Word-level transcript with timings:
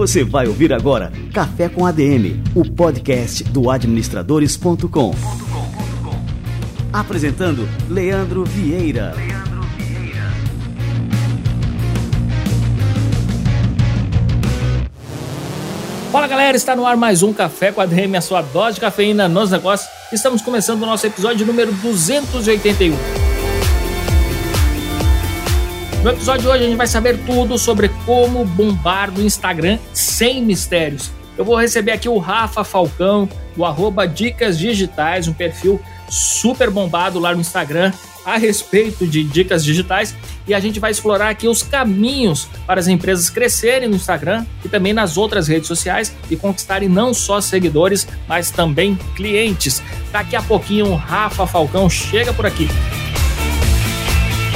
Você 0.00 0.24
vai 0.24 0.46
ouvir 0.46 0.72
agora 0.72 1.12
Café 1.32 1.68
com 1.68 1.84
ADM, 1.84 2.42
o 2.54 2.64
podcast 2.64 3.44
do 3.44 3.70
administradores.com. 3.70 5.14
Apresentando 6.92 7.68
Leandro 7.88 8.44
Vieira. 8.44 9.14
Fala 16.10 16.26
galera, 16.26 16.56
está 16.56 16.74
no 16.74 16.86
ar 16.86 16.96
mais 16.96 17.22
um 17.22 17.32
Café 17.32 17.70
com 17.70 17.80
ADM, 17.80 18.16
a 18.16 18.20
sua 18.20 18.42
dose 18.42 18.76
de 18.76 18.80
cafeína 18.80 19.28
nos 19.28 19.50
negócios. 19.50 19.88
Estamos 20.10 20.40
começando 20.40 20.82
o 20.82 20.86
nosso 20.86 21.06
episódio 21.06 21.46
número 21.46 21.72
281. 21.72 23.19
No 26.02 26.08
episódio 26.08 26.42
de 26.42 26.48
hoje 26.48 26.64
a 26.64 26.66
gente 26.66 26.78
vai 26.78 26.86
saber 26.86 27.18
tudo 27.26 27.58
sobre 27.58 27.90
como 28.06 28.42
bombar 28.46 29.10
no 29.10 29.20
Instagram 29.20 29.78
sem 29.92 30.42
mistérios. 30.42 31.10
Eu 31.36 31.44
vou 31.44 31.56
receber 31.56 31.92
aqui 31.92 32.08
o 32.08 32.16
Rafa 32.16 32.64
Falcão, 32.64 33.28
do 33.54 33.66
arroba 33.66 34.08
Dicas 34.08 34.58
Digitais, 34.58 35.28
um 35.28 35.34
perfil 35.34 35.78
super 36.08 36.70
bombado 36.70 37.18
lá 37.18 37.34
no 37.34 37.40
Instagram 37.42 37.92
a 38.24 38.38
respeito 38.38 39.06
de 39.06 39.22
dicas 39.22 39.62
digitais 39.62 40.14
e 40.46 40.54
a 40.54 40.60
gente 40.60 40.80
vai 40.80 40.90
explorar 40.90 41.28
aqui 41.28 41.46
os 41.46 41.62
caminhos 41.62 42.48
para 42.66 42.80
as 42.80 42.88
empresas 42.88 43.28
crescerem 43.28 43.88
no 43.88 43.96
Instagram 43.96 44.46
e 44.64 44.68
também 44.70 44.94
nas 44.94 45.18
outras 45.18 45.48
redes 45.48 45.68
sociais 45.68 46.14
e 46.30 46.36
conquistarem 46.36 46.88
não 46.88 47.12
só 47.12 47.42
seguidores, 47.42 48.08
mas 48.26 48.50
também 48.50 48.98
clientes. 49.14 49.82
Daqui 50.10 50.34
a 50.34 50.42
pouquinho 50.42 50.86
o 50.86 50.96
Rafa 50.96 51.46
Falcão 51.46 51.90
chega 51.90 52.32
por 52.32 52.46
aqui. 52.46 52.68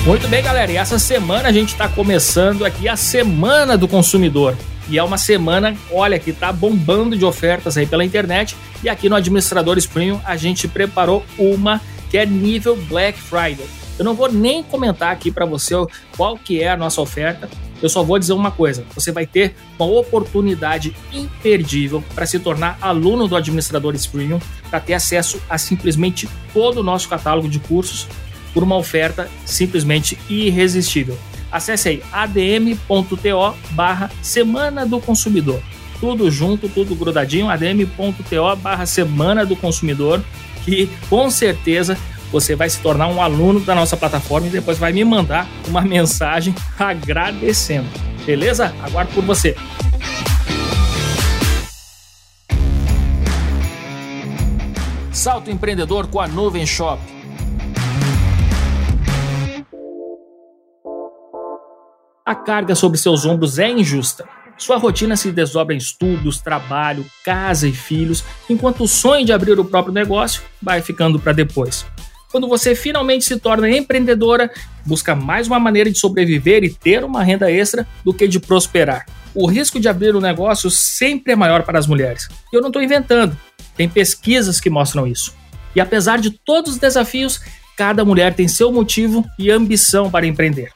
Muito 0.06 0.28
bem, 0.28 0.42
galera, 0.42 0.70
e 0.70 0.76
essa 0.76 0.98
semana 0.98 1.48
a 1.48 1.52
gente 1.52 1.70
está 1.70 1.88
começando 1.88 2.66
aqui 2.66 2.86
a 2.86 2.94
Semana 2.94 3.74
do 3.74 3.88
Consumidor. 3.88 4.54
E 4.86 4.98
é 4.98 5.02
uma 5.02 5.16
semana, 5.16 5.74
olha, 5.90 6.18
que 6.18 6.30
tá 6.30 6.52
bombando 6.52 7.16
de 7.16 7.24
ofertas 7.24 7.78
aí 7.78 7.86
pela 7.86 8.04
internet. 8.04 8.54
E 8.82 8.88
aqui 8.90 9.08
no 9.08 9.16
Administradores 9.16 9.86
Premium 9.86 10.20
a 10.22 10.36
gente 10.36 10.68
preparou 10.68 11.24
uma 11.38 11.80
que 12.10 12.18
é 12.18 12.26
nível 12.26 12.76
Black 12.76 13.18
Friday. 13.18 13.64
Eu 13.98 14.04
não 14.04 14.14
vou 14.14 14.30
nem 14.30 14.62
comentar 14.62 15.10
aqui 15.10 15.30
para 15.30 15.46
você 15.46 15.74
qual 16.18 16.36
que 16.36 16.62
é 16.62 16.68
a 16.68 16.76
nossa 16.76 17.00
oferta. 17.00 17.48
Eu 17.80 17.88
só 17.88 18.02
vou 18.02 18.18
dizer 18.18 18.34
uma 18.34 18.50
coisa: 18.50 18.84
você 18.94 19.10
vai 19.10 19.26
ter 19.26 19.54
uma 19.78 19.88
oportunidade 19.88 20.94
imperdível 21.14 22.04
para 22.14 22.26
se 22.26 22.38
tornar 22.38 22.76
aluno 22.78 23.26
do 23.26 23.36
Administradores 23.36 24.06
Premium, 24.06 24.38
para 24.68 24.80
ter 24.80 24.92
acesso 24.92 25.40
a 25.48 25.56
simplesmente 25.56 26.28
todo 26.52 26.80
o 26.80 26.82
nosso 26.82 27.08
catálogo 27.08 27.48
de 27.48 27.58
cursos 27.58 28.06
por 28.54 28.62
uma 28.62 28.76
oferta 28.76 29.28
simplesmente 29.44 30.16
irresistível. 30.30 31.18
Acesse 31.52 31.88
aí 31.88 32.02
adm.to 32.10 33.54
barra 33.72 34.10
Semana 34.22 34.86
do 34.86 34.98
Consumidor. 35.00 35.60
Tudo 36.00 36.30
junto, 36.30 36.68
tudo 36.68 36.94
grudadinho, 36.94 37.50
adm.to 37.50 38.56
barra 38.56 38.86
Semana 38.86 39.44
do 39.44 39.54
Consumidor, 39.54 40.24
que 40.64 40.88
com 41.10 41.30
certeza 41.30 41.98
você 42.32 42.56
vai 42.56 42.68
se 42.68 42.80
tornar 42.80 43.06
um 43.06 43.22
aluno 43.22 43.60
da 43.60 43.74
nossa 43.74 43.96
plataforma 43.96 44.48
e 44.48 44.50
depois 44.50 44.78
vai 44.78 44.92
me 44.92 45.04
mandar 45.04 45.46
uma 45.68 45.82
mensagem 45.82 46.54
agradecendo. 46.78 47.88
Beleza? 48.26 48.74
Aguardo 48.82 49.12
por 49.12 49.22
você. 49.22 49.54
Salto 55.12 55.50
empreendedor 55.50 56.08
com 56.08 56.20
a 56.20 56.26
Nuvem 56.26 56.66
Shop. 56.66 57.00
A 62.26 62.34
carga 62.34 62.74
sobre 62.74 62.96
seus 62.96 63.26
ombros 63.26 63.58
é 63.58 63.68
injusta. 63.70 64.26
Sua 64.56 64.78
rotina 64.78 65.14
se 65.14 65.30
desdobra 65.30 65.74
em 65.74 65.78
estudos, 65.78 66.40
trabalho, 66.40 67.04
casa 67.22 67.68
e 67.68 67.72
filhos, 67.72 68.24
enquanto 68.48 68.84
o 68.84 68.88
sonho 68.88 69.26
de 69.26 69.32
abrir 69.32 69.60
o 69.60 69.64
próprio 69.64 69.92
negócio 69.92 70.42
vai 70.62 70.80
ficando 70.80 71.20
para 71.20 71.34
depois. 71.34 71.84
Quando 72.30 72.48
você 72.48 72.74
finalmente 72.74 73.26
se 73.26 73.38
torna 73.38 73.68
empreendedora, 73.68 74.50
busca 74.86 75.14
mais 75.14 75.48
uma 75.48 75.60
maneira 75.60 75.90
de 75.90 75.98
sobreviver 75.98 76.64
e 76.64 76.70
ter 76.70 77.04
uma 77.04 77.22
renda 77.22 77.52
extra 77.52 77.86
do 78.02 78.14
que 78.14 78.26
de 78.26 78.40
prosperar. 78.40 79.04
O 79.34 79.46
risco 79.46 79.78
de 79.78 79.86
abrir 79.86 80.16
um 80.16 80.20
negócio 80.20 80.70
sempre 80.70 81.34
é 81.34 81.36
maior 81.36 81.62
para 81.62 81.78
as 81.78 81.86
mulheres. 81.86 82.26
Eu 82.50 82.62
não 82.62 82.68
estou 82.68 82.82
inventando, 82.82 83.36
tem 83.76 83.86
pesquisas 83.86 84.58
que 84.58 84.70
mostram 84.70 85.06
isso. 85.06 85.34
E 85.76 85.80
apesar 85.80 86.18
de 86.18 86.30
todos 86.30 86.72
os 86.72 86.78
desafios, 86.78 87.38
cada 87.76 88.02
mulher 88.02 88.32
tem 88.32 88.48
seu 88.48 88.72
motivo 88.72 89.22
e 89.38 89.50
ambição 89.50 90.10
para 90.10 90.26
empreender. 90.26 90.72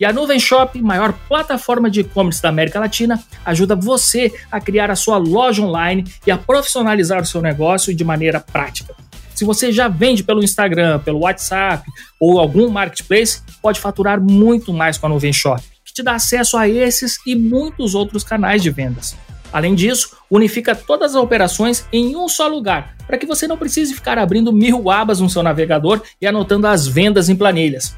E 0.00 0.04
a 0.06 0.14
Nuvem 0.14 0.40
Shop, 0.40 0.80
maior 0.80 1.12
plataforma 1.28 1.90
de 1.90 2.00
e-commerce 2.00 2.40
da 2.40 2.48
América 2.48 2.80
Latina, 2.80 3.22
ajuda 3.44 3.76
você 3.76 4.32
a 4.50 4.58
criar 4.58 4.90
a 4.90 4.96
sua 4.96 5.18
loja 5.18 5.60
online 5.60 6.06
e 6.26 6.30
a 6.30 6.38
profissionalizar 6.38 7.20
o 7.20 7.26
seu 7.26 7.42
negócio 7.42 7.94
de 7.94 8.02
maneira 8.02 8.40
prática. 8.40 8.94
Se 9.34 9.44
você 9.44 9.70
já 9.70 9.88
vende 9.88 10.24
pelo 10.24 10.42
Instagram, 10.42 11.00
pelo 11.00 11.20
WhatsApp 11.20 11.86
ou 12.18 12.40
algum 12.40 12.70
marketplace, 12.70 13.42
pode 13.60 13.78
faturar 13.78 14.18
muito 14.18 14.72
mais 14.72 14.96
com 14.96 15.04
a 15.04 15.10
Nuvem 15.10 15.34
Shop, 15.34 15.62
que 15.84 15.92
te 15.92 16.02
dá 16.02 16.14
acesso 16.14 16.56
a 16.56 16.66
esses 16.66 17.18
e 17.26 17.36
muitos 17.36 17.94
outros 17.94 18.24
canais 18.24 18.62
de 18.62 18.70
vendas. 18.70 19.14
Além 19.52 19.74
disso, 19.74 20.16
unifica 20.30 20.74
todas 20.74 21.14
as 21.14 21.22
operações 21.22 21.84
em 21.92 22.16
um 22.16 22.26
só 22.26 22.48
lugar, 22.48 22.94
para 23.06 23.18
que 23.18 23.26
você 23.26 23.46
não 23.46 23.58
precise 23.58 23.92
ficar 23.92 24.16
abrindo 24.16 24.50
mil 24.50 24.90
abas 24.90 25.20
no 25.20 25.28
seu 25.28 25.42
navegador 25.42 26.00
e 26.18 26.26
anotando 26.26 26.66
as 26.66 26.86
vendas 26.86 27.28
em 27.28 27.36
planilhas. 27.36 27.94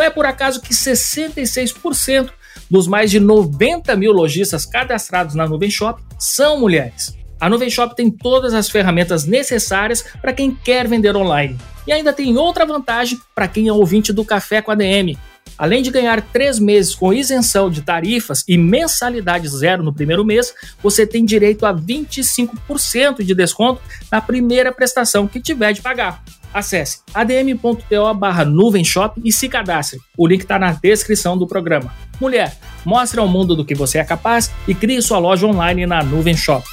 Não 0.00 0.06
é 0.06 0.08
por 0.08 0.24
acaso 0.24 0.62
que 0.62 0.72
66% 0.72 2.30
dos 2.70 2.86
mais 2.86 3.10
de 3.10 3.20
90 3.20 3.94
mil 3.96 4.12
lojistas 4.12 4.64
cadastrados 4.64 5.34
na 5.34 5.46
Nuvem 5.46 5.70
Shop 5.70 6.02
são 6.18 6.58
mulheres. 6.58 7.14
A 7.38 7.50
Nuvem 7.50 7.68
Shop 7.68 7.94
tem 7.94 8.10
todas 8.10 8.54
as 8.54 8.70
ferramentas 8.70 9.26
necessárias 9.26 10.02
para 10.22 10.32
quem 10.32 10.54
quer 10.54 10.88
vender 10.88 11.14
online. 11.14 11.58
E 11.86 11.92
ainda 11.92 12.14
tem 12.14 12.34
outra 12.38 12.64
vantagem 12.64 13.18
para 13.34 13.46
quem 13.46 13.68
é 13.68 13.72
ouvinte 13.74 14.10
do 14.10 14.24
Café 14.24 14.62
com 14.62 14.70
a 14.70 14.74
DM. 14.74 15.18
Além 15.58 15.82
de 15.82 15.90
ganhar 15.90 16.22
três 16.22 16.58
meses 16.58 16.94
com 16.94 17.12
isenção 17.12 17.68
de 17.68 17.82
tarifas 17.82 18.42
e 18.48 18.56
mensalidade 18.56 19.46
zero 19.48 19.82
no 19.82 19.92
primeiro 19.92 20.24
mês, 20.24 20.54
você 20.82 21.06
tem 21.06 21.26
direito 21.26 21.66
a 21.66 21.74
25% 21.74 23.22
de 23.22 23.34
desconto 23.34 23.82
na 24.10 24.22
primeira 24.22 24.72
prestação 24.72 25.28
que 25.28 25.42
tiver 25.42 25.74
de 25.74 25.82
pagar. 25.82 26.24
Acesse 26.52 26.98
adm.to 27.14 28.14
barra 28.14 28.44
nuvenshop 28.44 29.20
e 29.24 29.32
se 29.32 29.48
cadastre. 29.48 30.00
O 30.18 30.26
link 30.26 30.42
está 30.42 30.58
na 30.58 30.72
descrição 30.72 31.38
do 31.38 31.46
programa. 31.46 31.94
Mulher, 32.20 32.56
mostre 32.84 33.20
ao 33.20 33.28
mundo 33.28 33.54
do 33.54 33.64
que 33.64 33.74
você 33.74 33.98
é 33.98 34.04
capaz 34.04 34.50
e 34.66 34.74
crie 34.74 35.00
sua 35.00 35.18
loja 35.18 35.46
online 35.46 35.86
na 35.86 36.02
Nuvem 36.02 36.36
Shop. 36.36 36.66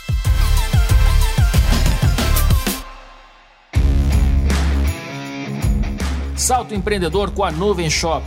Salto 6.36 6.74
empreendedor 6.74 7.32
com 7.32 7.44
a 7.44 7.52
Nuvem 7.52 7.90
Shop. 7.90 8.26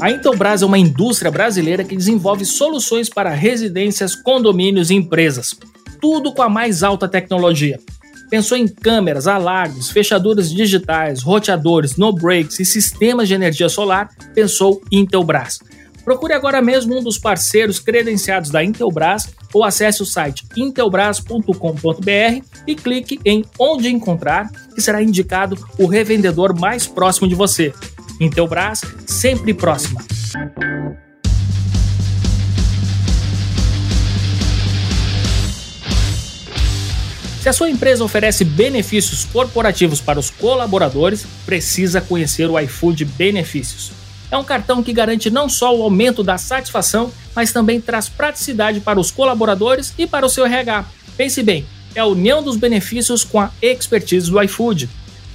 A 0.00 0.10
Intelbras 0.10 0.62
é 0.62 0.66
uma 0.66 0.78
indústria 0.78 1.30
brasileira 1.30 1.84
que 1.84 1.96
desenvolve 1.96 2.44
soluções 2.44 3.08
para 3.08 3.30
residências, 3.30 4.14
condomínios 4.14 4.90
e 4.90 4.94
empresas 4.94 5.56
tudo 6.04 6.34
com 6.34 6.42
a 6.42 6.50
mais 6.50 6.82
alta 6.82 7.08
tecnologia. 7.08 7.80
Pensou 8.28 8.58
em 8.58 8.68
câmeras, 8.68 9.26
alarmes, 9.26 9.88
fechaduras 9.88 10.52
digitais, 10.52 11.22
roteadores, 11.22 11.96
no 11.96 12.12
breaks 12.12 12.60
e 12.60 12.64
sistemas 12.66 13.26
de 13.26 13.32
energia 13.32 13.70
solar? 13.70 14.10
Pensou 14.34 14.82
Intelbras. 14.92 15.60
Procure 16.04 16.34
agora 16.34 16.60
mesmo 16.60 16.98
um 16.98 17.02
dos 17.02 17.16
parceiros 17.16 17.80
credenciados 17.80 18.50
da 18.50 18.62
Intelbras 18.62 19.34
ou 19.54 19.64
acesse 19.64 20.02
o 20.02 20.04
site 20.04 20.44
intelbras.com.br 20.54 22.44
e 22.66 22.74
clique 22.74 23.18
em 23.24 23.42
Onde 23.58 23.88
Encontrar, 23.88 24.50
que 24.74 24.82
será 24.82 25.02
indicado 25.02 25.56
o 25.78 25.86
revendedor 25.86 26.54
mais 26.60 26.86
próximo 26.86 27.26
de 27.26 27.34
você. 27.34 27.72
Intelbras, 28.20 28.82
sempre 29.06 29.54
próxima. 29.54 30.02
Se 37.44 37.50
a 37.50 37.52
sua 37.52 37.68
empresa 37.68 38.02
oferece 38.02 38.42
benefícios 38.42 39.26
corporativos 39.26 40.00
para 40.00 40.18
os 40.18 40.30
colaboradores, 40.30 41.26
precisa 41.44 42.00
conhecer 42.00 42.48
o 42.48 42.58
iFood 42.58 43.04
Benefícios. 43.04 43.92
É 44.30 44.38
um 44.38 44.42
cartão 44.42 44.82
que 44.82 44.94
garante 44.94 45.28
não 45.28 45.46
só 45.46 45.76
o 45.76 45.82
aumento 45.82 46.22
da 46.22 46.38
satisfação, 46.38 47.12
mas 47.36 47.52
também 47.52 47.82
traz 47.82 48.08
praticidade 48.08 48.80
para 48.80 48.98
os 48.98 49.10
colaboradores 49.10 49.92
e 49.98 50.06
para 50.06 50.24
o 50.24 50.28
seu 50.30 50.46
RH. 50.46 50.86
Pense 51.18 51.42
bem, 51.42 51.66
é 51.94 52.00
a 52.00 52.06
união 52.06 52.42
dos 52.42 52.56
benefícios 52.56 53.24
com 53.24 53.38
a 53.38 53.50
expertise 53.60 54.30
do 54.30 54.40
iFood. 54.40 54.88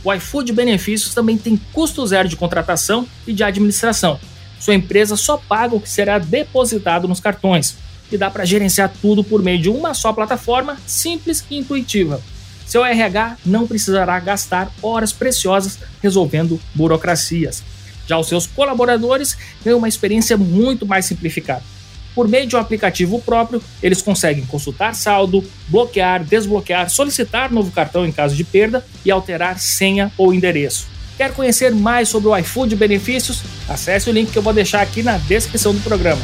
O 0.03 0.11
iFood 0.11 0.51
Benefícios 0.51 1.13
também 1.13 1.37
tem 1.37 1.61
custo 1.71 2.07
zero 2.07 2.27
de 2.27 2.35
contratação 2.35 3.07
e 3.27 3.33
de 3.33 3.43
administração. 3.43 4.19
Sua 4.59 4.73
empresa 4.73 5.15
só 5.15 5.37
paga 5.37 5.75
o 5.75 5.79
que 5.79 5.87
será 5.87 6.17
depositado 6.17 7.07
nos 7.07 7.19
cartões 7.19 7.77
e 8.11 8.17
dá 8.17 8.29
para 8.29 8.45
gerenciar 8.45 8.91
tudo 9.01 9.23
por 9.23 9.41
meio 9.41 9.61
de 9.61 9.69
uma 9.69 9.93
só 9.93 10.11
plataforma 10.13 10.77
simples 10.85 11.43
e 11.49 11.57
intuitiva. 11.57 12.21
Seu 12.65 12.85
RH 12.85 13.37
não 13.45 13.65
precisará 13.65 14.19
gastar 14.19 14.71
horas 14.81 15.11
preciosas 15.11 15.79
resolvendo 16.01 16.61
burocracias. 16.75 17.63
Já 18.05 18.17
os 18.17 18.27
seus 18.27 18.45
colaboradores 18.47 19.37
têm 19.63 19.73
uma 19.73 19.87
experiência 19.87 20.37
muito 20.37 20.85
mais 20.85 21.05
simplificada. 21.05 21.63
Por 22.13 22.27
meio 22.27 22.47
de 22.47 22.55
um 22.55 22.59
aplicativo 22.59 23.19
próprio, 23.21 23.61
eles 23.81 24.01
conseguem 24.01 24.45
consultar 24.45 24.93
saldo, 24.93 25.43
bloquear, 25.67 26.23
desbloquear, 26.23 26.89
solicitar 26.89 27.51
novo 27.51 27.71
cartão 27.71 28.05
em 28.05 28.11
caso 28.11 28.35
de 28.35 28.43
perda 28.43 28.85
e 29.05 29.11
alterar 29.11 29.59
senha 29.59 30.11
ou 30.17 30.33
endereço. 30.33 30.87
Quer 31.17 31.33
conhecer 31.33 31.73
mais 31.73 32.09
sobre 32.09 32.29
o 32.29 32.37
iFood 32.37 32.75
benefícios? 32.75 33.41
Acesse 33.67 34.09
o 34.09 34.13
link 34.13 34.31
que 34.31 34.37
eu 34.37 34.43
vou 34.43 34.53
deixar 34.53 34.81
aqui 34.81 35.03
na 35.03 35.17
descrição 35.17 35.73
do 35.73 35.81
programa. 35.81 36.21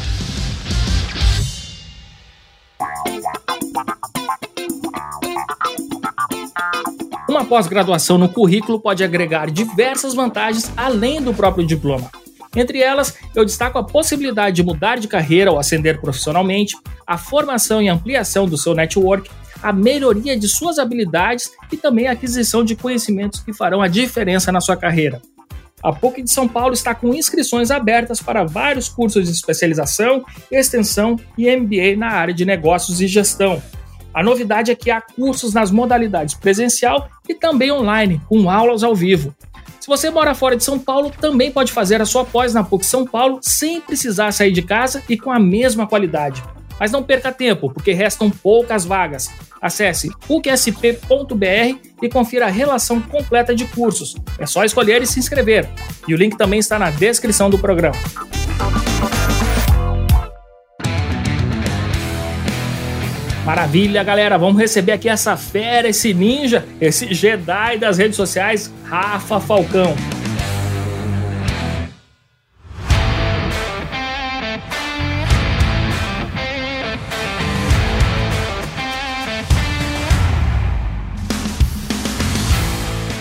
Uma 7.36 7.44
pós-graduação 7.44 8.18
no 8.18 8.30
currículo 8.30 8.80
pode 8.80 9.04
agregar 9.04 9.52
diversas 9.52 10.14
vantagens 10.14 10.72
além 10.78 11.22
do 11.22 11.34
próprio 11.34 11.68
diploma. 11.68 12.10
Entre 12.56 12.82
elas, 12.82 13.14
eu 13.36 13.44
destaco 13.44 13.78
a 13.78 13.84
possibilidade 13.84 14.56
de 14.56 14.64
mudar 14.64 15.00
de 15.00 15.08
carreira 15.10 15.52
ou 15.52 15.60
ascender 15.60 16.00
profissionalmente, 16.00 16.78
a 17.06 17.18
formação 17.18 17.82
e 17.82 17.90
ampliação 17.90 18.48
do 18.48 18.58
seu 18.58 18.74
network, 18.74 19.30
a 19.62 19.74
melhoria 19.74 20.40
de 20.40 20.48
suas 20.48 20.80
habilidades 20.80 21.52
e 21.70 21.76
também 21.76 22.08
a 22.08 22.14
aquisição 22.14 22.64
de 22.64 22.74
conhecimentos 22.74 23.42
que 23.42 23.52
farão 23.52 23.82
a 23.82 23.90
diferença 23.90 24.50
na 24.50 24.62
sua 24.62 24.78
carreira. 24.78 25.22
A 25.84 25.92
PUC 25.92 26.22
de 26.22 26.32
São 26.32 26.48
Paulo 26.48 26.74
está 26.74 26.96
com 26.96 27.14
inscrições 27.14 27.70
abertas 27.70 28.22
para 28.22 28.46
vários 28.46 28.88
cursos 28.88 29.26
de 29.26 29.32
especialização, 29.32 30.24
extensão 30.50 31.20
e 31.38 31.54
MBA 31.54 31.98
na 31.98 32.12
área 32.12 32.34
de 32.34 32.46
negócios 32.46 33.02
e 33.02 33.08
gestão. 33.08 33.62
A 34.16 34.24
novidade 34.24 34.72
é 34.72 34.76
que 34.76 34.90
há 34.90 35.02
cursos 35.02 35.54
nas 35.54 35.70
modalidades 35.70 36.36
presencial 36.36 37.10
e 37.28 37.36
também 37.36 37.70
online, 37.70 38.22
com 38.30 38.50
aulas 38.50 38.82
ao 38.82 38.96
vivo. 38.96 39.36
Se 39.78 39.88
você 39.88 40.10
mora 40.10 40.34
fora 40.34 40.56
de 40.56 40.64
São 40.64 40.80
Paulo, 40.80 41.12
também 41.12 41.52
pode 41.52 41.74
fazer 41.74 42.02
a 42.02 42.06
sua 42.06 42.24
pós 42.24 42.54
na 42.54 42.64
PUC 42.64 42.86
São 42.86 43.06
Paulo 43.06 43.40
sem 43.42 43.82
precisar 43.82 44.32
sair 44.32 44.54
de 44.54 44.62
casa 44.62 45.04
e 45.10 45.18
com 45.18 45.30
a 45.30 45.38
mesma 45.38 45.86
qualidade. 45.86 46.42
Mas 46.80 46.94
não 46.94 47.04
perca 47.04 47.30
tempo, 47.30 47.70
porque 47.70 47.92
restam 47.92 48.30
poucas 48.32 48.86
vagas. 48.86 49.30
Acesse 49.62 50.10
pucsp.br 50.26 51.78
e 52.02 52.10
confira 52.10 52.46
a 52.46 52.50
relação 52.50 53.02
completa 53.02 53.54
de 53.54 53.66
cursos. 53.66 54.16
É 54.40 54.46
só 54.46 54.64
escolher 54.64 55.02
e 55.02 55.06
se 55.06 55.20
inscrever. 55.20 55.68
E 56.08 56.14
o 56.14 56.18
link 56.18 56.38
também 56.38 56.60
está 56.60 56.80
na 56.80 56.90
descrição 56.90 57.50
do 57.50 57.60
programa. 57.60 57.98
Maravilha, 63.46 64.04
galera. 64.04 64.40
Vamos 64.40 64.60
receber 64.60 64.94
aqui 64.94 65.08
essa 65.08 65.38
fera, 65.38 65.88
esse 65.88 66.16
ninja, 66.16 66.66
esse 66.82 67.14
Jedi 67.14 67.78
das 67.78 68.00
redes 68.00 68.16
sociais, 68.18 68.74
Rafa 68.86 69.40
Falcão. 69.40 69.96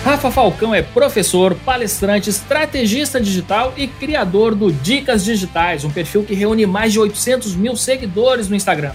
Rafa 0.02 0.30
Falcão 0.30 0.74
é 0.74 0.80
professor, 0.80 1.54
palestrante, 1.66 2.30
estrategista 2.30 3.20
digital 3.20 3.74
e 3.76 3.86
criador 3.86 4.54
do 4.54 4.72
Dicas 4.72 5.22
Digitais, 5.22 5.84
um 5.84 5.90
perfil 5.90 6.24
que 6.24 6.34
reúne 6.34 6.64
mais 6.64 6.94
de 6.94 7.00
800 7.00 7.54
mil 7.54 7.76
seguidores 7.76 8.48
no 8.48 8.56
Instagram. 8.56 8.92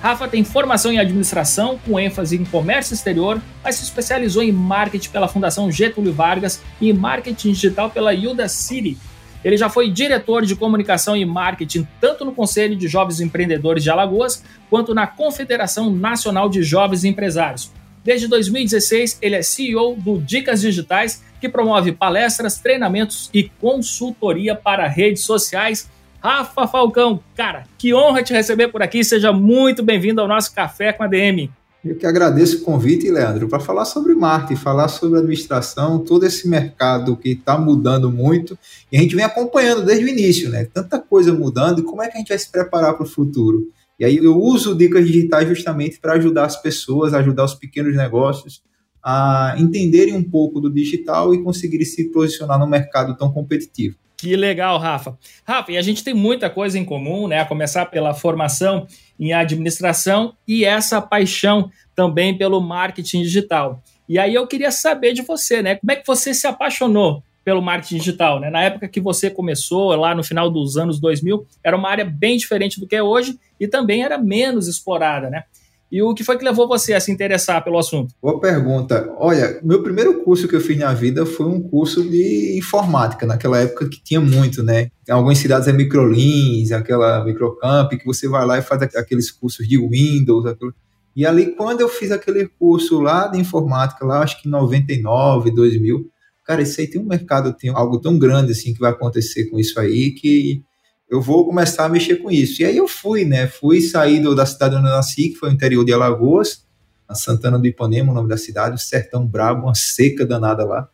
Rafa 0.00 0.26
tem 0.26 0.42
formação 0.42 0.90
em 0.90 0.98
administração, 0.98 1.78
com 1.84 2.00
ênfase 2.00 2.34
em 2.34 2.44
comércio 2.44 2.94
exterior, 2.94 3.40
mas 3.62 3.74
se 3.74 3.84
especializou 3.84 4.42
em 4.42 4.50
marketing 4.50 5.10
pela 5.10 5.28
Fundação 5.28 5.70
Getúlio 5.70 6.12
Vargas 6.12 6.62
e 6.80 6.90
marketing 6.90 7.52
digital 7.52 7.90
pela 7.90 8.12
Yuda 8.12 8.48
City. 8.48 8.96
Ele 9.44 9.58
já 9.58 9.68
foi 9.68 9.90
diretor 9.90 10.46
de 10.46 10.56
comunicação 10.56 11.14
e 11.14 11.24
marketing 11.26 11.86
tanto 12.00 12.24
no 12.24 12.32
Conselho 12.32 12.74
de 12.76 12.88
Jovens 12.88 13.20
Empreendedores 13.20 13.82
de 13.82 13.90
Alagoas 13.90 14.42
quanto 14.70 14.94
na 14.94 15.06
Confederação 15.06 15.90
Nacional 15.90 16.48
de 16.48 16.62
Jovens 16.62 17.04
Empresários. 17.04 17.70
Desde 18.02 18.26
2016, 18.26 19.18
ele 19.20 19.36
é 19.36 19.42
CEO 19.42 19.96
do 19.96 20.18
Dicas 20.18 20.62
Digitais, 20.62 21.22
que 21.38 21.48
promove 21.48 21.92
palestras, 21.92 22.58
treinamentos 22.58 23.28
e 23.34 23.50
consultoria 23.60 24.54
para 24.54 24.88
redes 24.88 25.24
sociais 25.24 25.90
Rafa 26.22 26.68
Falcão, 26.68 27.18
cara, 27.34 27.64
que 27.78 27.94
honra 27.94 28.22
te 28.22 28.34
receber 28.34 28.68
por 28.68 28.82
aqui. 28.82 29.02
Seja 29.02 29.32
muito 29.32 29.82
bem-vindo 29.82 30.20
ao 30.20 30.28
nosso 30.28 30.54
Café 30.54 30.92
com 30.92 31.02
a 31.02 31.06
DM. 31.06 31.50
Eu 31.82 31.96
que 31.96 32.04
agradeço 32.04 32.58
o 32.58 32.60
convite, 32.60 33.10
Leandro, 33.10 33.48
para 33.48 33.58
falar 33.58 33.86
sobre 33.86 34.14
marketing, 34.14 34.60
falar 34.60 34.88
sobre 34.88 35.18
administração, 35.18 35.98
todo 35.98 36.26
esse 36.26 36.46
mercado 36.46 37.16
que 37.16 37.30
está 37.30 37.58
mudando 37.58 38.12
muito 38.12 38.58
e 38.92 38.98
a 38.98 39.00
gente 39.00 39.16
vem 39.16 39.24
acompanhando 39.24 39.82
desde 39.82 40.04
o 40.04 40.08
início, 40.08 40.50
né? 40.50 40.66
Tanta 40.66 40.98
coisa 40.98 41.32
mudando 41.32 41.80
e 41.80 41.84
como 41.84 42.02
é 42.02 42.08
que 42.08 42.16
a 42.16 42.18
gente 42.18 42.28
vai 42.28 42.38
se 42.38 42.52
preparar 42.52 42.92
para 42.92 43.04
o 43.04 43.08
futuro? 43.08 43.68
E 43.98 44.04
aí 44.04 44.18
eu 44.18 44.36
uso 44.36 44.74
dicas 44.74 45.06
digitais 45.06 45.48
justamente 45.48 45.98
para 45.98 46.12
ajudar 46.14 46.44
as 46.44 46.60
pessoas, 46.60 47.14
ajudar 47.14 47.46
os 47.46 47.54
pequenos 47.54 47.96
negócios 47.96 48.62
a 49.02 49.54
entenderem 49.56 50.12
um 50.12 50.22
pouco 50.22 50.60
do 50.60 50.70
digital 50.70 51.34
e 51.34 51.42
conseguirem 51.42 51.86
se 51.86 52.10
posicionar 52.10 52.58
no 52.58 52.66
mercado 52.66 53.16
tão 53.16 53.32
competitivo. 53.32 53.96
Que 54.20 54.36
legal, 54.36 54.76
Rafa. 54.76 55.18
Rafa, 55.46 55.72
e 55.72 55.78
a 55.78 55.82
gente 55.82 56.04
tem 56.04 56.12
muita 56.12 56.50
coisa 56.50 56.78
em 56.78 56.84
comum, 56.84 57.26
né? 57.26 57.40
A 57.40 57.46
começar 57.46 57.86
pela 57.86 58.12
formação 58.12 58.86
em 59.18 59.32
administração 59.32 60.34
e 60.46 60.62
essa 60.62 61.00
paixão 61.00 61.70
também 61.94 62.36
pelo 62.36 62.60
marketing 62.60 63.22
digital. 63.22 63.82
E 64.06 64.18
aí 64.18 64.34
eu 64.34 64.46
queria 64.46 64.70
saber 64.70 65.14
de 65.14 65.22
você, 65.22 65.62
né? 65.62 65.76
Como 65.76 65.90
é 65.90 65.96
que 65.96 66.06
você 66.06 66.34
se 66.34 66.46
apaixonou 66.46 67.22
pelo 67.42 67.62
marketing 67.62 67.96
digital, 67.96 68.38
né? 68.38 68.50
Na 68.50 68.62
época 68.62 68.88
que 68.88 69.00
você 69.00 69.30
começou, 69.30 69.96
lá 69.96 70.14
no 70.14 70.22
final 70.22 70.50
dos 70.50 70.76
anos 70.76 71.00
2000, 71.00 71.46
era 71.64 71.74
uma 71.74 71.88
área 71.88 72.04
bem 72.04 72.36
diferente 72.36 72.78
do 72.78 72.86
que 72.86 72.96
é 72.96 73.02
hoje 73.02 73.38
e 73.58 73.66
também 73.66 74.04
era 74.04 74.18
menos 74.18 74.68
explorada, 74.68 75.30
né? 75.30 75.44
E 75.90 76.00
o 76.00 76.14
que 76.14 76.22
foi 76.22 76.38
que 76.38 76.44
levou 76.44 76.68
você 76.68 76.94
a 76.94 77.00
se 77.00 77.10
interessar 77.10 77.64
pelo 77.64 77.76
assunto? 77.76 78.14
Boa 78.22 78.38
pergunta. 78.38 79.12
Olha, 79.18 79.58
meu 79.62 79.82
primeiro 79.82 80.22
curso 80.22 80.46
que 80.46 80.54
eu 80.54 80.60
fiz 80.60 80.78
na 80.78 80.94
vida 80.94 81.26
foi 81.26 81.46
um 81.46 81.60
curso 81.60 82.08
de 82.08 82.56
informática, 82.56 83.26
naquela 83.26 83.58
época 83.58 83.88
que 83.88 84.00
tinha 84.00 84.20
muito, 84.20 84.62
né? 84.62 84.90
Em 85.08 85.12
algumas 85.12 85.38
cidades 85.38 85.66
é 85.66 85.72
microlins, 85.72 86.70
aquela 86.70 87.24
microcamp, 87.24 87.90
que 87.90 88.06
você 88.06 88.28
vai 88.28 88.46
lá 88.46 88.58
e 88.58 88.62
faz 88.62 88.82
aqueles 88.94 89.32
cursos 89.32 89.66
de 89.66 89.76
Windows, 89.76 90.46
aquilo. 90.46 90.72
E 91.16 91.26
ali, 91.26 91.56
quando 91.56 91.80
eu 91.80 91.88
fiz 91.88 92.12
aquele 92.12 92.46
curso 92.46 93.00
lá 93.00 93.26
de 93.26 93.38
informática, 93.40 94.06
lá 94.06 94.22
acho 94.22 94.40
que 94.40 94.46
em 94.48 94.50
99, 94.52 95.50
2000, 95.50 96.08
cara, 96.44 96.62
isso 96.62 96.80
aí 96.80 96.86
tem 96.86 97.00
um 97.00 97.06
mercado, 97.06 97.52
tem 97.52 97.70
algo 97.70 98.00
tão 98.00 98.16
grande 98.16 98.52
assim 98.52 98.72
que 98.72 98.78
vai 98.78 98.92
acontecer 98.92 99.50
com 99.50 99.58
isso 99.58 99.78
aí 99.80 100.12
que 100.12 100.62
eu 101.10 101.20
vou 101.20 101.44
começar 101.44 101.86
a 101.86 101.88
mexer 101.88 102.16
com 102.16 102.30
isso. 102.30 102.62
E 102.62 102.64
aí 102.64 102.76
eu 102.76 102.86
fui, 102.86 103.24
né? 103.24 103.48
Fui 103.48 103.80
sair 103.80 104.22
da 104.34 104.46
cidade 104.46 104.76
onde 104.76 104.86
eu 104.86 104.92
nasci, 104.92 105.30
que 105.30 105.34
foi 105.34 105.48
o 105.48 105.52
interior 105.52 105.84
de 105.84 105.92
Alagoas, 105.92 106.64
a 107.08 107.16
Santana 107.16 107.58
do 107.58 107.66
Ipanema, 107.66 108.12
o 108.12 108.14
nome 108.14 108.28
da 108.28 108.36
cidade, 108.36 108.76
o 108.76 108.78
sertão 108.78 109.26
brabo, 109.26 109.66
uma 109.66 109.74
seca 109.74 110.24
danada 110.24 110.64
lá. 110.64 110.88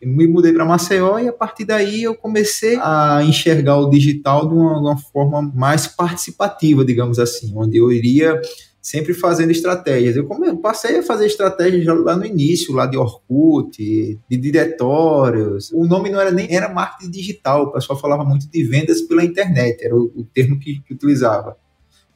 E 0.00 0.06
me 0.06 0.26
mudei 0.26 0.52
para 0.52 0.64
Maceió 0.64 1.18
e 1.18 1.28
a 1.28 1.32
partir 1.32 1.66
daí 1.66 2.04
eu 2.04 2.14
comecei 2.14 2.78
a 2.80 3.20
enxergar 3.22 3.76
o 3.76 3.90
digital 3.90 4.48
de 4.48 4.54
uma, 4.54 4.74
de 4.74 4.80
uma 4.80 4.96
forma 4.96 5.42
mais 5.42 5.86
participativa, 5.86 6.84
digamos 6.84 7.18
assim, 7.18 7.52
onde 7.54 7.76
eu 7.76 7.92
iria 7.92 8.40
sempre 8.88 9.12
fazendo 9.12 9.50
estratégias. 9.50 10.16
Eu 10.16 10.26
passei 10.62 11.00
a 11.00 11.02
fazer 11.02 11.26
estratégias 11.26 11.84
lá 11.84 12.16
no 12.16 12.24
início, 12.24 12.72
lá 12.72 12.86
de 12.86 12.96
Orkut, 12.96 13.76
de 13.76 14.36
diretórios. 14.38 15.70
O 15.72 15.84
nome 15.84 16.08
não 16.08 16.18
era 16.18 16.30
nem 16.30 16.50
era 16.50 16.72
marketing 16.72 17.10
digital, 17.10 17.64
o 17.64 17.72
pessoal 17.72 18.00
falava 18.00 18.24
muito 18.24 18.50
de 18.50 18.64
vendas 18.64 19.02
pela 19.02 19.22
internet, 19.22 19.84
era 19.84 19.94
o, 19.94 20.10
o 20.16 20.24
termo 20.24 20.58
que, 20.58 20.80
que 20.80 20.94
utilizava. 20.94 21.58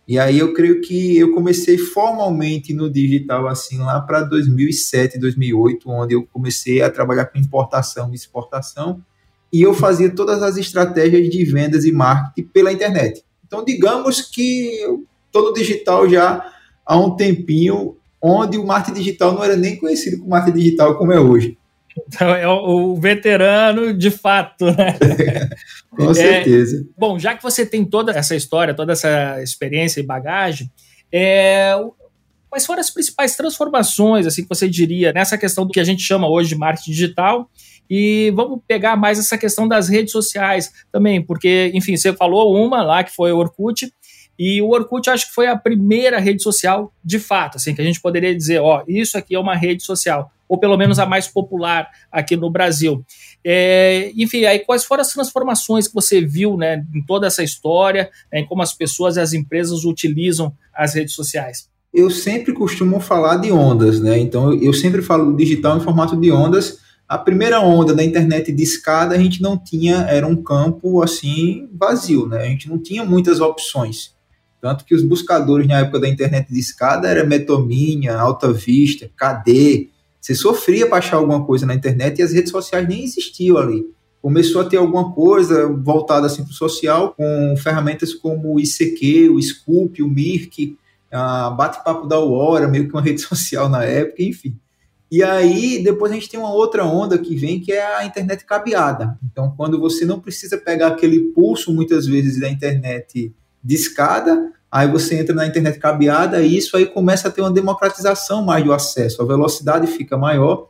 E 0.09 0.19
aí 0.19 0.39
eu 0.39 0.55
creio 0.55 0.81
que 0.81 1.19
eu 1.19 1.35
comecei 1.35 1.77
formalmente 1.77 2.73
no 2.73 2.91
digital 2.91 3.49
assim 3.49 3.77
lá 3.77 4.01
para 4.01 4.23
2007, 4.23 5.19
2008, 5.19 5.91
onde 5.91 6.15
eu 6.15 6.27
comecei 6.33 6.81
a 6.81 6.91
trabalhar 6.91 7.27
com 7.27 7.39
importação 7.39 8.11
e 8.11 8.15
exportação, 8.15 9.05
e 9.53 9.61
eu 9.61 9.75
fazia 9.75 10.09
todas 10.09 10.43
as 10.43 10.57
estratégias 10.57 11.29
de 11.29 11.45
vendas 11.45 11.85
e 11.85 11.93
marketing 11.93 12.49
pela 12.49 12.73
internet. 12.73 13.23
Então, 13.47 13.63
digamos 13.63 14.23
que 14.23 14.81
eu, 14.81 15.05
todo 15.31 15.53
digital 15.53 16.09
já 16.09 16.51
há 16.85 16.97
um 16.97 17.17
tempinho 17.17 17.97
onde 18.21 18.57
o 18.57 18.67
marketing 18.67 18.99
digital 18.99 19.33
não 19.33 19.43
era 19.43 19.57
nem 19.57 19.77
conhecido 19.77 20.19
como 20.19 20.31
marketing 20.31 20.59
digital 20.59 20.97
como 20.97 21.13
é 21.13 21.21
hoje. 21.21 21.59
Então 22.07 22.35
é 22.35 22.49
o, 22.49 22.95
veterano 22.95 23.93
de 23.93 24.11
fato, 24.11 24.67
né? 24.67 24.97
Com 25.91 26.11
é, 26.11 26.15
certeza. 26.15 26.87
Bom, 26.97 27.19
já 27.19 27.37
que 27.37 27.43
você 27.43 27.67
tem 27.67 27.85
toda 27.85 28.13
essa 28.13 28.35
história, 28.35 28.75
toda 28.75 28.93
essa 28.93 29.43
experiência 29.43 30.01
e 30.01 30.07
bagagem, 30.07 30.71
é, 31.13 31.75
quais 32.49 32.65
foram 32.65 32.81
as 32.81 32.91
principais 32.91 33.37
transformações 33.37 34.27
assim 34.27 34.43
que 34.43 34.49
você 34.49 34.69
diria 34.69 35.13
nessa 35.13 35.37
questão 35.37 35.67
do 35.67 35.73
que 35.73 35.81
a 35.81 35.85
gente 35.85 36.03
chama 36.03 36.29
hoje 36.29 36.51
de 36.51 36.57
marketing 36.57 36.91
digital? 36.93 37.51
E 37.91 38.33
vamos 38.35 38.61
pegar 38.67 38.97
mais 38.97 39.19
essa 39.19 39.37
questão 39.37 39.69
das 39.69 39.89
redes 39.89 40.13
sociais 40.13 40.73
também, 40.91 41.21
porque, 41.21 41.71
enfim, 41.75 41.95
você 41.95 42.11
falou 42.15 42.55
uma 42.55 42.83
lá 42.83 43.05
que 43.05 43.15
foi 43.15 43.33
o 43.33 43.37
Orkut, 43.37 43.93
E 44.45 44.61
o 44.61 44.71
Orkut 44.71 45.09
acho 45.09 45.29
que 45.29 45.35
foi 45.35 45.47
a 45.47 45.57
primeira 45.57 46.19
rede 46.19 46.43
social 46.43 46.93
de 47.05 47.21
fato, 47.21 47.59
assim, 47.59 47.77
que 47.77 47.81
a 47.81 47.85
gente 47.85 48.01
poderia 48.01 48.35
dizer, 48.35 48.59
ó, 48.59 48.83
isso 48.89 49.17
aqui 49.17 49.37
é 49.37 49.39
uma 49.39 49.55
rede 49.55 49.85
social, 49.85 50.33
ou 50.49 50.59
pelo 50.59 50.77
menos 50.77 50.99
a 50.99 51.07
mais 51.07 51.29
popular 51.29 51.89
aqui 52.11 52.35
no 52.35 52.51
Brasil. 52.51 53.05
É, 53.45 54.11
enfim, 54.17 54.45
aí 54.45 54.59
quais 54.59 54.85
foram 54.85 55.03
as 55.03 55.13
transformações 55.13 55.87
que 55.87 55.95
você 55.95 56.21
viu 56.21 56.57
né, 56.57 56.85
em 56.93 57.07
toda 57.07 57.29
essa 57.29 57.45
história, 57.45 58.11
né, 58.33 58.41
em 58.41 58.45
como 58.45 58.63
as 58.63 58.73
pessoas 58.73 59.15
e 59.15 59.21
as 59.21 59.33
empresas 59.33 59.85
utilizam 59.85 60.53
as 60.75 60.95
redes 60.97 61.15
sociais? 61.15 61.69
Eu 61.95 62.11
sempre 62.11 62.53
costumo 62.53 62.99
falar 62.99 63.37
de 63.37 63.53
ondas, 63.53 64.01
né? 64.01 64.19
Então 64.19 64.53
eu 64.55 64.73
sempre 64.73 65.03
falo 65.03 65.37
digital 65.37 65.77
em 65.77 65.81
formato 65.81 66.17
de 66.17 66.33
ondas. 66.33 66.79
A 67.09 67.17
primeira 67.17 67.61
onda 67.61 67.95
da 67.95 68.03
internet 68.03 68.51
de 68.51 68.63
escada 68.65 69.15
a 69.15 69.19
gente 69.19 69.41
não 69.41 69.57
tinha, 69.57 69.99
era 70.09 70.27
um 70.27 70.43
campo 70.43 71.01
assim 71.01 71.69
vazio, 71.73 72.27
né? 72.27 72.43
A 72.43 72.47
gente 72.47 72.69
não 72.69 72.79
tinha 72.79 73.05
muitas 73.05 73.39
opções. 73.39 74.21
Tanto 74.63 74.85
que 74.85 74.95
os 74.95 75.03
buscadores 75.03 75.67
na 75.67 75.81
época 75.81 75.99
da 75.99 76.09
internet 76.09 76.47
de 76.49 76.61
escada 76.61 77.09
era 77.09 77.27
Metominha, 77.27 78.15
Alta 78.17 78.53
Vista, 78.53 79.11
KD, 79.17 79.89
você 80.21 80.37
sofria 80.37 80.87
para 80.87 80.99
achar 80.99 81.17
alguma 81.17 81.45
coisa 81.45 81.67
na 81.67 81.75
internet 81.75 82.21
e 82.21 82.23
as 82.23 82.33
redes 82.33 82.53
sociais 82.53 82.87
nem 82.87 83.03
existiam 83.03 83.59
ali. 83.59 83.85
Começou 84.23 84.61
a 84.61 84.65
ter 84.65 84.77
alguma 84.77 85.13
coisa 85.13 85.67
voltada 85.67 86.29
assim 86.29 86.45
para 86.45 86.53
o 86.53 86.55
social, 86.55 87.13
com 87.17 87.57
ferramentas 87.57 88.15
como 88.15 88.55
o 88.55 88.61
ICQ, 88.61 89.31
o 89.31 89.43
Scoop, 89.43 90.01
o 90.01 90.07
Mirk, 90.07 90.79
a 91.11 91.51
Bate-Papo 91.51 92.07
da 92.07 92.21
Hora, 92.21 92.69
meio 92.69 92.87
que 92.87 92.95
uma 92.95 93.03
rede 93.03 93.21
social 93.21 93.69
na 93.69 93.83
época, 93.83 94.23
enfim. 94.23 94.57
E 95.11 95.25
aí, 95.25 95.83
depois 95.83 96.13
a 96.13 96.15
gente 96.15 96.31
tem 96.31 96.39
uma 96.39 96.55
outra 96.55 96.85
onda 96.85 97.19
que 97.19 97.35
vem, 97.35 97.59
que 97.59 97.73
é 97.73 97.85
a 97.97 98.07
internet 98.07 98.45
cabeada. 98.45 99.19
Então, 99.25 99.53
quando 99.57 99.81
você 99.81 100.05
não 100.05 100.21
precisa 100.21 100.57
pegar 100.57 100.87
aquele 100.87 101.33
pulso, 101.33 101.75
muitas 101.75 102.07
vezes, 102.07 102.41
da 102.41 102.49
internet 102.49 103.35
de 103.63 103.75
escada, 103.75 104.53
aí 104.71 104.89
você 104.89 105.19
entra 105.19 105.35
na 105.35 105.47
internet 105.47 105.79
cabeada 105.79 106.43
e 106.43 106.57
isso 106.57 106.77
aí 106.77 106.87
começa 106.87 107.29
a 107.29 107.31
ter 107.31 107.41
uma 107.41 107.53
democratização 107.53 108.45
mais 108.45 108.65
do 108.65 108.73
acesso, 108.73 109.23
a 109.23 109.25
velocidade 109.25 109.87
fica 109.87 110.17
maior 110.17 110.69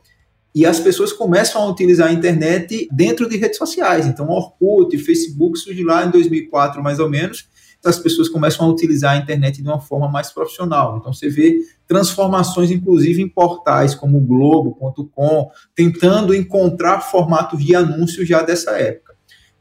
e 0.55 0.65
as 0.65 0.79
pessoas 0.79 1.11
começam 1.11 1.61
a 1.61 1.67
utilizar 1.67 2.09
a 2.09 2.13
internet 2.13 2.87
dentro 2.91 3.27
de 3.27 3.37
redes 3.37 3.57
sociais. 3.57 4.05
Então, 4.05 4.29
Orkut, 4.29 4.95
Facebook 4.99 5.57
surge 5.57 5.83
lá 5.83 6.05
em 6.05 6.11
2004, 6.11 6.83
mais 6.83 6.99
ou 6.99 7.09
menos, 7.09 7.49
as 7.83 7.99
pessoas 7.99 8.29
começam 8.29 8.65
a 8.65 8.69
utilizar 8.69 9.13
a 9.13 9.17
internet 9.17 9.61
de 9.61 9.67
uma 9.67 9.81
forma 9.81 10.07
mais 10.07 10.31
profissional. 10.31 10.97
Então, 10.97 11.11
você 11.11 11.27
vê 11.27 11.57
transformações, 11.87 12.71
inclusive 12.71 13.21
em 13.21 13.27
portais 13.27 13.95
como 13.95 14.19
o 14.19 14.21
Globo.com, 14.21 15.49
tentando 15.75 16.35
encontrar 16.35 17.01
formatos 17.01 17.63
de 17.63 17.75
anúncios 17.75 18.27
já 18.27 18.41
dessa 18.43 18.71
época. 18.79 19.12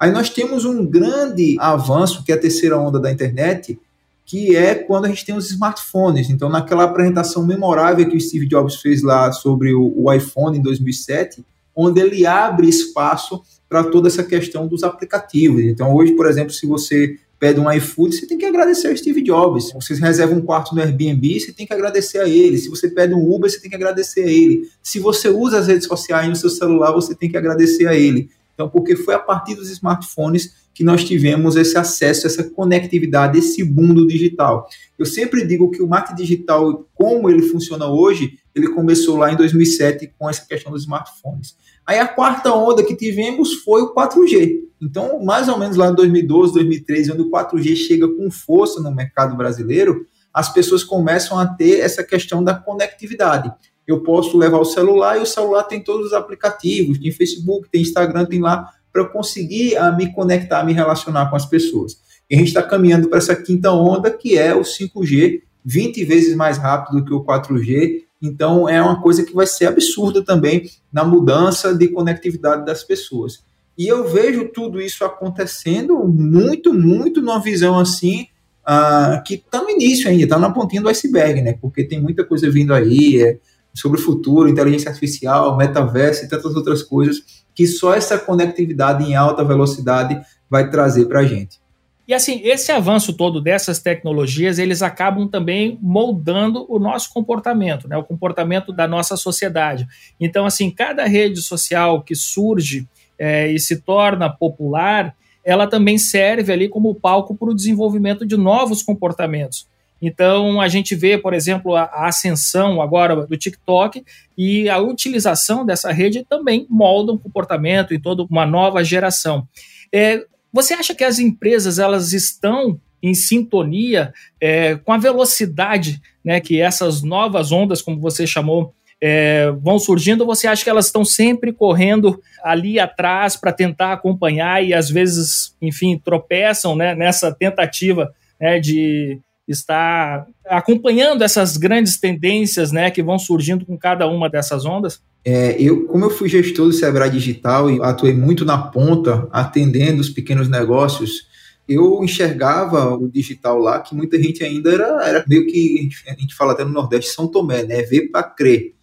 Aí 0.03 0.11
nós 0.11 0.29
temos 0.29 0.65
um 0.65 0.85
grande 0.85 1.55
avanço, 1.61 2.25
que 2.25 2.33
é 2.33 2.35
a 2.35 2.39
terceira 2.39 2.77
onda 2.77 2.99
da 2.99 3.13
internet, 3.13 3.79
que 4.27 4.57
é 4.57 4.75
quando 4.75 5.05
a 5.05 5.09
gente 5.09 5.25
tem 5.25 5.33
os 5.33 5.49
smartphones. 5.49 6.29
Então, 6.29 6.49
naquela 6.49 6.83
apresentação 6.83 7.47
memorável 7.47 8.09
que 8.09 8.17
o 8.17 8.21
Steve 8.21 8.49
Jobs 8.49 8.81
fez 8.81 9.01
lá 9.01 9.31
sobre 9.31 9.73
o, 9.73 9.95
o 9.97 10.13
iPhone 10.13 10.59
em 10.59 10.61
2007, 10.61 11.45
onde 11.73 12.01
ele 12.01 12.27
abre 12.27 12.69
espaço 12.69 13.45
para 13.69 13.85
toda 13.85 14.09
essa 14.09 14.25
questão 14.25 14.67
dos 14.67 14.83
aplicativos. 14.83 15.63
Então, 15.63 15.95
hoje, 15.95 16.15
por 16.17 16.27
exemplo, 16.27 16.53
se 16.53 16.67
você 16.67 17.17
pede 17.39 17.61
um 17.61 17.71
iFood, 17.71 18.17
você 18.17 18.27
tem 18.27 18.37
que 18.37 18.45
agradecer 18.45 18.89
ao 18.89 18.97
Steve 18.97 19.23
Jobs. 19.23 19.69
Se 19.69 19.75
você 19.75 19.95
reserva 19.95 20.35
um 20.35 20.41
quarto 20.41 20.75
no 20.75 20.81
Airbnb, 20.81 21.39
você 21.39 21.53
tem 21.53 21.65
que 21.65 21.73
agradecer 21.73 22.19
a 22.19 22.29
ele. 22.29 22.59
Se 22.59 22.69
você 22.69 22.89
pede 22.89 23.15
um 23.15 23.33
Uber, 23.33 23.49
você 23.49 23.61
tem 23.61 23.71
que 23.71 23.77
agradecer 23.77 24.25
a 24.25 24.29
ele. 24.29 24.69
Se 24.83 24.99
você 24.99 25.29
usa 25.29 25.61
as 25.61 25.69
redes 25.69 25.87
sociais 25.87 26.29
no 26.29 26.35
seu 26.35 26.51
celular, 26.51 26.91
você 26.91 27.15
tem 27.15 27.31
que 27.31 27.37
agradecer 27.37 27.87
a 27.87 27.95
ele. 27.95 28.29
Então, 28.55 28.69
porque 28.69 28.97
foi 28.97 29.15
a 29.15 29.19
partir 29.19 29.55
dos 29.55 29.71
smartphones 29.71 30.55
que 30.75 30.85
nós 30.85 31.05
tivemos 31.05 31.57
esse 31.57 31.77
acesso, 31.77 32.27
essa 32.27 32.45
conectividade, 32.45 33.39
esse 33.39 33.63
mundo 33.63 34.07
digital. 34.07 34.69
Eu 34.99 35.05
sempre 35.05 35.47
digo 35.47 35.71
que 35.71 35.83
o 35.83 35.87
marketing 35.87 36.23
digital, 36.23 36.87
como 36.95 37.29
ele 37.29 37.43
funciona 37.43 37.87
hoje, 37.87 38.39
ele 38.55 38.69
começou 38.69 39.17
lá 39.17 39.33
em 39.33 39.37
2007 39.37 40.13
com 40.19 40.29
essa 40.29 40.47
questão 40.47 40.73
dos 40.73 40.83
smartphones. 40.83 41.57
Aí 41.87 41.99
a 41.99 42.07
quarta 42.07 42.55
onda 42.55 42.83
que 42.83 42.95
tivemos 42.95 43.55
foi 43.63 43.83
o 43.83 43.95
4G. 43.95 44.61
Então, 44.81 45.23
mais 45.23 45.49
ou 45.49 45.59
menos 45.59 45.77
lá 45.77 45.89
em 45.89 45.95
2012, 45.95 46.55
2013, 46.55 47.13
onde 47.13 47.23
o 47.23 47.31
4G 47.31 47.77
chega 47.77 48.09
com 48.09 48.31
força 48.31 48.81
no 48.81 48.95
mercado 48.95 49.37
brasileiro, 49.37 50.07
as 50.33 50.53
pessoas 50.53 50.83
começam 50.83 51.39
a 51.39 51.47
ter 51.47 51.81
essa 51.81 52.03
questão 52.03 52.43
da 52.43 52.55
conectividade. 52.55 53.53
Eu 53.87 54.03
posso 54.03 54.39
levar 54.39 54.59
o 54.59 54.65
celular 54.65 55.19
e 55.19 55.23
o 55.23 55.27
celular 55.27 55.65
tem 55.65 55.83
todos 55.83 56.09
os 56.09 56.13
aplicativos, 56.13 56.99
tem 56.99 57.11
Facebook, 57.11 57.69
tem 57.71 57.83
Instagram, 57.83 58.27
tem 58.27 58.41
lá 58.41 58.69
para 58.93 59.03
eu 59.03 59.09
conseguir 59.09 59.77
a, 59.77 59.87
ah, 59.87 59.93
me 59.93 60.13
conectar, 60.13 60.63
me 60.65 60.73
relacionar 60.73 61.31
com 61.31 61.37
as 61.37 61.47
pessoas. 61.47 61.99
E 62.29 62.35
a 62.35 62.39
gente 62.39 62.49
está 62.49 62.63
caminhando 62.63 63.09
para 63.09 63.19
essa 63.19 63.35
quinta 63.35 63.73
onda, 63.73 64.11
que 64.11 64.39
é 64.39 64.55
o 64.55 64.61
5G, 64.61 65.43
20 65.65 66.05
vezes 66.05 66.37
mais 66.37 66.59
rápido 66.59 66.99
do 66.99 67.05
que 67.05 67.15
o 67.15 67.25
4G. 67.25 68.03
Então, 68.21 68.69
é 68.69 68.81
uma 68.81 69.01
coisa 69.01 69.25
que 69.25 69.35
vai 69.35 69.47
ser 69.47 69.67
absurda 69.67 70.23
também 70.23 70.69
na 70.93 71.05
mudança 71.05 71.75
de 71.75 71.89
conectividade 71.89 72.65
das 72.65 72.85
pessoas. 72.85 73.43
E 73.77 73.87
eu 73.87 74.07
vejo 74.07 74.49
tudo 74.49 74.81
isso 74.81 75.05
acontecendo 75.05 75.99
muito, 76.07 76.73
muito 76.73 77.21
numa 77.23 77.41
visão 77.41 77.79
assim, 77.79 78.27
uh, 78.63 79.23
que 79.25 79.35
está 79.35 79.63
no 79.63 79.71
início 79.71 80.09
ainda, 80.09 80.25
está 80.25 80.39
na 80.39 80.51
pontinha 80.51 80.83
do 80.83 80.89
iceberg, 80.89 81.41
né? 81.41 81.59
Porque 81.61 81.85
tem 81.85 82.01
muita 82.01 82.25
coisa 82.25 82.51
vindo 82.51 82.75
aí 82.75 83.21
é, 83.23 83.39
sobre 83.75 84.01
o 84.01 84.03
futuro, 84.03 84.49
inteligência 84.49 84.89
artificial, 84.89 85.57
metaverso 85.57 86.25
e 86.25 86.29
tantas 86.29 86.55
outras 86.55 86.83
coisas 86.83 87.23
que 87.55 87.67
só 87.67 87.95
essa 87.95 88.19
conectividade 88.19 89.05
em 89.05 89.15
alta 89.15 89.45
velocidade 89.45 90.21
vai 90.49 90.71
trazer 90.71 91.07
para 91.07 91.21
a 91.21 91.25
gente. 91.25 91.61
E 92.07 92.15
assim, 92.15 92.41
esse 92.45 92.73
avanço 92.73 93.13
todo 93.13 93.41
dessas 93.41 93.79
tecnologias, 93.79 94.59
eles 94.59 94.83
acabam 94.83 95.29
também 95.29 95.79
moldando 95.81 96.67
o 96.69 96.79
nosso 96.79 97.13
comportamento, 97.13 97.89
né? 97.89 97.97
o 97.97 98.03
comportamento 98.03 98.73
da 98.73 98.89
nossa 98.89 99.17
sociedade. 99.17 99.87
Então, 100.19 100.45
assim, 100.45 100.71
cada 100.71 101.05
rede 101.05 101.41
social 101.41 102.03
que 102.03 102.15
surge 102.15 102.89
é, 103.19 103.51
e 103.53 103.59
se 103.59 103.81
torna 103.81 104.29
popular, 104.29 105.15
ela 105.45 105.67
também 105.67 105.97
serve 105.97 106.53
ali 106.53 106.69
como 106.69 106.95
palco 106.95 107.37
para 107.37 107.51
o 107.51 107.55
desenvolvimento 107.55 108.27
de 108.27 108.37
novos 108.37 108.83
comportamentos. 108.83 109.67
Então, 110.03 110.61
a 110.61 110.67
gente 110.67 110.97
vê, 110.97 111.17
por 111.17 111.33
exemplo, 111.33 111.77
a, 111.77 112.09
ascensão 112.09 112.83
agora 112.83 113.25
do 113.25 113.37
TikTok 113.37 114.05
e 114.37 114.69
a 114.69 114.79
utilização 114.79 115.65
dessa 115.65 115.93
rede 115.93 116.27
também 116.29 116.67
molda 116.69 117.13
um 117.13 117.19
comportamento 117.19 117.95
em 117.95 118.01
toda 118.01 118.25
uma 118.25 118.45
nova 118.45 118.83
geração. 118.83 119.47
É, 119.95 120.27
você 120.53 120.75
acha 120.75 120.93
que 120.93 121.05
as 121.05 121.21
empresas 121.21 121.79
elas 121.79 122.13
estão 122.13 122.81
em 123.01 123.15
sintonia 123.15 124.13
é, 124.41 124.75
com 124.75 124.93
a 124.93 124.99
velocidade 124.99 126.03
né, 126.25 126.41
que 126.41 126.61
essas 126.61 127.03
novas 127.03 127.53
ondas, 127.53 127.81
como 127.81 128.01
você 128.01 128.27
chamou, 128.27 128.75
é, 129.01 129.51
vão 129.61 129.79
surgindo, 129.79 130.27
você 130.27 130.49
acha 130.49 130.65
que 130.65 130.71
elas 130.71 130.87
estão 130.87 131.05
sempre 131.05 131.53
correndo 131.53 132.21
ali 132.43 132.79
atrás 132.79 133.37
para 133.37 133.53
tentar 133.53 133.93
acompanhar 133.93 134.65
e 134.65 134.75
às 134.75 134.91
vezes, 134.91 135.57
enfim, 135.61 136.01
tropeçam 136.05 136.75
né, 136.75 136.95
nessa 136.95 137.33
tentativa 137.33 138.13
né, 138.41 138.59
de 138.59 139.21
está 139.53 140.27
acompanhando 140.47 141.23
essas 141.23 141.57
grandes 141.57 141.99
tendências 141.99 142.73
né, 142.73 142.91
que 142.91 143.03
vão 143.03 143.19
surgindo 143.19 143.65
com 143.65 143.79
cada 143.79 144.07
uma 144.07 144.29
dessas 144.29 144.65
ondas? 144.65 145.01
É, 145.25 145.57
eu, 145.61 145.87
como 145.87 146.05
eu 146.05 146.11
fui 146.11 146.29
gestor 146.29 146.67
do 146.67 146.73
Sebrae 146.73 147.11
Digital 147.11 147.71
e 147.71 147.81
atuei 147.83 148.13
muito 148.13 148.45
na 148.45 148.59
ponta, 148.59 149.29
atendendo 149.31 150.01
os 150.01 150.11
pequenos 150.11 150.49
negócios, 150.49 151.29
eu 151.69 152.03
enxergava 152.03 152.93
o 152.95 153.09
digital 153.09 153.59
lá 153.59 153.81
que 153.81 153.95
muita 153.95 154.21
gente 154.21 154.43
ainda 154.43 154.73
era, 154.73 155.07
era 155.07 155.25
meio 155.29 155.47
que, 155.47 155.79
a 155.79 155.83
gente, 155.83 155.97
a 156.09 156.21
gente 156.21 156.35
fala 156.35 156.53
até 156.53 156.65
no 156.65 156.73
Nordeste, 156.73 157.13
São 157.13 157.29
Tomé, 157.29 157.63
né? 157.63 157.83
Ver 157.83 158.11
para 158.11 158.25
crer. 158.25 158.75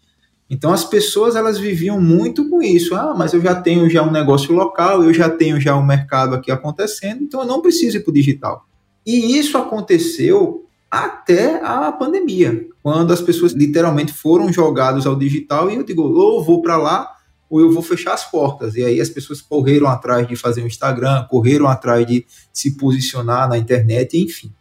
Então 0.50 0.74
as 0.74 0.84
pessoas 0.84 1.36
elas 1.36 1.60
viviam 1.60 2.02
muito 2.02 2.50
com 2.50 2.62
isso. 2.62 2.96
Ah, 2.96 3.14
mas 3.16 3.34
eu 3.34 3.42
já 3.42 3.54
tenho 3.54 3.90
já 3.90 4.02
um 4.02 4.12
negócio 4.12 4.54
local, 4.54 5.04
eu 5.04 5.14
já 5.14 5.30
tenho 5.30 5.60
já 5.60 5.76
um 5.78 5.86
mercado 5.86 6.36
aqui 6.36 6.50
acontecendo, 6.50 7.22
então 7.22 7.42
eu 7.42 7.48
não 7.48 7.62
preciso 7.62 7.98
ir 7.98 8.00
para 8.00 8.12
o 8.12 8.14
digital. 8.14 8.66
E 9.06 9.38
isso 9.38 9.58
aconteceu 9.58 10.66
até 10.90 11.64
a 11.64 11.92
pandemia, 11.92 12.68
quando 12.82 13.14
as 13.14 13.22
pessoas 13.22 13.54
literalmente 13.54 14.12
foram 14.12 14.52
jogadas 14.52 15.06
ao 15.06 15.16
digital 15.16 15.70
e 15.70 15.76
eu 15.76 15.84
digo, 15.84 16.02
ou 16.02 16.44
vou 16.44 16.62
para 16.62 16.78
lá 16.78 17.16
ou 17.50 17.60
eu 17.60 17.72
vou 17.72 17.82
fechar 17.82 18.14
as 18.14 18.30
portas. 18.30 18.76
E 18.76 18.84
aí 18.84 19.02
as 19.02 19.10
pessoas 19.10 19.42
correram 19.42 19.88
atrás 19.88 20.28
de 20.28 20.36
fazer 20.36 20.62
um 20.62 20.68
Instagram, 20.68 21.26
correram 21.30 21.68
atrás 21.68 22.06
de 22.06 22.26
se 22.54 22.78
posicionar 22.78 23.50
na 23.50 23.58
internet, 23.58 24.18
enfim. 24.18 24.54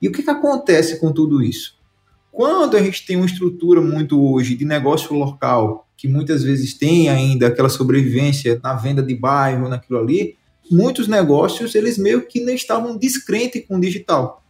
E 0.00 0.08
o 0.08 0.12
que, 0.12 0.22
que 0.22 0.30
acontece 0.30 0.98
com 0.98 1.12
tudo 1.12 1.40
isso? 1.40 1.76
Quando 2.32 2.76
a 2.76 2.82
gente 2.82 3.06
tem 3.06 3.16
uma 3.16 3.26
estrutura 3.26 3.80
muito 3.80 4.20
hoje 4.20 4.56
de 4.56 4.64
negócio 4.64 5.14
local, 5.14 5.86
que 5.96 6.08
muitas 6.08 6.42
vezes 6.42 6.74
tem 6.74 7.08
ainda 7.08 7.46
aquela 7.46 7.68
sobrevivência 7.68 8.58
na 8.62 8.74
venda 8.74 9.02
de 9.02 9.14
bairro, 9.14 9.68
naquilo 9.68 10.00
ali, 10.00 10.36
muitos 10.72 11.06
negócios 11.06 11.74
eles 11.74 11.98
meio 11.98 12.26
que 12.26 12.40
não 12.40 12.52
estavam 12.52 12.96
descrentes 12.96 13.64
com 13.66 13.76
o 13.76 13.80
digital. 13.80 14.42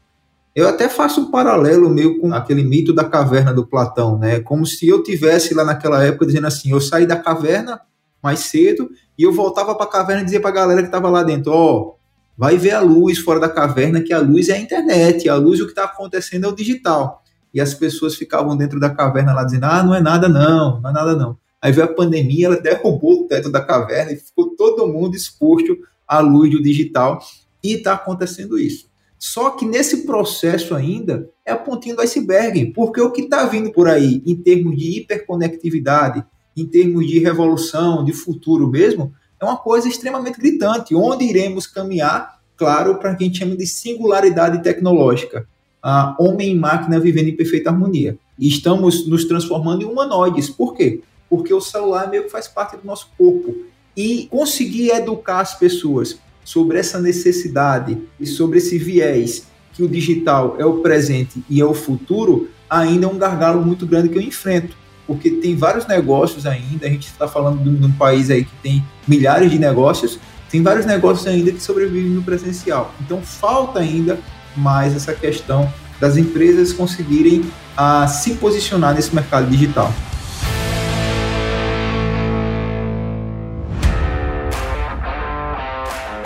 Eu 0.55 0.69
até 0.69 0.89
faço 0.89 1.23
um 1.23 1.31
paralelo 1.31 1.89
meio 1.89 2.21
com 2.21 2.33
aquele 2.35 2.63
mito 2.63 2.93
da 2.93 3.05
caverna 3.05 3.55
do 3.55 3.67
Platão, 3.67 4.19
né? 4.19 4.41
Como 4.41 4.67
se 4.67 4.87
eu 4.87 5.03
tivesse 5.03 5.55
lá 5.55 5.65
naquela 5.65 6.05
época 6.05 6.27
dizendo 6.27 6.47
assim, 6.47 6.71
eu 6.71 6.81
saí 6.81 7.07
da 7.07 7.17
caverna 7.17 7.81
mais 8.23 8.41
cedo 8.41 8.91
e 9.19 9.23
eu 9.23 9.33
voltava 9.33 9.75
para 9.75 9.87
a 9.87 9.91
caverna 9.91 10.23
e 10.23 10.25
dizia 10.27 10.41
para 10.41 10.51
a 10.51 10.55
galera 10.55 10.83
que 10.83 10.89
estava 10.89 11.09
lá 11.09 11.23
dentro, 11.23 11.53
ó, 11.53 11.73
oh, 11.73 11.95
vai 12.37 12.59
ver 12.59 12.73
a 12.73 12.81
luz 12.81 13.19
fora 13.19 13.41
da 13.41 13.49
caverna, 13.49 14.03
que 14.03 14.13
a 14.13 14.19
luz 14.19 14.49
é 14.49 14.55
a 14.55 14.59
internet, 14.59 15.29
a 15.29 15.37
luz 15.37 15.61
o 15.61 15.65
que 15.65 15.73
está 15.73 15.85
acontecendo 15.85 16.45
é 16.45 16.49
o 16.49 16.55
digital. 16.55 17.23
E 17.53 17.61
as 17.61 17.75
pessoas 17.75 18.15
ficavam 18.15 18.57
dentro 18.57 18.79
da 18.79 18.91
caverna 18.91 19.33
lá 19.33 19.45
dizendo, 19.45 19.65
ah, 19.65 19.83
não 19.83 19.95
é 19.95 20.01
nada 20.01 20.29
não, 20.29 20.81
não 20.81 20.91
é 20.91 20.93
nada 20.93 21.17
não. 21.17 21.37
Aí 21.63 21.73
veio 21.73 21.87
a 21.87 21.95
pandemia, 21.95 22.47
ela 22.47 22.61
derrubou 22.61 23.23
o 23.23 23.27
teto 23.27 23.51
da 23.51 23.61
caverna 23.61 24.13
e 24.13 24.17
ficou 24.17 24.57
todo 24.57 24.87
mundo 24.87 25.15
exposto 25.15 25.79
à 26.17 26.21
luz 26.21 26.51
do 26.51 26.63
digital. 26.63 27.21
E 27.63 27.75
está 27.75 27.95
acontecendo 27.95 28.59
isso. 28.59 28.91
Só 29.19 29.51
que 29.51 29.65
nesse 29.65 30.05
processo 30.05 30.75
ainda 30.75 31.31
é 31.47 31.53
a 31.53 31.57
pontinha 31.57 31.95
do 31.95 32.03
iceberg, 32.03 32.73
porque 32.75 33.01
o 33.01 33.13
que 33.13 33.23
está 33.23 33.47
vindo 33.47 33.71
por 33.71 33.89
aí 33.89 34.21
em 34.27 34.35
termos 34.35 34.77
de 34.77 34.99
hiperconectividade, 34.99 36.25
em 36.57 36.67
termos 36.67 37.07
de 37.07 37.21
revolução, 37.21 38.05
de 38.05 38.13
futuro 38.13 38.67
mesmo, 38.67 39.15
é 39.41 39.45
uma 39.45 39.57
coisa 39.57 39.89
extremamente 39.89 40.41
gritante. 40.41 40.95
Onde 40.95 41.25
iremos 41.25 41.69
caminhar, 41.69 42.41
claro, 42.57 42.97
para 42.97 43.15
quem 43.15 43.33
chama 43.33 43.57
de 43.57 43.65
singularidade 43.65 44.61
tecnológica. 44.63 45.47
A 45.81 46.17
homem 46.19 46.51
e 46.51 46.59
máquina 46.59 46.99
vivendo 46.99 47.29
em 47.29 47.37
perfeita 47.37 47.71
harmonia. 47.71 48.19
E 48.37 48.49
estamos 48.49 49.07
nos 49.07 49.25
transformando 49.25 49.83
em 49.83 49.87
humanoides. 49.87 50.51
Por 50.51 50.75
quê? 50.75 51.01
Porque 51.31 51.55
o 51.55 51.61
celular 51.61 52.11
meio 52.11 52.25
que 52.25 52.29
faz 52.29 52.49
parte 52.49 52.77
do 52.77 52.85
nosso 52.85 53.09
corpo. 53.17 53.55
E 53.97 54.27
conseguir 54.31 54.91
educar 54.91 55.41
as 55.41 55.55
pessoas 55.55 56.19
sobre 56.45 56.79
essa 56.79 57.01
necessidade 57.01 57.99
e 58.19 58.27
sobre 58.27 58.59
esse 58.59 58.79
viés 58.79 59.47
que 59.73 59.83
o 59.83 59.89
digital 59.89 60.57
é 60.59 60.67
o 60.67 60.79
presente 60.79 61.43
e 61.49 61.61
é 61.61 61.65
o 61.65 61.75
futuro, 61.75 62.49
ainda 62.69 63.07
é 63.07 63.09
um 63.09 63.19
gargalo 63.19 63.65
muito 63.65 63.87
grande 63.87 64.09
que 64.09 64.19
eu 64.19 64.23
enfrento. 64.23 64.77
Porque 65.07 65.31
tem 65.31 65.57
vários 65.57 65.87
negócios 65.87 66.47
ainda, 66.47 66.87
a 66.87 66.91
gente 66.91 67.09
está 67.09 67.27
falando 67.27 67.63
de 67.63 67.85
um 67.85 67.93
país 67.93 68.31
aí 68.31 68.45
que 68.45 68.55
tem 68.63 68.85
milhares 69.07 69.51
de 69.51 69.59
negócios, 69.59 70.19
tem 70.51 70.63
vários 70.63 70.87
negócios 70.87 71.27
ainda 71.27 71.51
que 71.51 71.63
sobrevivem 71.63 72.11
no 72.11 72.23
presencial. 72.23 72.95
Então 73.01 73.21
falta 73.23 73.81
ainda 73.81 74.19
mais 74.57 74.95
essa 74.95 75.13
questão 75.15 75.73
das 75.99 76.17
empresas 76.17 76.73
conseguirem 76.73 77.45
a, 77.77 78.05
ah, 78.05 78.09
se 78.09 78.35
posicionar 78.35 78.95
nesse 78.95 79.15
mercado 79.15 79.51
digital. 79.51 79.93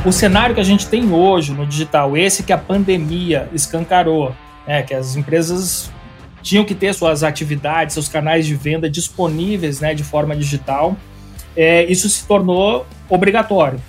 O 0.07 0.13
cenário 0.13 0.55
que 0.55 0.61
a 0.61 0.65
gente 0.65 0.87
tem 0.87 1.13
hoje 1.13 1.53
no 1.53 1.67
digital, 1.67 2.17
esse 2.17 2.45
que 2.45 2.53
a 2.53 2.59
pandemia 2.59 3.49
escancarou, 3.53 4.33
né, 4.65 4.81
que 4.85 4.95
as 4.95 5.17
empresas 5.17 5.91
tinham 6.41 6.65
que 6.65 6.77
ter 6.77 6.95
suas 6.95 7.25
atividades, 7.25 7.95
seus 7.95 8.07
canais 8.07 8.47
de 8.47 8.55
venda 8.55 8.89
disponíveis 8.89 9.81
né, 9.81 9.97
de 9.97 10.05
forma 10.05 10.37
digital, 10.37 10.97
é, 11.57 11.85
isso 11.87 12.09
se 12.09 12.25
tornou 12.25 12.87
obrigatório. 13.09 13.81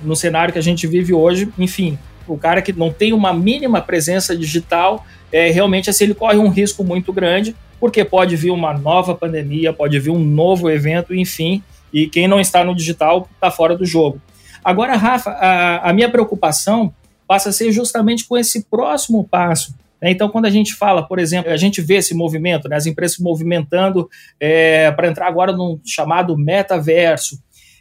No 0.00 0.14
cenário 0.14 0.52
que 0.52 0.60
a 0.60 0.62
gente 0.62 0.86
vive 0.86 1.12
hoje, 1.12 1.48
enfim, 1.58 1.98
o 2.28 2.38
cara 2.38 2.62
que 2.62 2.72
não 2.72 2.92
tem 2.92 3.12
uma 3.12 3.34
mínima 3.34 3.80
presença 3.80 4.36
digital, 4.36 5.04
é, 5.32 5.50
realmente 5.50 5.90
assim, 5.90 6.04
ele 6.04 6.14
corre 6.14 6.38
um 6.38 6.50
risco 6.50 6.84
muito 6.84 7.12
grande, 7.12 7.56
porque 7.80 8.04
pode 8.04 8.36
vir 8.36 8.52
uma 8.52 8.72
nova 8.72 9.12
pandemia, 9.12 9.72
pode 9.72 9.98
vir 9.98 10.10
um 10.10 10.20
novo 10.20 10.70
evento, 10.70 11.12
enfim, 11.12 11.64
e 11.92 12.06
quem 12.06 12.28
não 12.28 12.38
está 12.38 12.62
no 12.62 12.76
digital 12.76 13.28
está 13.34 13.50
fora 13.50 13.76
do 13.76 13.84
jogo. 13.84 14.20
Agora, 14.64 14.96
Rafa, 14.96 15.30
a, 15.30 15.90
a 15.90 15.92
minha 15.92 16.10
preocupação 16.10 16.92
passa 17.26 17.50
a 17.50 17.52
ser 17.52 17.70
justamente 17.70 18.26
com 18.26 18.36
esse 18.36 18.64
próximo 18.64 19.26
passo. 19.28 19.74
Né? 20.00 20.10
Então, 20.10 20.28
quando 20.28 20.46
a 20.46 20.50
gente 20.50 20.74
fala, 20.74 21.06
por 21.06 21.18
exemplo, 21.18 21.50
a 21.52 21.56
gente 21.56 21.80
vê 21.80 21.96
esse 21.96 22.14
movimento, 22.14 22.68
né, 22.68 22.76
as 22.76 22.86
empresas 22.86 23.16
se 23.16 23.22
movimentando 23.22 24.08
é, 24.40 24.90
para 24.92 25.08
entrar 25.08 25.26
agora 25.26 25.52
num 25.52 25.80
chamado 25.84 26.36
metaverso. 26.36 27.38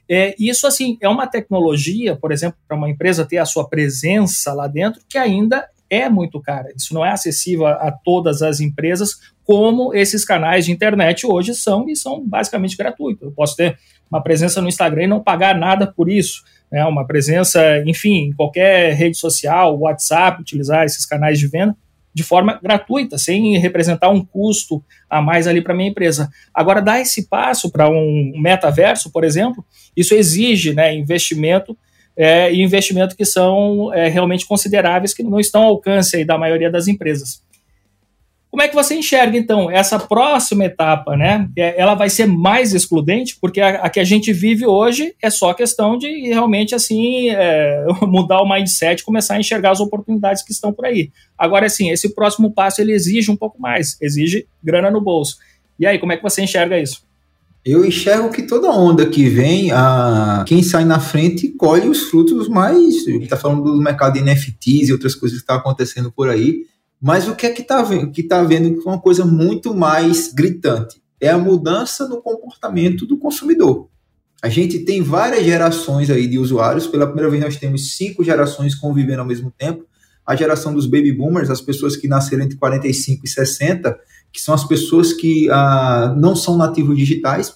É, 0.09 0.35
isso, 0.37 0.67
assim, 0.67 0.97
é 1.01 1.07
uma 1.07 1.27
tecnologia, 1.27 2.15
por 2.15 2.31
exemplo, 2.31 2.57
para 2.67 2.75
uma 2.77 2.89
empresa 2.89 3.25
ter 3.25 3.37
a 3.37 3.45
sua 3.45 3.67
presença 3.67 4.53
lá 4.53 4.67
dentro, 4.67 5.01
que 5.07 5.17
ainda 5.17 5.67
é 5.93 6.09
muito 6.09 6.41
cara. 6.41 6.69
Isso 6.75 6.93
não 6.93 7.05
é 7.05 7.11
acessível 7.11 7.67
a, 7.67 7.73
a 7.73 7.91
todas 7.91 8.41
as 8.41 8.59
empresas, 8.59 9.11
como 9.43 9.93
esses 9.93 10.25
canais 10.25 10.65
de 10.65 10.71
internet 10.71 11.25
hoje 11.25 11.53
são, 11.53 11.89
e 11.89 11.95
são 11.95 12.25
basicamente 12.25 12.77
gratuitos. 12.77 13.23
Eu 13.23 13.31
posso 13.31 13.55
ter 13.55 13.77
uma 14.09 14.21
presença 14.21 14.61
no 14.61 14.67
Instagram 14.67 15.03
e 15.03 15.07
não 15.07 15.23
pagar 15.23 15.57
nada 15.57 15.87
por 15.87 16.09
isso 16.09 16.43
né, 16.73 16.83
uma 16.85 17.05
presença, 17.05 17.61
enfim, 17.85 18.29
em 18.29 18.33
qualquer 18.33 18.95
rede 18.95 19.15
social, 19.15 19.77
WhatsApp, 19.77 20.41
utilizar 20.41 20.83
esses 20.83 21.05
canais 21.05 21.37
de 21.37 21.47
venda 21.47 21.77
de 22.15 22.23
forma 22.23 22.59
gratuita, 22.61 23.17
sem 23.17 23.57
representar 23.57 24.09
um 24.09 24.23
custo 24.23 24.83
a 25.09 25.19
mais 25.19 25.47
ali 25.47 25.61
para 25.61 25.73
minha 25.73 25.89
empresa. 25.89 26.29
Agora, 26.53 26.81
dar 26.81 26.99
esse 26.99 27.27
passo 27.27 27.71
para 27.71 27.89
um 27.89 28.33
metaverso, 28.35 29.11
por 29.11 29.23
exemplo, 29.23 29.65
isso 29.95 30.13
exige 30.13 30.73
né, 30.73 30.95
investimento 30.95 31.77
é, 32.15 32.51
e 32.53 32.61
investimento 32.61 33.15
que 33.15 33.25
são 33.25 33.93
é, 33.93 34.07
realmente 34.07 34.45
consideráveis, 34.45 35.13
que 35.13 35.23
não 35.23 35.39
estão 35.39 35.63
ao 35.63 35.69
alcance 35.69 36.23
da 36.23 36.37
maioria 36.37 36.71
das 36.71 36.87
empresas. 36.87 37.41
Como 38.53 38.61
é 38.61 38.67
que 38.67 38.75
você 38.75 38.93
enxerga, 38.93 39.35
então, 39.35 39.71
essa 39.71 39.97
próxima 39.97 40.65
etapa, 40.65 41.17
né? 41.17 41.49
É, 41.57 41.81
ela 41.81 41.95
vai 41.95 42.07
ser 42.07 42.27
mais 42.27 42.71
excludente, 42.71 43.35
porque 43.41 43.59
a, 43.59 43.81
a 43.81 43.89
que 43.89 43.99
a 43.99 44.03
gente 44.03 44.31
vive 44.31 44.63
hoje 44.63 45.15
é 45.19 45.31
só 45.31 45.55
questão 45.55 45.97
de 45.97 46.27
realmente, 46.27 46.75
assim, 46.75 47.31
é, 47.31 47.83
mudar 48.05 48.43
o 48.43 48.47
mindset, 48.47 49.03
começar 49.03 49.33
a 49.33 49.39
enxergar 49.39 49.71
as 49.71 49.79
oportunidades 49.79 50.43
que 50.43 50.51
estão 50.51 50.71
por 50.71 50.85
aí. 50.85 51.09
Agora, 51.35 51.65
assim, 51.65 51.89
esse 51.89 52.13
próximo 52.13 52.51
passo, 52.51 52.79
ele 52.79 52.91
exige 52.91 53.31
um 53.31 53.35
pouco 53.35 53.59
mais, 53.59 53.97
exige 53.99 54.45
grana 54.63 54.91
no 54.91 55.01
bolso. 55.01 55.37
E 55.79 55.87
aí, 55.87 55.97
como 55.97 56.11
é 56.11 56.17
que 56.17 56.21
você 56.21 56.43
enxerga 56.43 56.79
isso? 56.79 57.03
Eu 57.65 57.85
enxergo 57.85 58.29
que 58.29 58.43
toda 58.43 58.69
onda 58.69 59.05
que 59.05 59.29
vem, 59.29 59.71
a 59.71 60.43
quem 60.45 60.61
sai 60.61 60.83
na 60.83 60.99
frente 60.99 61.47
colhe 61.49 61.87
os 61.87 62.03
frutos 62.03 62.49
mais. 62.49 63.07
Está 63.07 63.37
falando 63.37 63.63
do 63.63 63.81
mercado 63.81 64.13
de 64.13 64.21
NFTs 64.21 64.89
e 64.89 64.91
outras 64.91 65.15
coisas 65.15 65.37
que 65.37 65.43
estão 65.43 65.55
tá 65.55 65.61
acontecendo 65.61 66.11
por 66.11 66.29
aí 66.29 66.65
mas 67.05 67.27
o 67.27 67.35
que 67.35 67.45
é 67.45 67.49
que 67.49 67.61
está 67.61 67.81
vendo? 67.83 68.11
que 68.11 68.21
está 68.21 68.41
vendo 68.43 68.79
é 68.79 68.89
uma 68.89 68.97
coisa 68.97 69.25
muito 69.25 69.75
mais 69.75 70.31
gritante 70.33 71.03
é 71.23 71.29
a 71.29 71.37
mudança 71.37 72.05
no 72.05 72.21
comportamento 72.21 73.05
do 73.05 73.17
consumidor. 73.17 73.87
A 74.41 74.49
gente 74.49 74.79
tem 74.79 75.01
várias 75.01 75.45
gerações 75.45 76.09
aí 76.09 76.27
de 76.27 76.37
usuários. 76.37 76.85
Pela 76.85 77.05
primeira 77.05 77.29
vez 77.29 77.41
nós 77.41 77.55
temos 77.55 77.95
cinco 77.95 78.25
gerações 78.25 78.75
convivendo 78.75 79.21
ao 79.21 79.25
mesmo 79.25 79.49
tempo. 79.57 79.85
A 80.25 80.35
geração 80.35 80.73
dos 80.73 80.85
baby 80.85 81.13
boomers, 81.13 81.49
as 81.49 81.61
pessoas 81.61 81.95
que 81.95 82.09
nasceram 82.09 82.43
entre 82.43 82.57
45 82.57 83.25
e 83.25 83.29
60, 83.29 83.97
que 84.33 84.41
são 84.41 84.55
as 84.55 84.63
pessoas 84.63 85.13
que 85.13 85.47
ah, 85.51 86.13
não 86.17 86.35
são 86.35 86.57
nativos 86.57 86.97
digitais 86.97 87.55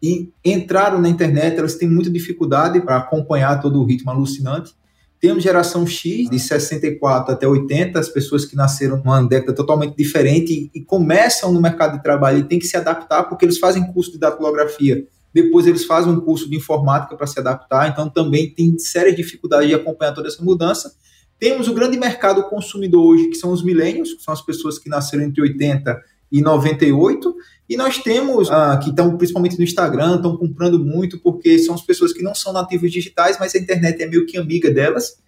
e 0.00 0.30
entraram 0.44 1.00
na 1.00 1.08
internet, 1.08 1.58
elas 1.58 1.74
têm 1.74 1.88
muita 1.88 2.10
dificuldade 2.10 2.80
para 2.82 2.98
acompanhar 2.98 3.60
todo 3.60 3.80
o 3.80 3.84
ritmo 3.84 4.10
alucinante. 4.10 4.74
Temos 5.18 5.42
geração 5.42 5.84
X, 5.84 6.30
de 6.30 6.38
64 6.38 7.32
até 7.32 7.48
80, 7.48 7.98
as 7.98 8.08
pessoas 8.08 8.44
que 8.44 8.54
nasceram 8.54 8.98
numa 8.98 9.20
década 9.22 9.52
totalmente 9.52 9.96
diferente 9.96 10.70
e, 10.72 10.78
e 10.78 10.84
começam 10.84 11.52
no 11.52 11.60
mercado 11.60 11.96
de 11.96 12.02
trabalho 12.02 12.38
e 12.38 12.44
têm 12.44 12.58
que 12.58 12.66
se 12.66 12.76
adaptar 12.76 13.24
porque 13.24 13.44
eles 13.44 13.58
fazem 13.58 13.90
curso 13.92 14.12
de 14.12 14.18
datilografia. 14.18 15.04
Depois 15.34 15.66
eles 15.66 15.84
fazem 15.84 16.12
um 16.12 16.20
curso 16.20 16.48
de 16.48 16.56
informática 16.56 17.16
para 17.16 17.26
se 17.26 17.40
adaptar, 17.40 17.88
então 17.88 18.08
também 18.08 18.50
tem 18.50 18.78
sérias 18.78 19.16
dificuldades 19.16 19.68
de 19.68 19.74
acompanhar 19.74 20.12
toda 20.12 20.28
essa 20.28 20.42
mudança. 20.42 20.94
Temos 21.38 21.68
o 21.68 21.74
grande 21.74 21.98
mercado 21.98 22.44
consumidor 22.44 23.04
hoje, 23.04 23.28
que 23.28 23.36
são 23.36 23.50
os 23.50 23.62
milênios, 23.62 24.14
que 24.14 24.22
são 24.22 24.32
as 24.32 24.40
pessoas 24.40 24.78
que 24.78 24.88
nasceram 24.88 25.24
entre 25.24 25.42
80 25.42 26.00
e 26.30 26.42
98, 26.42 27.34
e 27.68 27.76
nós 27.76 27.98
temos, 27.98 28.50
ah, 28.50 28.78
que 28.82 28.88
estão 28.88 29.16
principalmente 29.16 29.58
no 29.58 29.64
Instagram, 29.64 30.16
estão 30.16 30.36
comprando 30.36 30.78
muito, 30.78 31.18
porque 31.18 31.58
são 31.58 31.74
as 31.74 31.82
pessoas 31.82 32.12
que 32.12 32.22
não 32.22 32.34
são 32.34 32.52
nativos 32.52 32.90
digitais, 32.90 33.36
mas 33.38 33.54
a 33.54 33.58
internet 33.58 34.02
é 34.02 34.06
meio 34.06 34.24
que 34.26 34.38
amiga 34.38 34.70
delas. 34.70 35.18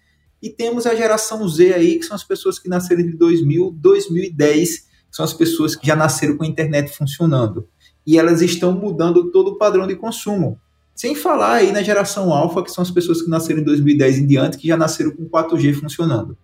E 0.41 0.49
temos 0.49 0.87
a 0.87 0.95
geração 0.95 1.47
Z 1.47 1.73
aí, 1.73 1.99
que 1.99 2.05
são 2.05 2.15
as 2.15 2.23
pessoas 2.23 2.57
que 2.57 2.67
nasceram 2.67 3.01
entre 3.01 3.15
2000 3.15 3.67
e 3.67 3.79
2010, 3.79 4.79
que 4.79 4.85
são 5.11 5.23
as 5.23 5.33
pessoas 5.33 5.75
que 5.75 5.85
já 5.85 5.95
nasceram 5.95 6.35
com 6.35 6.43
a 6.43 6.47
internet 6.47 6.91
funcionando. 6.97 7.67
E 8.07 8.17
elas 8.17 8.41
estão 8.41 8.71
mudando 8.71 9.31
todo 9.31 9.49
o 9.49 9.57
padrão 9.57 9.85
de 9.85 9.95
consumo. 9.95 10.59
Sem 10.95 11.13
falar 11.13 11.53
aí 11.53 11.71
na 11.71 11.83
geração 11.83 12.33
alfa, 12.33 12.63
que 12.63 12.71
são 12.71 12.81
as 12.81 12.89
pessoas 12.89 13.21
que 13.21 13.29
nasceram 13.29 13.61
em 13.61 13.63
2010 13.63 14.17
em 14.17 14.27
diante, 14.27 14.57
que 14.57 14.67
já 14.67 14.75
nasceram 14.75 15.11
com 15.11 15.29
4G 15.29 15.73
funcionando. 15.75 16.35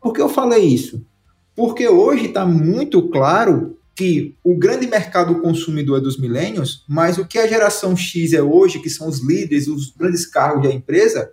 Por 0.00 0.12
que 0.12 0.20
eu 0.20 0.28
falei 0.28 0.64
isso? 0.64 1.06
Porque 1.54 1.88
hoje 1.88 2.26
está 2.26 2.44
muito 2.44 3.08
claro 3.08 3.75
que 3.96 4.36
o 4.44 4.54
grande 4.54 4.86
mercado 4.86 5.40
consumidor 5.40 5.98
é 5.98 6.00
dos 6.02 6.18
milênios, 6.18 6.84
mas 6.86 7.16
o 7.16 7.24
que 7.24 7.38
a 7.38 7.46
geração 7.46 7.96
X 7.96 8.34
é 8.34 8.42
hoje, 8.42 8.78
que 8.78 8.90
são 8.90 9.08
os 9.08 9.26
líderes, 9.26 9.68
os 9.68 9.90
grandes 9.90 10.26
cargos 10.26 10.62
da 10.62 10.72
empresa, 10.72 11.32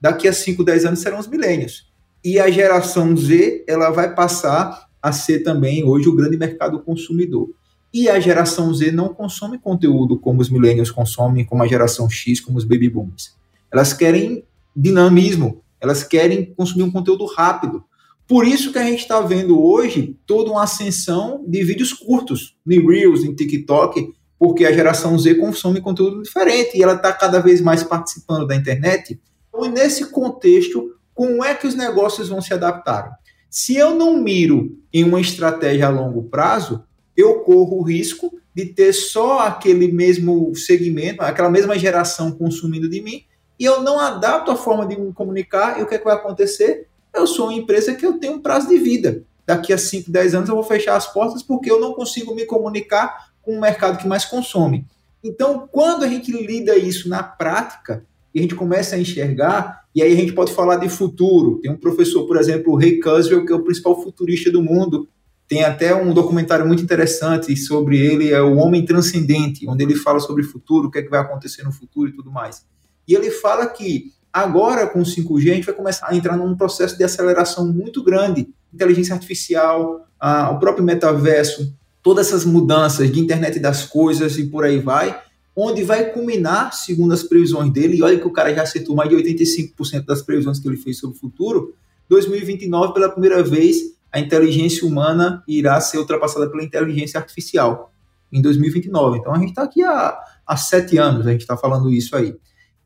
daqui 0.00 0.26
a 0.26 0.32
5, 0.32 0.64
10 0.64 0.86
anos 0.86 1.00
serão 1.00 1.18
os 1.18 1.28
milênios. 1.28 1.92
E 2.24 2.40
a 2.40 2.50
geração 2.50 3.14
Z, 3.14 3.62
ela 3.68 3.90
vai 3.90 4.14
passar 4.14 4.88
a 5.02 5.12
ser 5.12 5.40
também 5.40 5.84
hoje 5.84 6.08
o 6.08 6.16
grande 6.16 6.38
mercado 6.38 6.80
consumidor. 6.80 7.50
E 7.92 8.08
a 8.08 8.18
geração 8.18 8.72
Z 8.72 8.90
não 8.90 9.12
consome 9.12 9.58
conteúdo 9.58 10.18
como 10.18 10.40
os 10.40 10.48
milênios 10.48 10.90
consomem, 10.90 11.44
como 11.44 11.62
a 11.62 11.66
geração 11.66 12.08
X, 12.08 12.40
como 12.40 12.56
os 12.56 12.64
baby 12.64 12.88
boomers. 12.88 13.36
Elas 13.70 13.92
querem 13.92 14.44
dinamismo, 14.74 15.62
elas 15.78 16.02
querem 16.02 16.54
consumir 16.54 16.84
um 16.84 16.90
conteúdo 16.90 17.26
rápido. 17.26 17.84
Por 18.28 18.46
isso 18.46 18.70
que 18.70 18.78
a 18.78 18.84
gente 18.84 19.00
está 19.00 19.22
vendo 19.22 19.58
hoje 19.58 20.14
toda 20.26 20.50
uma 20.50 20.64
ascensão 20.64 21.42
de 21.48 21.64
vídeos 21.64 21.94
curtos, 21.94 22.54
em 22.68 22.86
Reels, 22.86 23.24
em 23.24 23.34
TikTok, 23.34 24.12
porque 24.38 24.66
a 24.66 24.72
geração 24.72 25.18
Z 25.18 25.36
consome 25.36 25.80
conteúdo 25.80 26.22
diferente 26.22 26.76
e 26.76 26.82
ela 26.82 26.92
está 26.92 27.10
cada 27.10 27.40
vez 27.40 27.62
mais 27.62 27.82
participando 27.82 28.46
da 28.46 28.54
internet. 28.54 29.18
Então, 29.48 29.68
nesse 29.70 30.10
contexto, 30.10 30.94
como 31.14 31.42
é 31.42 31.54
que 31.54 31.66
os 31.66 31.74
negócios 31.74 32.28
vão 32.28 32.42
se 32.42 32.52
adaptar? 32.52 33.18
Se 33.48 33.76
eu 33.76 33.94
não 33.94 34.22
miro 34.22 34.78
em 34.92 35.04
uma 35.04 35.22
estratégia 35.22 35.86
a 35.86 35.90
longo 35.90 36.24
prazo, 36.24 36.84
eu 37.16 37.40
corro 37.40 37.78
o 37.78 37.82
risco 37.82 38.38
de 38.54 38.66
ter 38.66 38.92
só 38.92 39.40
aquele 39.40 39.90
mesmo 39.90 40.54
segmento, 40.54 41.22
aquela 41.22 41.48
mesma 41.48 41.78
geração 41.78 42.30
consumindo 42.30 42.90
de 42.90 43.00
mim, 43.00 43.22
e 43.58 43.64
eu 43.64 43.82
não 43.82 43.98
adapto 43.98 44.50
a 44.50 44.56
forma 44.56 44.86
de 44.86 45.00
me 45.00 45.12
comunicar, 45.14 45.80
e 45.80 45.82
o 45.82 45.86
que, 45.86 45.94
é 45.94 45.98
que 45.98 46.04
vai 46.04 46.14
acontecer? 46.14 46.88
Eu 47.18 47.26
sou 47.26 47.46
uma 47.46 47.54
empresa 47.54 47.94
que 47.94 48.06
eu 48.06 48.18
tenho 48.18 48.34
um 48.34 48.40
prazo 48.40 48.68
de 48.68 48.78
vida. 48.78 49.22
Daqui 49.46 49.72
a 49.72 49.78
5, 49.78 50.10
10 50.10 50.34
anos 50.34 50.48
eu 50.48 50.54
vou 50.54 50.64
fechar 50.64 50.96
as 50.96 51.12
portas 51.12 51.42
porque 51.42 51.70
eu 51.70 51.80
não 51.80 51.92
consigo 51.94 52.34
me 52.34 52.44
comunicar 52.44 53.30
com 53.42 53.56
o 53.56 53.60
mercado 53.60 53.98
que 53.98 54.06
mais 54.06 54.24
consome. 54.24 54.86
Então, 55.22 55.68
quando 55.70 56.04
a 56.04 56.08
gente 56.08 56.30
lida 56.30 56.76
isso 56.76 57.08
na 57.08 57.22
prática, 57.22 58.04
e 58.34 58.38
a 58.38 58.42
gente 58.42 58.54
começa 58.54 58.94
a 58.94 58.98
enxergar, 58.98 59.84
e 59.94 60.02
aí 60.02 60.12
a 60.12 60.16
gente 60.16 60.32
pode 60.32 60.52
falar 60.52 60.76
de 60.76 60.88
futuro. 60.88 61.58
Tem 61.60 61.70
um 61.70 61.76
professor, 61.76 62.26
por 62.26 62.36
exemplo, 62.36 62.72
o 62.72 62.76
Ray 62.76 63.00
Kurzweil, 63.00 63.44
que 63.44 63.52
é 63.52 63.56
o 63.56 63.64
principal 63.64 64.00
futurista 64.02 64.50
do 64.50 64.62
mundo. 64.62 65.08
Tem 65.48 65.64
até 65.64 65.94
um 65.94 66.12
documentário 66.12 66.66
muito 66.66 66.82
interessante 66.82 67.56
sobre 67.56 67.98
ele, 67.98 68.30
é 68.30 68.40
O 68.40 68.56
Homem 68.56 68.84
Transcendente, 68.84 69.66
onde 69.68 69.82
ele 69.82 69.96
fala 69.96 70.20
sobre 70.20 70.42
o 70.42 70.48
futuro, 70.48 70.88
o 70.88 70.90
que, 70.90 70.98
é 70.98 71.02
que 71.02 71.08
vai 71.08 71.20
acontecer 71.20 71.62
no 71.62 71.72
futuro 71.72 72.10
e 72.10 72.12
tudo 72.12 72.30
mais. 72.30 72.64
E 73.06 73.14
ele 73.14 73.30
fala 73.30 73.66
que 73.66 74.12
agora, 74.38 74.86
com 74.86 75.00
o 75.00 75.04
5G, 75.04 75.50
a 75.50 75.54
gente 75.54 75.66
vai 75.66 75.74
começar 75.74 76.08
a 76.08 76.16
entrar 76.16 76.36
num 76.36 76.56
processo 76.56 76.96
de 76.96 77.04
aceleração 77.04 77.66
muito 77.72 78.02
grande. 78.02 78.48
Inteligência 78.72 79.14
artificial, 79.14 80.06
a, 80.18 80.50
o 80.50 80.58
próprio 80.58 80.84
metaverso, 80.84 81.74
todas 82.02 82.28
essas 82.28 82.44
mudanças 82.44 83.10
de 83.10 83.20
internet 83.20 83.58
das 83.58 83.84
coisas 83.84 84.38
e 84.38 84.46
por 84.46 84.64
aí 84.64 84.78
vai, 84.78 85.20
onde 85.54 85.82
vai 85.82 86.12
culminar, 86.12 86.72
segundo 86.72 87.12
as 87.12 87.22
previsões 87.22 87.72
dele, 87.72 87.96
e 87.96 88.02
olha 88.02 88.18
que 88.18 88.26
o 88.26 88.32
cara 88.32 88.54
já 88.54 88.62
acertou 88.62 88.94
mais 88.94 89.10
de 89.10 89.16
85% 89.16 90.04
das 90.04 90.22
previsões 90.22 90.58
que 90.58 90.68
ele 90.68 90.76
fez 90.76 90.98
sobre 90.98 91.16
o 91.16 91.20
futuro, 91.20 91.74
2029, 92.08 92.94
pela 92.94 93.10
primeira 93.10 93.42
vez, 93.42 93.78
a 94.10 94.18
inteligência 94.18 94.86
humana 94.86 95.42
irá 95.46 95.80
ser 95.80 95.98
ultrapassada 95.98 96.48
pela 96.48 96.62
inteligência 96.62 97.20
artificial, 97.20 97.92
em 98.32 98.40
2029. 98.40 99.18
Então 99.18 99.34
a 99.34 99.38
gente 99.38 99.50
está 99.50 99.62
aqui 99.62 99.82
há, 99.82 100.18
há 100.46 100.56
sete 100.56 100.96
anos, 100.96 101.26
a 101.26 101.32
gente 101.32 101.42
está 101.42 101.56
falando 101.56 101.90
isso 101.92 102.16
aí. 102.16 102.34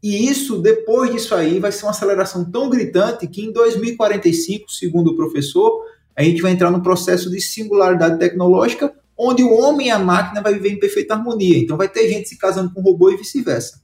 E 0.02 0.28
isso, 0.28 0.58
depois 0.58 1.12
disso 1.12 1.34
aí, 1.34 1.60
vai 1.60 1.70
ser 1.70 1.84
uma 1.84 1.92
aceleração 1.92 2.44
tão 2.44 2.68
gritante 2.68 3.28
que 3.28 3.42
em 3.42 3.52
2045, 3.52 4.70
segundo 4.70 5.12
o 5.12 5.16
professor, 5.16 5.84
a 6.16 6.24
gente 6.24 6.42
vai 6.42 6.50
entrar 6.50 6.70
no 6.70 6.82
processo 6.82 7.30
de 7.30 7.40
singularidade 7.40 8.18
tecnológica, 8.18 8.92
onde 9.16 9.44
o 9.44 9.52
homem 9.52 9.86
e 9.86 9.90
a 9.90 9.98
máquina 9.98 10.42
vai 10.42 10.54
viver 10.54 10.70
em 10.70 10.80
perfeita 10.80 11.14
harmonia. 11.14 11.56
Então 11.58 11.76
vai 11.76 11.88
ter 11.88 12.08
gente 12.08 12.28
se 12.28 12.36
casando 12.36 12.72
com 12.74 12.80
robô 12.80 13.10
e 13.10 13.16
vice-versa. 13.16 13.80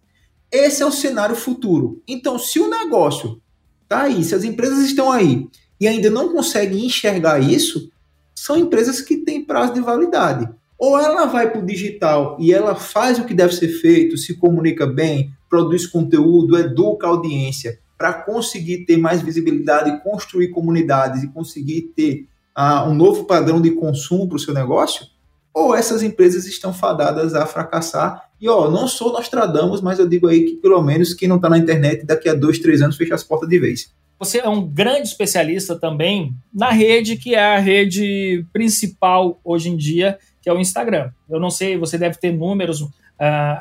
Esse 0.50 0.82
é 0.82 0.86
o 0.86 0.90
cenário 0.90 1.36
futuro. 1.36 2.02
Então, 2.08 2.38
se 2.38 2.58
o 2.58 2.68
negócio 2.68 3.40
está 3.82 4.02
aí, 4.02 4.24
se 4.24 4.34
as 4.34 4.44
empresas 4.44 4.80
estão 4.80 5.12
aí 5.12 5.46
e 5.80 5.86
ainda 5.86 6.10
não 6.10 6.32
conseguem 6.32 6.84
enxergar 6.86 7.38
isso, 7.38 7.90
são 8.34 8.56
empresas 8.56 9.00
que 9.00 9.18
têm 9.18 9.44
prazo 9.44 9.74
de 9.74 9.80
validade. 9.80 10.48
Ou 10.78 10.98
ela 10.98 11.26
vai 11.26 11.50
para 11.50 11.60
o 11.60 11.66
digital 11.66 12.36
e 12.38 12.52
ela 12.52 12.74
faz 12.74 13.18
o 13.18 13.24
que 13.24 13.34
deve 13.34 13.52
ser 13.52 13.68
feito, 13.68 14.16
se 14.16 14.36
comunica 14.36 14.86
bem, 14.86 15.32
produz 15.50 15.86
conteúdo, 15.86 16.56
educa 16.56 17.06
a 17.06 17.10
audiência 17.10 17.80
para 17.98 18.12
conseguir 18.12 18.84
ter 18.84 18.96
mais 18.96 19.20
visibilidade, 19.20 20.00
construir 20.04 20.48
comunidades 20.48 21.24
e 21.24 21.28
conseguir 21.28 21.92
ter 21.96 22.28
uh, 22.56 22.88
um 22.88 22.94
novo 22.94 23.24
padrão 23.24 23.60
de 23.60 23.72
consumo 23.72 24.28
para 24.28 24.36
o 24.36 24.38
seu 24.38 24.54
negócio, 24.54 25.04
ou 25.52 25.74
essas 25.74 26.04
empresas 26.04 26.46
estão 26.46 26.72
fadadas 26.72 27.34
a 27.34 27.44
fracassar. 27.44 28.30
E 28.40 28.48
ó, 28.48 28.70
não 28.70 28.86
sou 28.86 29.12
Nostradamus, 29.12 29.80
mas 29.80 29.98
eu 29.98 30.08
digo 30.08 30.28
aí 30.28 30.44
que 30.44 30.56
pelo 30.56 30.80
menos 30.80 31.12
quem 31.12 31.28
não 31.28 31.36
está 31.36 31.48
na 31.48 31.58
internet 31.58 32.06
daqui 32.06 32.28
a 32.28 32.34
dois, 32.34 32.60
três 32.60 32.80
anos 32.80 32.96
fecha 32.96 33.16
as 33.16 33.24
portas 33.24 33.48
de 33.48 33.58
vez. 33.58 33.92
Você 34.18 34.38
é 34.38 34.48
um 34.48 34.66
grande 34.66 35.08
especialista 35.08 35.78
também 35.78 36.34
na 36.52 36.70
rede 36.70 37.16
que 37.16 37.34
é 37.34 37.56
a 37.56 37.58
rede 37.58 38.44
principal 38.52 39.40
hoje 39.44 39.68
em 39.68 39.76
dia, 39.76 40.18
que 40.42 40.48
é 40.48 40.52
o 40.52 40.58
Instagram. 40.58 41.10
Eu 41.30 41.38
não 41.38 41.50
sei, 41.50 41.76
você 41.76 41.96
deve 41.96 42.18
ter 42.18 42.32
números 42.32 42.80
uh, 42.80 42.88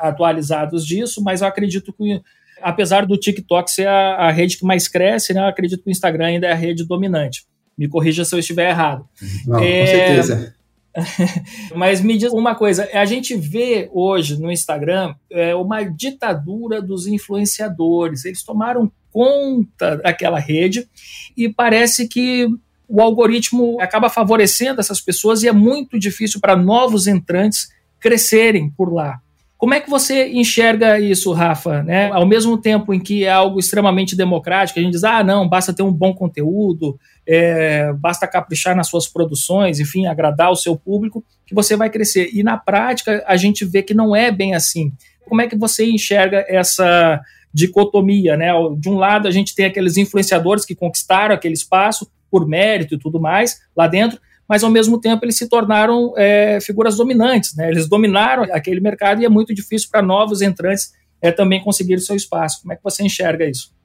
atualizados 0.02 0.84
disso, 0.84 1.22
mas 1.22 1.40
eu 1.40 1.46
acredito 1.46 1.92
que, 1.92 2.20
apesar 2.60 3.06
do 3.06 3.16
TikTok 3.16 3.70
ser 3.70 3.86
a, 3.86 4.16
a 4.16 4.30
rede 4.30 4.58
que 4.58 4.64
mais 4.64 4.88
cresce, 4.88 5.32
né, 5.32 5.40
eu 5.40 5.46
acredito 5.46 5.82
que 5.84 5.90
o 5.90 5.92
Instagram 5.92 6.26
ainda 6.26 6.48
é 6.48 6.52
a 6.52 6.56
rede 6.56 6.84
dominante. 6.84 7.44
Me 7.76 7.88
corrija 7.88 8.24
se 8.24 8.34
eu 8.34 8.38
estiver 8.40 8.70
errado. 8.70 9.08
Não, 9.46 9.60
é... 9.60 9.80
Com 9.80 9.86
certeza. 9.86 10.57
Mas 11.74 12.00
me 12.00 12.16
diz 12.16 12.32
uma 12.32 12.54
coisa: 12.54 12.88
a 12.92 13.04
gente 13.04 13.36
vê 13.36 13.88
hoje 13.92 14.40
no 14.40 14.50
Instagram 14.50 15.14
é, 15.30 15.54
uma 15.54 15.82
ditadura 15.82 16.80
dos 16.82 17.06
influenciadores. 17.06 18.24
Eles 18.24 18.42
tomaram 18.42 18.90
conta 19.10 19.96
daquela 19.96 20.38
rede 20.38 20.88
e 21.36 21.48
parece 21.48 22.06
que 22.06 22.46
o 22.88 23.02
algoritmo 23.02 23.80
acaba 23.80 24.08
favorecendo 24.08 24.80
essas 24.80 25.00
pessoas 25.00 25.42
e 25.42 25.48
é 25.48 25.52
muito 25.52 25.98
difícil 25.98 26.40
para 26.40 26.56
novos 26.56 27.06
entrantes 27.06 27.68
crescerem 28.00 28.70
por 28.70 28.92
lá. 28.92 29.20
Como 29.58 29.74
é 29.74 29.80
que 29.80 29.90
você 29.90 30.28
enxerga 30.28 31.00
isso, 31.00 31.32
Rafa? 31.32 31.82
Né? 31.82 32.08
Ao 32.12 32.24
mesmo 32.24 32.56
tempo 32.56 32.94
em 32.94 33.00
que 33.00 33.24
é 33.24 33.30
algo 33.30 33.58
extremamente 33.58 34.14
democrático, 34.14 34.78
a 34.78 34.82
gente 34.82 34.92
diz, 34.92 35.02
ah, 35.02 35.24
não, 35.24 35.48
basta 35.48 35.74
ter 35.74 35.82
um 35.82 35.92
bom 35.92 36.14
conteúdo, 36.14 36.96
é, 37.26 37.92
basta 37.94 38.28
caprichar 38.28 38.76
nas 38.76 38.86
suas 38.86 39.08
produções, 39.08 39.80
enfim, 39.80 40.06
agradar 40.06 40.52
o 40.52 40.56
seu 40.56 40.76
público, 40.76 41.24
que 41.44 41.56
você 41.56 41.76
vai 41.76 41.90
crescer. 41.90 42.30
E 42.32 42.44
na 42.44 42.56
prática, 42.56 43.24
a 43.26 43.36
gente 43.36 43.64
vê 43.64 43.82
que 43.82 43.92
não 43.92 44.14
é 44.14 44.30
bem 44.30 44.54
assim. 44.54 44.92
Como 45.26 45.42
é 45.42 45.48
que 45.48 45.56
você 45.56 45.84
enxerga 45.84 46.46
essa 46.48 47.20
dicotomia, 47.52 48.36
né? 48.36 48.52
De 48.78 48.88
um 48.88 48.96
lado, 48.96 49.26
a 49.26 49.30
gente 49.32 49.56
tem 49.56 49.66
aqueles 49.66 49.96
influenciadores 49.96 50.64
que 50.64 50.76
conquistaram 50.76 51.34
aquele 51.34 51.54
espaço 51.54 52.08
por 52.30 52.46
mérito 52.46 52.94
e 52.94 52.98
tudo 52.98 53.20
mais 53.20 53.58
lá 53.76 53.88
dentro, 53.88 54.20
mas 54.48 54.64
ao 54.64 54.70
mesmo 54.70 54.98
tempo 54.98 55.24
eles 55.24 55.36
se 55.36 55.48
tornaram 55.48 56.14
é, 56.16 56.58
figuras 56.60 56.96
dominantes, 56.96 57.54
né? 57.54 57.68
Eles 57.68 57.88
dominaram 57.88 58.44
aquele 58.44 58.80
mercado 58.80 59.20
e 59.20 59.24
é 59.24 59.28
muito 59.28 59.54
difícil 59.54 59.88
para 59.90 60.00
novos 60.00 60.40
entrantes 60.40 60.92
é, 61.20 61.30
também 61.30 61.62
conseguir 61.62 62.00
seu 62.00 62.16
espaço. 62.16 62.62
Como 62.62 62.72
é 62.72 62.76
que 62.76 62.82
você 62.82 63.02
enxerga 63.02 63.44
isso? 63.44 63.76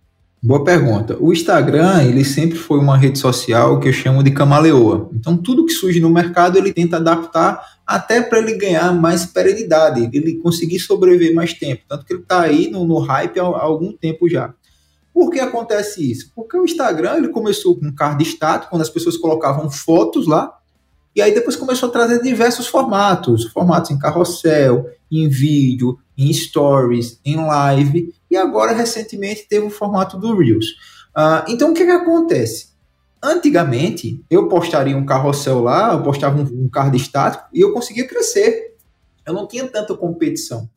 Boa 0.46 0.62
pergunta. 0.62 1.16
O 1.22 1.32
Instagram, 1.32 2.04
ele 2.04 2.26
sempre 2.26 2.58
foi 2.58 2.78
uma 2.78 2.98
rede 2.98 3.18
social 3.18 3.80
que 3.80 3.88
eu 3.88 3.94
chamo 3.94 4.22
de 4.22 4.32
camaleoa. 4.32 5.10
Então, 5.14 5.38
tudo 5.38 5.66
que 5.66 5.72
surge 5.72 6.02
no 6.02 6.10
mercado, 6.10 6.58
ele 6.58 6.74
tenta 6.74 6.98
adaptar 6.98 7.62
até 7.88 8.22
para 8.22 8.40
ele 8.40 8.58
ganhar 8.58 8.94
mais 8.94 9.26
perenidade, 9.26 10.10
ele 10.12 10.36
conseguir 10.40 10.80
sobreviver 10.80 11.34
mais 11.34 11.54
tempo. 11.54 11.84
Tanto 11.88 12.06
que 12.06 12.12
ele 12.12 12.24
está 12.24 12.42
aí 12.42 12.70
no, 12.70 12.86
no 12.86 13.00
hype 13.00 13.40
há, 13.40 13.44
há 13.44 13.64
algum 13.64 13.94
tempo 13.94 14.30
já. 14.30 14.54
Por 15.14 15.30
que 15.30 15.40
acontece 15.40 16.10
isso? 16.12 16.32
Porque 16.36 16.58
o 16.58 16.66
Instagram 16.66 17.18
ele 17.18 17.30
começou 17.30 17.78
com 17.78 17.86
um 17.86 17.94
card 17.94 18.24
status, 18.24 18.68
quando 18.70 18.82
as 18.82 18.90
pessoas 18.90 19.16
colocavam 19.16 19.70
fotos 19.70 20.28
lá, 20.28 20.58
e 21.16 21.22
aí 21.22 21.32
depois 21.34 21.56
começou 21.56 21.90
a 21.90 21.92
trazer 21.92 22.22
diversos 22.24 22.66
formatos, 22.66 23.46
formatos 23.52 23.92
em 23.92 24.00
carrossel, 24.00 24.90
em 25.12 25.30
vídeo, 25.30 26.00
em 26.18 26.34
stories, 26.34 27.20
em 27.24 27.36
live, 27.36 28.12
e 28.30 28.36
agora 28.36 28.72
recentemente 28.72 29.48
teve 29.48 29.68
o 29.68 29.70
formato 29.70 30.18
do 30.18 30.36
Reels. 30.36 30.66
Uh, 31.16 31.46
então 31.48 31.70
o 31.70 31.74
que, 31.76 31.86
que 31.86 31.92
acontece? 31.92 32.74
Antigamente, 33.22 34.26
eu 34.30 34.48
postaria 34.48 34.98
um 34.98 35.06
carrossel 35.06 35.62
lá, 35.62 35.94
eu 35.94 36.02
postava 36.02 36.42
um, 36.42 36.66
um 36.66 36.68
card 36.68 36.98
estático 36.98 37.46
e 37.54 37.62
eu 37.62 37.72
conseguia 37.72 38.08
crescer. 38.08 38.76
Eu 39.26 39.34
não 39.34 39.48
tinha 39.48 39.68
tanta 39.68 39.96
competição. 39.96 40.68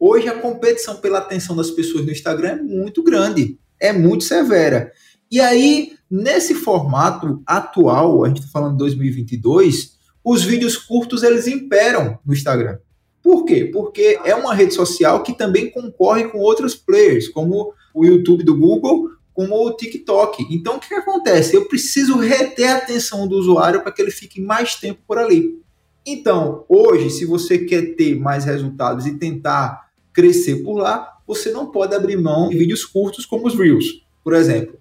Hoje 0.00 0.26
a 0.28 0.40
competição 0.40 0.96
pela 0.96 1.18
atenção 1.18 1.54
das 1.54 1.70
pessoas 1.70 2.04
no 2.04 2.10
Instagram 2.10 2.48
é 2.48 2.62
muito 2.62 3.02
grande 3.02 3.58
é 3.84 3.92
muito 3.92 4.24
severa. 4.24 4.92
E 5.30 5.40
aí, 5.40 5.92
nesse 6.10 6.54
formato 6.54 7.42
atual, 7.46 8.24
a 8.24 8.28
gente 8.28 8.38
está 8.38 8.50
falando 8.50 8.72
de 8.72 8.78
2022, 8.78 9.94
os 10.24 10.42
vídeos 10.42 10.76
curtos 10.76 11.22
eles 11.22 11.46
imperam 11.46 12.18
no 12.24 12.32
Instagram. 12.32 12.78
Por 13.22 13.44
quê? 13.44 13.70
Porque 13.72 14.18
é 14.24 14.34
uma 14.34 14.54
rede 14.54 14.74
social 14.74 15.22
que 15.22 15.36
também 15.36 15.70
concorre 15.70 16.24
com 16.24 16.38
outros 16.38 16.74
players, 16.74 17.28
como 17.28 17.72
o 17.94 18.04
YouTube 18.04 18.42
do 18.42 18.56
Google, 18.56 19.10
como 19.32 19.56
o 19.56 19.72
TikTok. 19.76 20.46
Então, 20.50 20.76
o 20.76 20.80
que, 20.80 20.88
que 20.88 20.94
acontece? 20.94 21.56
Eu 21.56 21.66
preciso 21.66 22.18
reter 22.18 22.70
a 22.70 22.76
atenção 22.76 23.26
do 23.26 23.36
usuário 23.36 23.82
para 23.82 23.92
que 23.92 24.00
ele 24.00 24.10
fique 24.10 24.40
mais 24.40 24.76
tempo 24.76 25.00
por 25.06 25.18
ali. 25.18 25.58
Então, 26.06 26.64
hoje, 26.68 27.10
se 27.10 27.24
você 27.24 27.58
quer 27.58 27.96
ter 27.96 28.14
mais 28.18 28.44
resultados 28.44 29.06
e 29.06 29.18
tentar 29.18 29.83
crescer 30.14 30.62
por 30.62 30.78
lá, 30.78 31.18
você 31.26 31.50
não 31.50 31.70
pode 31.70 31.94
abrir 31.94 32.16
mão 32.16 32.48
de 32.48 32.56
vídeos 32.56 32.84
curtos 32.84 33.26
como 33.26 33.46
os 33.46 33.58
Reels, 33.58 34.02
por 34.22 34.32
exemplo. 34.32 34.78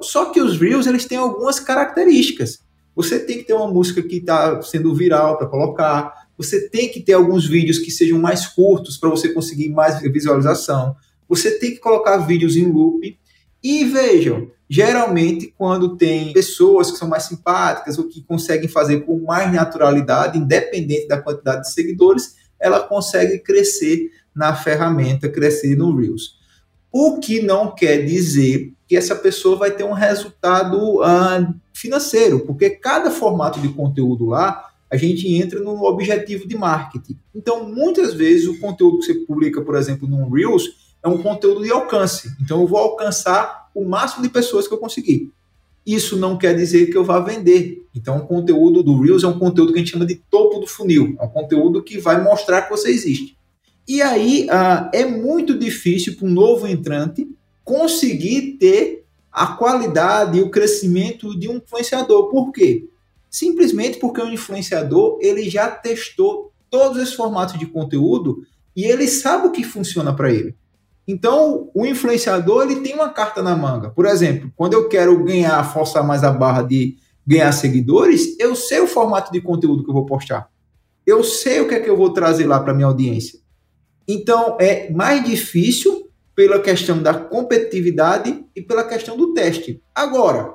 Só 0.00 0.26
que 0.26 0.40
os 0.40 0.60
Reels 0.60 0.86
eles 0.86 1.06
têm 1.06 1.18
algumas 1.18 1.58
características. 1.58 2.60
Você 2.94 3.18
tem 3.18 3.38
que 3.38 3.44
ter 3.44 3.54
uma 3.54 3.72
música 3.72 4.02
que 4.02 4.16
está 4.16 4.60
sendo 4.62 4.94
viral 4.94 5.36
para 5.38 5.48
colocar. 5.48 6.12
Você 6.36 6.68
tem 6.68 6.88
que 6.90 7.00
ter 7.00 7.14
alguns 7.14 7.46
vídeos 7.46 7.78
que 7.78 7.90
sejam 7.90 8.18
mais 8.18 8.46
curtos 8.46 8.96
para 8.96 9.08
você 9.08 9.32
conseguir 9.32 9.70
mais 9.70 10.00
visualização. 10.00 10.94
Você 11.28 11.58
tem 11.58 11.72
que 11.72 11.78
colocar 11.78 12.18
vídeos 12.18 12.56
em 12.56 12.70
loop. 12.70 13.18
E 13.62 13.84
vejam, 13.84 14.50
geralmente 14.68 15.52
quando 15.56 15.96
tem 15.96 16.32
pessoas 16.32 16.90
que 16.90 16.98
são 16.98 17.08
mais 17.08 17.24
simpáticas 17.24 17.98
ou 17.98 18.06
que 18.06 18.22
conseguem 18.22 18.68
fazer 18.68 19.00
com 19.00 19.18
mais 19.20 19.52
naturalidade, 19.52 20.38
independente 20.38 21.08
da 21.08 21.20
quantidade 21.20 21.62
de 21.62 21.72
seguidores, 21.72 22.34
ela 22.60 22.80
consegue 22.80 23.38
crescer 23.38 24.10
na 24.34 24.54
ferramenta 24.54 25.28
crescer 25.28 25.76
no 25.76 25.96
Reels. 25.96 26.38
O 26.92 27.18
que 27.18 27.42
não 27.42 27.74
quer 27.74 28.04
dizer 28.04 28.72
que 28.86 28.96
essa 28.96 29.16
pessoa 29.16 29.56
vai 29.56 29.70
ter 29.70 29.84
um 29.84 29.92
resultado 29.92 31.00
uh, 31.00 31.54
financeiro, 31.72 32.40
porque 32.40 32.70
cada 32.70 33.10
formato 33.10 33.60
de 33.60 33.68
conteúdo 33.68 34.26
lá, 34.26 34.70
a 34.90 34.96
gente 34.96 35.26
entra 35.34 35.60
no 35.60 35.84
objetivo 35.84 36.46
de 36.46 36.56
marketing. 36.56 37.18
Então, 37.34 37.68
muitas 37.68 38.14
vezes, 38.14 38.46
o 38.46 38.60
conteúdo 38.60 38.98
que 38.98 39.06
você 39.06 39.14
publica, 39.14 39.60
por 39.60 39.74
exemplo, 39.74 40.06
no 40.06 40.30
Reels, 40.30 40.94
é 41.02 41.08
um 41.08 41.20
conteúdo 41.20 41.64
de 41.64 41.70
alcance. 41.70 42.32
Então, 42.40 42.60
eu 42.60 42.66
vou 42.66 42.78
alcançar 42.78 43.70
o 43.74 43.84
máximo 43.84 44.22
de 44.22 44.28
pessoas 44.28 44.68
que 44.68 44.74
eu 44.74 44.78
conseguir. 44.78 45.32
Isso 45.84 46.16
não 46.16 46.38
quer 46.38 46.54
dizer 46.54 46.86
que 46.86 46.96
eu 46.96 47.04
vá 47.04 47.18
vender. 47.18 47.84
Então, 47.94 48.18
o 48.18 48.26
conteúdo 48.26 48.82
do 48.82 49.00
Reels 49.00 49.24
é 49.24 49.26
um 49.26 49.38
conteúdo 49.38 49.72
que 49.72 49.78
a 49.78 49.82
gente 49.82 49.90
chama 49.90 50.06
de 50.06 50.14
topo 50.30 50.60
do 50.60 50.66
funil. 50.66 51.16
É 51.18 51.24
um 51.24 51.28
conteúdo 51.28 51.82
que 51.82 51.98
vai 51.98 52.22
mostrar 52.22 52.62
que 52.62 52.70
você 52.70 52.90
existe. 52.90 53.36
E 53.86 54.00
aí, 54.00 54.46
uh, 54.46 54.88
é 54.92 55.04
muito 55.04 55.58
difícil 55.58 56.16
para 56.16 56.26
um 56.26 56.30
novo 56.30 56.66
entrante 56.66 57.28
conseguir 57.62 58.56
ter 58.58 59.04
a 59.30 59.48
qualidade 59.48 60.38
e 60.38 60.42
o 60.42 60.50
crescimento 60.50 61.38
de 61.38 61.48
um 61.48 61.56
influenciador. 61.56 62.30
Por 62.30 62.52
quê? 62.52 62.88
Simplesmente 63.28 63.98
porque 63.98 64.22
o 64.22 64.32
influenciador 64.32 65.18
ele 65.20 65.50
já 65.50 65.68
testou 65.68 66.52
todos 66.70 67.02
esses 67.02 67.14
formatos 67.14 67.58
de 67.58 67.66
conteúdo 67.66 68.42
e 68.76 68.84
ele 68.84 69.08
sabe 69.08 69.48
o 69.48 69.50
que 69.50 69.64
funciona 69.64 70.14
para 70.14 70.32
ele. 70.32 70.54
Então, 71.06 71.68
o 71.74 71.84
influenciador 71.84 72.62
ele 72.62 72.80
tem 72.80 72.94
uma 72.94 73.10
carta 73.10 73.42
na 73.42 73.56
manga. 73.56 73.90
Por 73.90 74.06
exemplo, 74.06 74.50
quando 74.56 74.72
eu 74.72 74.88
quero 74.88 75.22
ganhar, 75.22 75.62
forçar 75.72 76.06
mais 76.06 76.24
a 76.24 76.30
barra 76.30 76.62
de 76.62 76.96
ganhar 77.26 77.52
seguidores, 77.52 78.38
eu 78.38 78.54
sei 78.54 78.80
o 78.80 78.86
formato 78.86 79.30
de 79.30 79.40
conteúdo 79.40 79.84
que 79.84 79.90
eu 79.90 79.94
vou 79.94 80.06
postar. 80.06 80.48
Eu 81.06 81.22
sei 81.22 81.60
o 81.60 81.68
que 81.68 81.74
é 81.74 81.80
que 81.80 81.90
eu 81.90 81.96
vou 81.96 82.12
trazer 82.12 82.46
lá 82.46 82.58
para 82.60 82.72
minha 82.72 82.86
audiência. 82.86 83.38
Então, 84.06 84.56
é 84.60 84.90
mais 84.90 85.24
difícil 85.24 86.10
pela 86.34 86.60
questão 86.60 87.02
da 87.02 87.14
competitividade 87.14 88.44
e 88.54 88.60
pela 88.60 88.84
questão 88.84 89.16
do 89.16 89.32
teste. 89.32 89.80
Agora, 89.94 90.54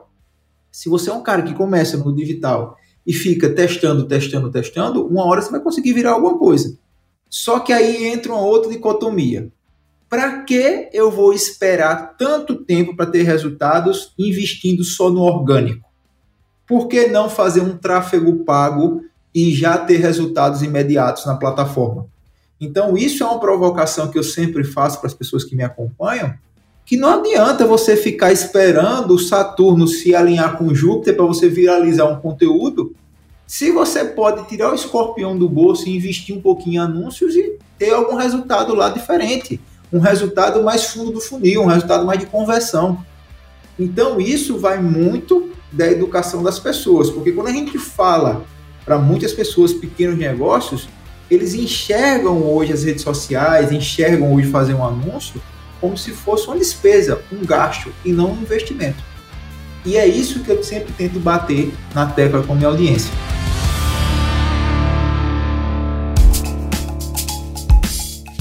se 0.72 0.90
você 0.90 1.10
é 1.10 1.14
um 1.14 1.24
cara 1.24 1.42
que 1.42 1.54
começa 1.54 1.98
no 1.98 2.16
digital 2.16 2.78
e 3.06 3.14
fica 3.14 3.50
testando, 3.50 4.08
testando, 4.08 4.52
testando, 4.52 5.08
uma 5.08 5.26
hora 5.26 5.42
você 5.42 5.50
vai 5.50 5.62
conseguir 5.62 5.94
virar 5.94 6.12
alguma 6.12 6.38
coisa. 6.38 6.78
Só 7.30 7.60
que 7.60 7.72
aí 7.72 8.06
entra 8.06 8.34
uma 8.34 8.42
outra 8.42 8.70
dicotomia. 8.70 9.52
Para 10.10 10.44
que 10.44 10.90
eu 10.92 11.12
vou 11.12 11.34
esperar 11.34 12.16
tanto 12.18 12.64
tempo 12.66 12.96
para 12.96 13.06
ter 13.06 13.24
resultados 13.24 14.14
investindo 14.18 14.84
só 14.84 15.10
no 15.10 15.22
orgânico? 15.22 15.88
Por 16.68 16.88
que 16.88 17.08
não 17.08 17.30
fazer 17.30 17.62
um 17.62 17.78
tráfego 17.78 18.44
pago 18.44 19.02
e 19.34 19.54
já 19.54 19.78
ter 19.78 19.98
resultados 19.98 20.62
imediatos 20.62 21.26
na 21.26 21.36
plataforma? 21.36 22.08
Então, 22.60 22.98
isso 22.98 23.24
é 23.24 23.26
uma 23.26 23.40
provocação 23.40 24.10
que 24.10 24.18
eu 24.18 24.24
sempre 24.24 24.64
faço 24.64 25.00
para 25.00 25.08
as 25.08 25.14
pessoas 25.14 25.44
que 25.44 25.56
me 25.56 25.64
acompanham, 25.64 26.34
que 26.86 26.98
não 26.98 27.20
adianta 27.20 27.66
você 27.66 27.96
ficar 27.96 28.32
esperando 28.32 29.14
o 29.14 29.20
Saturno 29.20 29.88
se 29.88 30.14
alinhar 30.14 30.58
com 30.58 30.74
Júpiter 30.74 31.16
para 31.16 31.26
você 31.26 31.48
viralizar 31.48 32.06
um 32.06 32.20
conteúdo, 32.20 32.96
se 33.48 33.72
você 33.72 34.06
pode 34.06 34.48
tirar 34.48 34.72
o 34.72 34.76
escorpião 34.76 35.38
do 35.38 35.48
bolso 35.48 35.88
e 35.88 35.96
investir 35.96 36.36
um 36.36 36.42
pouquinho 36.42 36.76
em 36.76 36.78
anúncios 36.78 37.36
e 37.36 37.58
ter 37.78 37.92
algum 37.92 38.16
resultado 38.16 38.76
lá 38.76 38.90
diferente, 38.90 39.60
um 39.92 40.00
resultado 40.00 40.62
mais 40.64 40.86
fundo 40.86 41.12
do 41.12 41.22
funil, 41.22 41.64
um 41.64 41.66
resultado 41.66 42.06
mais 42.06 42.20
de 42.20 42.26
conversão. 42.28 43.04
Então, 43.78 44.20
isso 44.20 44.60
vai 44.60 44.80
muito 44.82 45.52
da 45.72 45.88
educação 45.88 46.44
das 46.44 46.60
pessoas, 46.60 47.10
porque 47.10 47.32
quando 47.32 47.48
a 47.48 47.52
gente 47.52 47.78
fala 47.78 48.44
para 48.86 48.98
muitas 48.98 49.32
pessoas 49.34 49.74
pequenos 49.74 50.18
negócios, 50.18 50.90
eles 51.30 51.54
enxergam 51.54 52.42
hoje 52.44 52.74
as 52.74 52.84
redes 52.84 53.04
sociais, 53.04 53.72
enxergam 53.72 54.34
hoje 54.34 54.50
fazer 54.50 54.74
um 54.74 54.84
anúncio 54.84 55.42
como 55.80 55.98
se 55.98 56.12
fosse 56.12 56.48
uma 56.48 56.58
despesa, 56.58 57.22
um 57.32 57.46
gasto 57.46 57.94
e 58.04 58.12
não 58.12 58.32
um 58.32 58.42
investimento. 58.42 59.04
E 59.86 59.96
é 59.96 60.06
isso 60.06 60.44
que 60.44 60.50
eu 60.50 60.62
sempre 60.62 60.92
tento 60.94 61.20
bater 61.20 61.72
na 61.94 62.06
tecla 62.06 62.44
com 62.44 62.54
a 62.54 62.56
minha 62.56 62.68
audiência. 62.68 63.12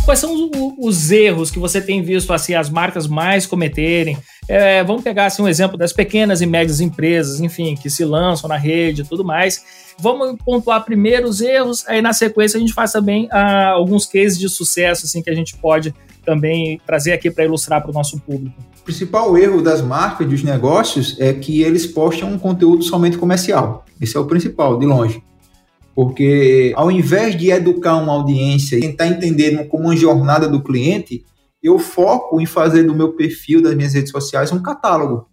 Quais 0.04 0.20
são 0.20 0.34
os, 0.34 0.50
os, 0.78 1.10
erros 1.10 1.50
que 1.50 1.58
você 1.58 1.82
tem 1.82 2.02
visto 2.02 2.32
assim 2.32 2.54
as 2.54 2.70
marcas 2.70 3.06
mais 3.06 3.46
cometerem? 3.46 4.16
É, 4.48 4.82
vamos 4.82 5.02
pegar 5.02 5.26
assim, 5.26 5.42
um 5.42 5.48
exemplo 5.48 5.76
das 5.76 5.92
pequenas 5.92 6.40
e 6.40 6.46
médias 6.46 6.80
empresas, 6.80 7.40
enfim, 7.40 7.76
que 7.76 7.90
se 7.90 8.06
lançam 8.06 8.48
na 8.48 8.56
rede 8.56 9.02
e 9.02 9.04
tudo 9.04 9.22
mais. 9.22 9.62
Vamos 10.00 10.36
pontuar 10.44 10.84
primeiro 10.84 11.28
os 11.28 11.40
erros, 11.40 11.84
aí 11.88 12.00
na 12.00 12.12
sequência 12.12 12.56
a 12.56 12.60
gente 12.60 12.72
faz 12.72 12.92
também 12.92 13.28
ah, 13.32 13.70
alguns 13.70 14.06
cases 14.06 14.38
de 14.38 14.48
sucesso 14.48 15.06
assim 15.06 15.22
que 15.22 15.30
a 15.30 15.34
gente 15.34 15.56
pode 15.56 15.94
também 16.24 16.80
trazer 16.86 17.12
aqui 17.12 17.30
para 17.30 17.44
ilustrar 17.44 17.80
para 17.80 17.90
o 17.90 17.94
nosso 17.94 18.20
público. 18.20 18.54
O 18.80 18.84
principal 18.84 19.36
erro 19.36 19.62
das 19.62 19.80
marcas 19.80 20.26
e 20.26 20.30
dos 20.30 20.42
negócios 20.42 21.16
é 21.18 21.32
que 21.32 21.62
eles 21.62 21.86
postam 21.86 22.32
um 22.32 22.38
conteúdo 22.38 22.84
somente 22.84 23.16
comercial. 23.16 23.84
Esse 24.00 24.16
é 24.16 24.20
o 24.20 24.26
principal, 24.26 24.78
de 24.78 24.86
longe. 24.86 25.22
Porque 25.94 26.72
ao 26.76 26.90
invés 26.90 27.36
de 27.36 27.50
educar 27.50 27.96
uma 27.96 28.12
audiência 28.12 28.76
e 28.76 28.82
tentar 28.82 29.08
entender 29.08 29.66
como 29.68 29.84
uma 29.84 29.96
jornada 29.96 30.48
do 30.48 30.62
cliente, 30.62 31.24
eu 31.62 31.78
foco 31.78 32.40
em 32.40 32.46
fazer 32.46 32.84
do 32.84 32.94
meu 32.94 33.14
perfil, 33.14 33.60
das 33.60 33.74
minhas 33.74 33.94
redes 33.94 34.12
sociais, 34.12 34.52
um 34.52 34.62
catálogo. 34.62 35.27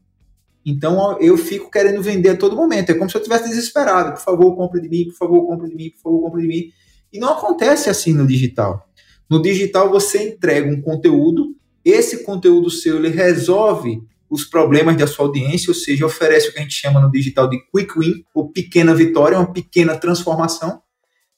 Então 0.65 1.19
eu 1.21 1.38
fico 1.38 1.69
querendo 1.69 2.01
vender 2.01 2.30
a 2.30 2.38
todo 2.38 2.56
momento. 2.56 2.89
É 2.89 2.95
como 2.95 3.10
se 3.10 3.15
eu 3.15 3.21
estivesse 3.21 3.49
desesperado. 3.49 4.13
Por 4.13 4.21
favor, 4.21 4.56
compre 4.56 4.82
de 4.82 4.89
mim, 4.89 5.06
por 5.06 5.15
favor, 5.15 5.45
compre 5.45 5.69
de 5.69 5.75
mim, 5.75 5.89
por 5.91 6.01
favor, 6.01 6.21
compre 6.21 6.41
de 6.41 6.47
mim. 6.47 6.71
E 7.13 7.19
não 7.19 7.34
acontece 7.34 7.89
assim 7.89 8.13
no 8.13 8.25
digital. 8.25 8.89
No 9.30 9.41
digital 9.41 9.89
você 9.89 10.30
entrega 10.30 10.69
um 10.69 10.82
conteúdo, 10.82 11.56
esse 11.84 12.23
conteúdo 12.23 12.69
seu 12.69 12.97
ele 12.97 13.10
resolve 13.10 14.01
os 14.30 14.43
problemas 14.43 14.97
da 14.97 15.08
sua 15.08 15.25
audiência, 15.25 15.69
ou 15.69 15.75
seja, 15.75 16.06
oferece 16.06 16.49
o 16.49 16.54
que 16.54 16.60
a 16.60 16.62
gente 16.62 16.73
chama 16.73 16.99
no 16.99 17.12
digital 17.12 17.47
de 17.47 17.60
quick 17.71 17.97
win, 17.97 18.25
ou 18.34 18.51
pequena 18.51 18.93
vitória, 18.93 19.38
uma 19.38 19.51
pequena 19.51 19.95
transformação. 19.95 20.82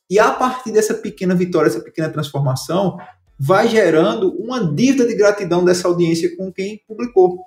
E 0.10 0.18
a 0.18 0.32
partir 0.32 0.72
dessa 0.72 0.94
pequena 0.94 1.36
vitória, 1.36 1.68
essa 1.68 1.82
pequena 1.82 2.10
transformação, 2.10 2.98
vai 3.38 3.68
gerando 3.68 4.32
uma 4.38 4.74
dívida 4.74 5.06
de 5.06 5.16
gratidão 5.16 5.63
dessa 5.63 5.88
audiência 5.88 6.36
com 6.36 6.52
quem 6.52 6.82
publicou. 6.88 7.47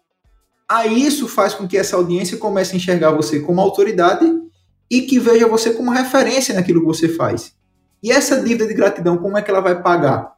Aí 0.70 1.04
isso 1.04 1.26
faz 1.26 1.52
com 1.52 1.66
que 1.66 1.76
essa 1.76 1.96
audiência 1.96 2.38
comece 2.38 2.74
a 2.74 2.76
enxergar 2.76 3.10
você 3.10 3.40
como 3.40 3.60
autoridade 3.60 4.24
e 4.88 5.02
que 5.02 5.18
veja 5.18 5.48
você 5.48 5.72
como 5.72 5.90
referência 5.90 6.54
naquilo 6.54 6.78
que 6.78 6.86
você 6.86 7.08
faz. 7.08 7.56
E 8.00 8.12
essa 8.12 8.40
dívida 8.40 8.68
de 8.68 8.74
gratidão, 8.74 9.18
como 9.18 9.36
é 9.36 9.42
que 9.42 9.50
ela 9.50 9.60
vai 9.60 9.82
pagar? 9.82 10.32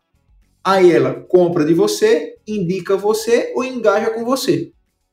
Aí 0.65 0.91
ela 0.91 1.13
compra 1.29 1.67
de 1.67 1.75
você, 1.75 2.37
indica 2.49 2.97
você 2.97 3.53
ou 3.55 3.63
engaja 3.63 4.09
com 4.09 4.25
você. 4.25 4.73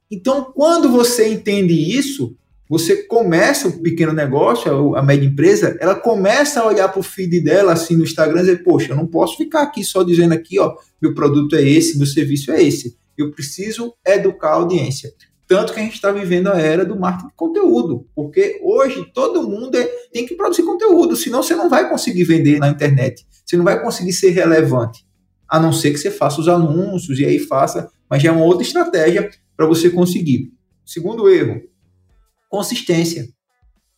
Então, 0.09 0.53
quando 0.55 0.89
você 0.89 1.27
entende 1.27 1.73
isso, 1.73 2.33
você 2.69 3.03
começa 3.03 3.67
o 3.67 3.81
pequeno 3.81 4.13
negócio, 4.13 4.95
a 4.95 5.03
média 5.03 5.27
empresa, 5.27 5.77
ela 5.81 5.95
começa 5.95 6.61
a 6.61 6.65
olhar 6.65 6.87
para 6.87 6.99
o 6.99 7.03
feed 7.03 7.41
dela 7.41 7.73
assim 7.73 7.97
no 7.97 8.03
Instagram 8.03 8.39
e 8.39 8.43
dizer, 8.43 8.63
poxa, 8.63 8.93
eu 8.93 8.95
não 8.95 9.05
posso 9.05 9.35
ficar 9.35 9.63
aqui 9.63 9.83
só 9.83 10.01
dizendo 10.01 10.33
aqui, 10.33 10.57
ó, 10.59 10.75
meu 11.01 11.13
produto 11.13 11.57
é 11.57 11.61
esse, 11.61 11.97
meu 11.97 12.07
serviço 12.07 12.51
é 12.53 12.63
esse. 12.63 12.97
Eu 13.21 13.31
preciso 13.31 13.93
educar 14.05 14.49
a 14.49 14.55
audiência. 14.55 15.13
Tanto 15.47 15.73
que 15.73 15.79
a 15.79 15.83
gente 15.83 15.95
está 15.95 16.11
vivendo 16.11 16.47
a 16.47 16.59
era 16.59 16.85
do 16.85 16.99
marketing 16.99 17.29
de 17.29 17.35
conteúdo, 17.35 18.07
porque 18.15 18.59
hoje 18.63 19.11
todo 19.13 19.41
mundo 19.41 19.75
é, 19.75 19.83
tem 20.13 20.25
que 20.25 20.35
produzir 20.35 20.61
conteúdo, 20.61 21.15
senão 21.15 21.41
você 21.41 21.55
não 21.55 21.67
vai 21.67 21.89
conseguir 21.89 22.23
vender 22.23 22.59
na 22.59 22.69
internet, 22.69 23.25
você 23.43 23.57
não 23.57 23.63
vai 23.63 23.81
conseguir 23.81 24.13
ser 24.13 24.29
relevante, 24.29 25.03
a 25.47 25.59
não 25.59 25.73
ser 25.73 25.89
que 25.89 25.97
você 25.97 26.11
faça 26.11 26.39
os 26.39 26.47
anúncios 26.47 27.19
e 27.19 27.25
aí 27.25 27.39
faça, 27.39 27.89
mas 28.07 28.21
já 28.21 28.29
é 28.29 28.31
uma 28.31 28.45
outra 28.45 28.61
estratégia 28.61 29.27
para 29.57 29.65
você 29.65 29.89
conseguir. 29.89 30.53
Segundo 30.85 31.27
erro, 31.27 31.61
consistência. 32.47 33.27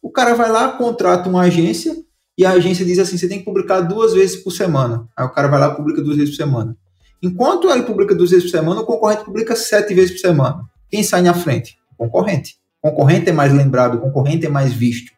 O 0.02 0.10
cara 0.10 0.34
vai 0.34 0.50
lá, 0.50 0.70
contrata 0.78 1.30
uma 1.30 1.42
agência 1.42 1.94
e 2.38 2.46
a 2.46 2.52
agência 2.52 2.86
diz 2.86 2.98
assim: 2.98 3.18
você 3.18 3.28
tem 3.28 3.40
que 3.40 3.46
publicar 3.46 3.82
duas 3.82 4.14
vezes 4.14 4.38
por 4.38 4.52
semana. 4.52 5.08
Aí 5.16 5.26
o 5.26 5.32
cara 5.32 5.48
vai 5.48 5.60
lá 5.60 5.76
publica 5.76 6.02
duas 6.02 6.18
vezes 6.18 6.36
por 6.36 6.44
semana. 6.44 6.78
Enquanto 7.22 7.70
ele 7.70 7.84
publica 7.84 8.16
duas 8.16 8.32
vezes 8.32 8.46
por 8.46 8.58
semana, 8.58 8.82
o 8.82 8.86
concorrente 8.86 9.24
publica 9.24 9.56
sete 9.56 9.94
vezes 9.94 10.12
por 10.12 10.20
semana. 10.20 10.64
Quem 10.90 11.04
sai 11.04 11.22
na 11.22 11.34
frente? 11.34 11.78
O 11.92 12.06
concorrente. 12.06 12.56
O 12.82 12.90
concorrente 12.90 13.30
é 13.30 13.34
mais 13.34 13.54
lembrado, 13.54 13.96
o 13.96 14.02
concorrente 14.02 14.46
é 14.46 14.50
mais 14.50 14.74
visto. 14.74 15.12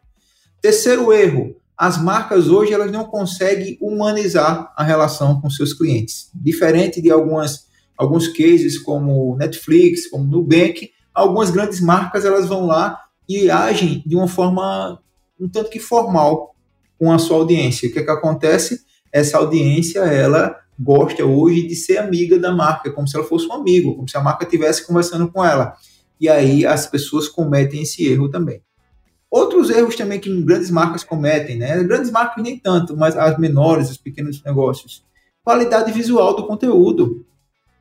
Terceiro 0.60 1.12
erro, 1.12 1.56
as 1.76 2.00
marcas 2.00 2.48
hoje 2.48 2.72
elas 2.72 2.92
não 2.92 3.04
conseguem 3.04 3.78
humanizar 3.80 4.72
a 4.76 4.84
relação 4.84 5.40
com 5.40 5.48
seus 5.50 5.72
clientes. 5.72 6.30
Diferente 6.34 7.00
de 7.00 7.10
algumas 7.10 7.64
alguns 7.96 8.26
cases 8.28 8.78
como 8.78 9.36
Netflix, 9.36 10.08
como 10.08 10.24
Nubank, 10.24 10.90
algumas 11.14 11.50
grandes 11.50 11.80
marcas 11.80 12.24
elas 12.24 12.46
vão 12.48 12.66
lá 12.66 13.00
e 13.28 13.48
agem 13.50 14.02
de 14.04 14.16
uma 14.16 14.26
forma 14.26 15.00
um 15.38 15.48
tanto 15.48 15.70
que 15.70 15.78
formal 15.78 16.54
com 16.98 17.10
a 17.12 17.18
sua 17.18 17.36
audiência. 17.36 17.88
O 17.88 17.92
que, 17.92 18.00
é 18.00 18.02
que 18.02 18.10
acontece? 18.10 18.80
Essa 19.12 19.38
audiência 19.38 20.00
ela 20.00 20.56
gosta 20.78 21.24
hoje 21.24 21.66
de 21.66 21.74
ser 21.74 21.98
amiga 21.98 22.38
da 22.38 22.52
marca, 22.52 22.90
como 22.90 23.06
se 23.06 23.16
ela 23.16 23.24
fosse 23.24 23.46
um 23.46 23.52
amigo, 23.52 23.94
como 23.94 24.08
se 24.08 24.16
a 24.16 24.20
marca 24.20 24.44
estivesse 24.44 24.86
conversando 24.86 25.30
com 25.30 25.44
ela. 25.44 25.74
E 26.20 26.28
aí 26.28 26.66
as 26.66 26.86
pessoas 26.86 27.28
cometem 27.28 27.82
esse 27.82 28.06
erro 28.06 28.28
também. 28.28 28.62
Outros 29.30 29.70
erros 29.70 29.96
também 29.96 30.20
que 30.20 30.42
grandes 30.42 30.70
marcas 30.70 31.02
cometem, 31.02 31.56
né? 31.56 31.82
Grandes 31.82 32.10
marcas 32.10 32.42
nem 32.42 32.58
tanto, 32.58 32.96
mas 32.96 33.16
as 33.16 33.38
menores, 33.38 33.90
os 33.90 33.96
pequenos 33.96 34.42
negócios. 34.42 35.04
Qualidade 35.42 35.90
visual 35.92 36.36
do 36.36 36.46
conteúdo 36.46 37.26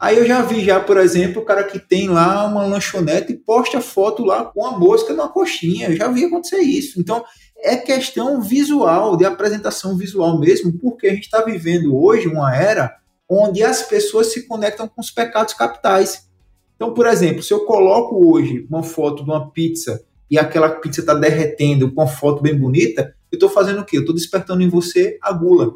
Aí 0.03 0.17
eu 0.17 0.25
já 0.25 0.41
vi 0.41 0.62
já, 0.65 0.82
por 0.82 0.97
exemplo, 0.97 1.41
o 1.41 1.45
cara 1.45 1.63
que 1.63 1.79
tem 1.79 2.10
lá 2.10 2.45
uma 2.45 2.65
lanchonete 2.65 3.32
e 3.32 3.38
posta 3.38 3.79
foto 3.79 4.25
lá 4.25 4.43
com 4.43 4.65
a 4.65 4.77
mosca 4.77 5.13
numa 5.13 5.29
coxinha. 5.29 5.88
Eu 5.88 5.95
já 5.95 6.10
vi 6.10 6.25
acontecer 6.25 6.60
isso. 6.60 6.99
Então, 6.99 7.23
é 7.63 7.78
questão 7.78 8.41
visual, 8.41 9.15
de 9.15 9.23
apresentação 9.23 9.95
visual 9.95 10.38
mesmo, 10.38 10.73
porque 10.73 11.08
a 11.08 11.13
gente 11.13 11.23
está 11.23 11.41
vivendo 11.41 11.95
hoje 11.95 12.28
uma 12.28 12.54
era 12.54 12.97
onde 13.28 13.63
as 13.63 13.82
pessoas 13.84 14.34
se 14.34 14.45
conectam 14.45 14.88
com 14.88 14.99
os 14.99 15.10
pecados 15.10 15.54
capitais. 15.54 16.28
Então, 16.76 16.93
por 16.93 17.08
exemplo, 17.08 17.41
se 17.41 17.54
eu 17.54 17.62
coloco 17.65 18.30
hoje 18.30 18.67
uma 18.69 18.84
foto 18.84 19.23
de 19.23 19.30
uma 19.30 19.49
pizza 19.49 20.04
e 20.30 20.38
aquela 20.38 20.69
pizza 20.69 20.99
está 20.99 21.13
derretendo 21.13 21.91
com 21.91 22.02
uma 22.02 22.08
foto 22.08 22.41
bem 22.41 22.58
bonita, 22.58 23.15
eu 23.32 23.38
estou 23.38 23.49
fazendo 23.49 23.80
o 23.82 23.86
quê? 23.86 23.97
Eu 23.97 24.02
estou 24.02 24.13
despertando 24.13 24.62
em 24.62 24.69
você 24.69 25.17
a 25.21 25.32
gula. 25.32 25.73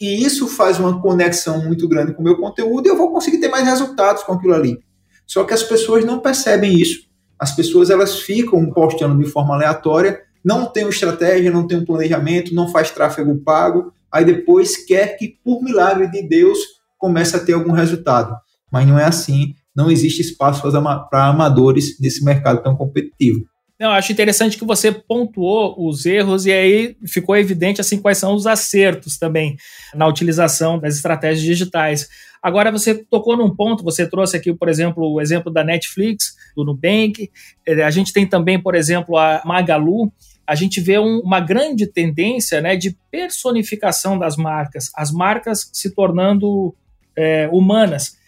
E 0.00 0.24
isso 0.24 0.46
faz 0.46 0.78
uma 0.78 1.00
conexão 1.00 1.64
muito 1.64 1.88
grande 1.88 2.14
com 2.14 2.20
o 2.20 2.24
meu 2.24 2.36
conteúdo 2.36 2.86
e 2.86 2.90
eu 2.90 2.96
vou 2.96 3.10
conseguir 3.10 3.38
ter 3.38 3.48
mais 3.48 3.66
resultados 3.66 4.22
com 4.22 4.32
aquilo 4.32 4.54
ali. 4.54 4.80
Só 5.26 5.44
que 5.44 5.54
as 5.54 5.62
pessoas 5.62 6.04
não 6.04 6.20
percebem 6.20 6.80
isso. 6.80 7.08
As 7.38 7.54
pessoas 7.54 7.90
elas 7.90 8.20
ficam 8.20 8.70
postando 8.70 9.22
de 9.22 9.28
forma 9.28 9.54
aleatória, 9.54 10.22
não 10.44 10.66
tem 10.66 10.84
uma 10.84 10.90
estratégia, 10.90 11.50
não 11.50 11.66
tem 11.66 11.78
um 11.78 11.84
planejamento, 11.84 12.54
não 12.54 12.68
faz 12.68 12.90
tráfego 12.90 13.36
pago, 13.44 13.92
aí 14.10 14.24
depois 14.24 14.84
quer 14.84 15.16
que, 15.16 15.36
por 15.44 15.62
milagre 15.62 16.10
de 16.10 16.22
Deus, 16.26 16.58
comece 16.98 17.36
a 17.36 17.40
ter 17.40 17.52
algum 17.52 17.72
resultado. 17.72 18.36
Mas 18.70 18.86
não 18.86 18.98
é 18.98 19.04
assim, 19.04 19.54
não 19.74 19.90
existe 19.90 20.20
espaço 20.20 20.62
para 21.10 21.26
amadores 21.26 21.98
nesse 22.00 22.24
mercado 22.24 22.62
tão 22.62 22.76
competitivo. 22.76 23.44
Não, 23.82 23.90
acho 23.90 24.12
interessante 24.12 24.56
que 24.56 24.64
você 24.64 24.92
pontuou 24.92 25.74
os 25.76 26.06
erros 26.06 26.46
e 26.46 26.52
aí 26.52 26.96
ficou 27.04 27.36
evidente 27.36 27.80
assim 27.80 28.00
quais 28.00 28.16
são 28.16 28.32
os 28.32 28.46
acertos 28.46 29.18
também 29.18 29.56
na 29.92 30.06
utilização 30.06 30.78
das 30.78 30.94
estratégias 30.94 31.44
digitais. 31.44 32.08
Agora 32.40 32.70
você 32.70 32.94
tocou 32.94 33.36
num 33.36 33.54
ponto, 33.54 33.82
você 33.82 34.08
trouxe 34.08 34.36
aqui, 34.36 34.54
por 34.54 34.68
exemplo, 34.68 35.12
o 35.12 35.20
exemplo 35.20 35.52
da 35.52 35.64
Netflix, 35.64 36.34
do 36.56 36.64
Nubank. 36.64 37.30
Eh, 37.66 37.82
a 37.82 37.90
gente 37.90 38.12
tem 38.12 38.24
também, 38.24 38.60
por 38.60 38.74
exemplo, 38.74 39.16
a 39.16 39.42
Magalu. 39.44 40.12
A 40.52 40.54
gente 40.54 40.82
vê 40.82 40.98
um, 40.98 41.20
uma 41.20 41.40
grande 41.40 41.86
tendência 41.86 42.60
né, 42.60 42.76
de 42.76 42.94
personificação 43.10 44.18
das 44.18 44.36
marcas, 44.36 44.90
as 44.94 45.10
marcas 45.10 45.70
se 45.72 45.94
tornando 45.94 46.74
é, 47.16 47.48
humanas. 47.50 48.18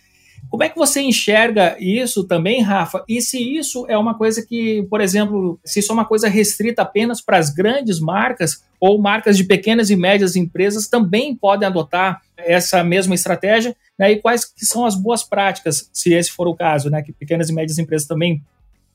Como 0.48 0.62
é 0.62 0.70
que 0.70 0.76
você 0.78 1.02
enxerga 1.02 1.76
isso 1.78 2.24
também, 2.24 2.62
Rafa? 2.62 3.04
E 3.06 3.20
se 3.20 3.38
isso 3.38 3.84
é 3.90 3.98
uma 3.98 4.14
coisa 4.14 4.40
que, 4.40 4.84
por 4.84 5.02
exemplo, 5.02 5.60
se 5.62 5.80
isso 5.80 5.92
é 5.92 5.94
uma 5.94 6.06
coisa 6.06 6.26
restrita 6.26 6.80
apenas 6.80 7.20
para 7.20 7.36
as 7.36 7.50
grandes 7.50 8.00
marcas 8.00 8.64
ou 8.80 8.98
marcas 8.98 9.36
de 9.36 9.44
pequenas 9.44 9.90
e 9.90 9.96
médias 9.96 10.34
empresas 10.34 10.88
também 10.88 11.36
podem 11.36 11.68
adotar 11.68 12.22
essa 12.38 12.82
mesma 12.82 13.14
estratégia? 13.14 13.76
Né? 13.98 14.12
E 14.12 14.16
quais 14.16 14.46
que 14.46 14.64
são 14.64 14.86
as 14.86 14.96
boas 14.96 15.22
práticas, 15.22 15.90
se 15.92 16.14
esse 16.14 16.30
for 16.30 16.48
o 16.48 16.56
caso, 16.56 16.88
né? 16.88 17.02
que 17.02 17.12
pequenas 17.12 17.50
e 17.50 17.52
médias 17.52 17.78
empresas 17.78 18.08
também 18.08 18.42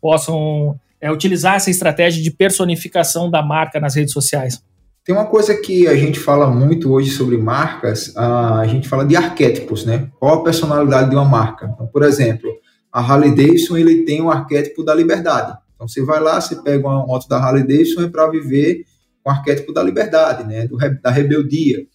possam 0.01 0.79
é, 1.01 1.11
utilizar 1.11 1.55
essa 1.55 1.69
estratégia 1.69 2.21
de 2.21 2.31
personificação 2.31 3.29
da 3.29 3.41
marca 3.41 3.79
nas 3.79 3.95
redes 3.95 4.13
sociais? 4.13 4.61
Tem 5.03 5.15
uma 5.15 5.25
coisa 5.25 5.55
que 5.55 5.87
a 5.87 5.95
gente 5.95 6.19
fala 6.19 6.47
muito 6.47 6.91
hoje 6.91 7.09
sobre 7.09 7.37
marcas, 7.37 8.15
a 8.15 8.65
gente 8.67 8.87
fala 8.87 9.05
de 9.05 9.15
arquétipos, 9.15 9.85
né? 9.85 10.09
Qual 10.19 10.35
a 10.35 10.43
personalidade 10.43 11.09
de 11.09 11.15
uma 11.15 11.25
marca? 11.25 11.71
Então, 11.73 11.87
por 11.87 12.03
exemplo, 12.03 12.49
a 12.91 12.99
Harley 12.99 13.33
Davidson 13.33 13.77
ele 13.77 14.03
tem 14.03 14.21
o 14.21 14.29
arquétipo 14.29 14.83
da 14.83 14.93
liberdade. 14.93 15.57
Então 15.73 15.87
você 15.87 16.03
vai 16.03 16.19
lá, 16.19 16.39
você 16.39 16.57
pega 16.57 16.87
uma 16.87 17.05
moto 17.05 17.27
da 17.27 17.37
Harley 17.37 17.63
Davidson 17.63 18.03
é 18.03 18.07
para 18.07 18.29
viver 18.29 18.83
o 19.25 19.29
arquétipo 19.29 19.73
da 19.73 19.81
liberdade, 19.81 20.43
né? 20.43 20.67
Do, 20.67 20.77
da 20.77 21.09
rebeldia. 21.09 21.87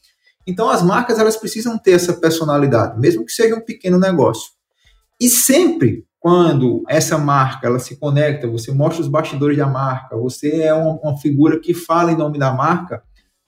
Então 0.47 0.69
as 0.69 0.83
marcas 0.83 1.19
elas 1.19 1.37
precisam 1.37 1.79
ter 1.79 1.93
essa 1.93 2.15
personalidade, 2.15 2.99
mesmo 2.99 3.25
que 3.25 3.33
seja 3.33 3.55
um 3.55 3.61
pequeno 3.61 3.99
negócio. 3.99 4.51
E 5.21 5.29
sempre 5.29 6.05
quando 6.25 6.83
essa 6.89 7.19
marca 7.19 7.67
ela 7.67 7.79
se 7.79 7.97
conecta, 7.97 8.49
você 8.49 8.73
mostra 8.73 9.03
os 9.03 9.09
bastidores 9.09 9.59
da 9.59 9.67
marca, 9.67 10.17
você 10.17 10.63
é 10.63 10.73
uma, 10.73 10.99
uma, 11.03 11.19
figura 11.19 11.61
que 11.61 11.75
fala 11.75 12.13
em 12.13 12.17
nome 12.17 12.39
da 12.39 12.51
marca, 12.51 13.03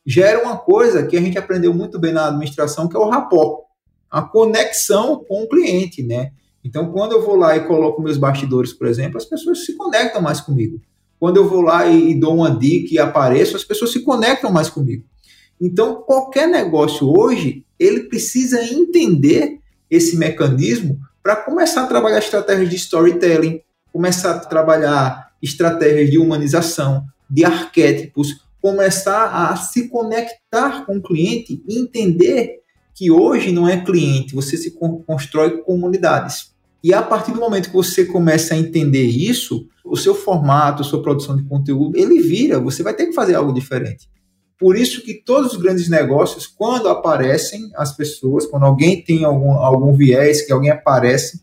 gera 0.04 0.44
uma 0.44 0.58
coisa 0.58 1.06
que 1.06 1.16
a 1.16 1.20
gente 1.22 1.38
aprendeu 1.38 1.72
muito 1.72 1.98
bem 1.98 2.12
na 2.12 2.26
administração, 2.28 2.86
que 2.86 2.94
é 2.94 3.00
o 3.00 3.08
rapport, 3.08 3.62
a 4.10 4.20
conexão 4.20 5.24
com 5.26 5.44
o 5.44 5.48
cliente, 5.48 6.02
né? 6.02 6.32
Então, 6.62 6.92
quando 6.92 7.12
eu 7.12 7.24
vou 7.24 7.34
lá 7.34 7.56
e 7.56 7.66
coloco 7.66 8.02
meus 8.02 8.18
bastidores, 8.18 8.74
por 8.74 8.86
exemplo, 8.86 9.16
as 9.16 9.24
pessoas 9.24 9.64
se 9.64 9.74
conectam 9.74 10.20
mais 10.20 10.42
comigo. 10.42 10.78
Quando 11.18 11.38
eu 11.38 11.48
vou 11.48 11.62
lá 11.62 11.86
e, 11.86 12.10
e 12.10 12.20
dou 12.20 12.34
uma 12.34 12.50
dica 12.50 12.92
e 12.92 12.98
apareço, 12.98 13.56
as 13.56 13.64
pessoas 13.64 13.90
se 13.90 14.00
conectam 14.00 14.52
mais 14.52 14.68
comigo. 14.68 15.02
Então, 15.58 16.02
qualquer 16.02 16.46
negócio 16.46 17.08
hoje, 17.08 17.64
ele 17.78 18.00
precisa 18.00 18.62
entender 18.62 19.60
esse 19.90 20.18
mecanismo 20.18 21.00
para 21.26 21.34
começar 21.34 21.82
a 21.82 21.86
trabalhar 21.88 22.20
estratégias 22.20 22.70
de 22.70 22.76
storytelling, 22.76 23.60
começar 23.92 24.30
a 24.30 24.38
trabalhar 24.38 25.32
estratégias 25.42 26.08
de 26.08 26.18
humanização, 26.18 27.04
de 27.28 27.44
arquétipos, 27.44 28.44
começar 28.62 29.50
a 29.50 29.56
se 29.56 29.88
conectar 29.88 30.86
com 30.86 30.98
o 30.98 31.02
cliente 31.02 31.60
e 31.66 31.80
entender 31.80 32.60
que 32.94 33.10
hoje 33.10 33.50
não 33.50 33.68
é 33.68 33.84
cliente, 33.84 34.36
você 34.36 34.56
se 34.56 34.78
constrói 35.04 35.62
comunidades. 35.62 36.54
E 36.80 36.94
a 36.94 37.02
partir 37.02 37.32
do 37.32 37.40
momento 37.40 37.70
que 37.70 37.76
você 37.76 38.04
começa 38.04 38.54
a 38.54 38.56
entender 38.56 39.06
isso, 39.06 39.66
o 39.84 39.96
seu 39.96 40.14
formato, 40.14 40.82
a 40.82 40.84
sua 40.84 41.02
produção 41.02 41.36
de 41.36 41.42
conteúdo, 41.42 41.98
ele 41.98 42.20
vira, 42.20 42.60
você 42.60 42.84
vai 42.84 42.94
ter 42.94 43.06
que 43.06 43.12
fazer 43.12 43.34
algo 43.34 43.52
diferente. 43.52 44.08
Por 44.58 44.76
isso 44.76 45.02
que 45.02 45.14
todos 45.14 45.52
os 45.52 45.58
grandes 45.58 45.88
negócios, 45.88 46.46
quando 46.46 46.88
aparecem 46.88 47.70
as 47.76 47.94
pessoas, 47.94 48.46
quando 48.46 48.64
alguém 48.64 49.02
tem 49.02 49.24
algum, 49.24 49.52
algum 49.52 49.92
viés, 49.92 50.46
que 50.46 50.52
alguém 50.52 50.70
aparece, 50.70 51.42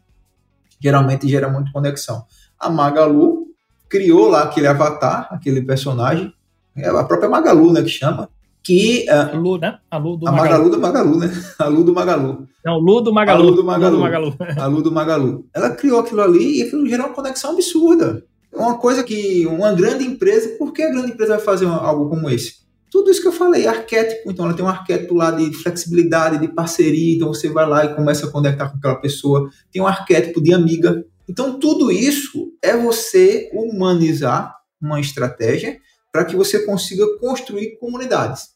geralmente 0.79 1.27
gera 1.27 1.47
muito 1.47 1.71
conexão. 1.71 2.25
A 2.59 2.69
Magalu 2.69 3.47
criou 3.87 4.29
lá 4.29 4.43
aquele 4.43 4.65
avatar, 4.65 5.27
aquele 5.29 5.61
personagem, 5.61 6.33
é 6.75 6.89
a 6.89 7.03
própria 7.03 7.29
Magalu, 7.29 7.71
né, 7.71 7.83
que 7.83 7.89
chama, 7.89 8.29
que... 8.63 9.05
Uh, 9.07 9.37
Lu, 9.37 9.57
né? 9.57 9.77
A 9.91 9.97
Lu 9.97 10.17
do 10.17 10.27
a 10.27 10.31
Magalu. 10.31 10.49
Magalu 10.49 10.69
do 10.71 10.79
Magalu, 10.79 11.19
né? 11.19 11.43
A 11.59 11.67
Lu 11.67 11.83
do 11.83 11.93
Magalu. 11.93 12.47
Não, 12.65 12.79
Lu 12.79 13.01
do 13.01 13.13
Magalu. 13.13 13.41
A 13.41 13.45
Lu 13.45 13.55
do 13.55 13.63
Magalu. 13.63 13.91
Lu 13.91 13.97
do 13.97 14.01
Magalu. 14.01 14.35
a 14.57 14.65
Lu 14.65 14.81
do 14.81 14.91
Magalu. 14.91 15.45
Ela 15.53 15.69
criou 15.71 15.99
aquilo 15.99 16.21
ali 16.21 16.59
e 16.59 16.63
aquilo 16.63 16.87
gerou 16.87 17.07
uma 17.07 17.13
conexão 17.13 17.51
absurda. 17.51 18.23
Uma 18.51 18.77
coisa 18.77 19.03
que 19.03 19.45
uma 19.45 19.73
grande 19.73 20.05
empresa, 20.05 20.55
por 20.57 20.71
que 20.71 20.81
a 20.81 20.89
grande 20.89 21.11
empresa 21.11 21.35
vai 21.35 21.43
fazer 21.43 21.67
algo 21.67 22.09
como 22.09 22.29
esse? 22.29 22.62
Tudo 22.93 23.09
isso 23.09 23.23
que 23.23 23.27
eu 23.27 23.31
falei, 23.31 23.65
arquétipo, 23.65 24.29
então 24.29 24.45
ela 24.45 24.53
tem 24.53 24.63
um 24.63 24.69
arquétipo 24.69 25.15
lá 25.15 25.31
de 25.31 25.51
flexibilidade, 25.51 26.37
de 26.37 26.47
parceria, 26.47 27.15
então 27.15 27.29
você 27.29 27.49
vai 27.49 27.67
lá 27.67 27.83
e 27.83 27.95
começa 27.95 28.27
a 28.27 28.29
conectar 28.29 28.69
com 28.69 28.77
aquela 28.77 28.97
pessoa, 28.97 29.49
tem 29.71 29.81
um 29.81 29.87
arquétipo 29.87 30.39
de 30.39 30.53
amiga. 30.53 31.03
Então 31.27 31.59
tudo 31.59 31.91
isso 31.91 32.51
é 32.61 32.77
você 32.77 33.49
humanizar 33.51 34.55
uma 34.79 34.99
estratégia 34.99 35.79
para 36.11 36.23
que 36.23 36.35
você 36.35 36.59
consiga 36.67 37.17
construir 37.17 37.79
comunidades. 37.79 38.49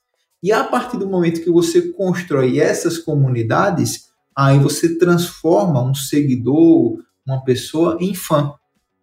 E 0.43 0.52
a 0.52 0.63
partir 0.63 0.97
do 0.97 1.10
momento 1.10 1.41
que 1.41 1.50
você 1.50 1.91
constrói 1.93 2.60
essas 2.60 3.00
comunidades, 3.00 4.04
aí 4.36 4.60
você 4.60 5.00
transforma 5.00 5.82
um 5.82 5.95
seguidor, 5.95 7.00
uma 7.26 7.43
pessoa 7.43 7.97
em 8.00 8.13
fã. 8.13 8.54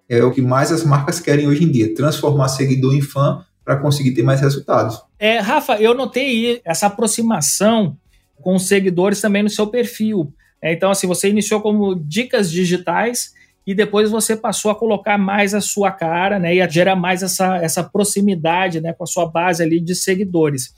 É 0.09 0.23
o 0.23 0.31
que 0.31 0.41
mais 0.41 0.71
as 0.71 0.85
marcas 0.85 1.19
querem 1.19 1.49
hoje 1.49 1.65
em 1.65 1.73
dia, 1.73 1.93
transformar 1.93 2.47
seguidor 2.47 2.95
em 2.95 3.03
fã 3.03 3.45
para 3.65 3.77
conseguir 3.77 4.13
ter 4.13 4.23
mais 4.23 4.41
resultados. 4.41 5.03
É, 5.19 5.39
Rafa, 5.39 5.81
eu 5.81 5.95
notei 5.95 6.61
essa 6.65 6.87
aproximação 6.87 7.97
com 8.41 8.55
os 8.55 8.69
seguidores 8.69 9.21
também 9.21 9.43
no 9.43 9.49
seu 9.49 9.67
perfil. 9.67 10.33
É, 10.61 10.73
então, 10.73 10.91
assim, 10.91 11.07
você 11.07 11.29
iniciou 11.29 11.61
como 11.61 11.95
dicas 11.95 12.51
digitais 12.51 13.33
e 13.67 13.75
depois 13.75 14.11
você 14.11 14.37
passou 14.37 14.71
a 14.71 14.75
colocar 14.75 15.17
mais 15.17 15.55
a 15.55 15.61
sua 15.61 15.91
cara, 15.91 16.39
né, 16.39 16.57
e 16.57 16.61
a 16.61 16.69
gerar 16.69 16.97
mais 16.97 17.23
essa, 17.23 17.57
essa 17.57 17.83
proximidade, 17.83 18.81
né, 18.81 18.93
com 18.93 19.05
a 19.05 19.07
sua 19.07 19.27
base 19.27 19.63
ali 19.63 19.81
de 19.81 19.95
seguidores. 19.95 20.75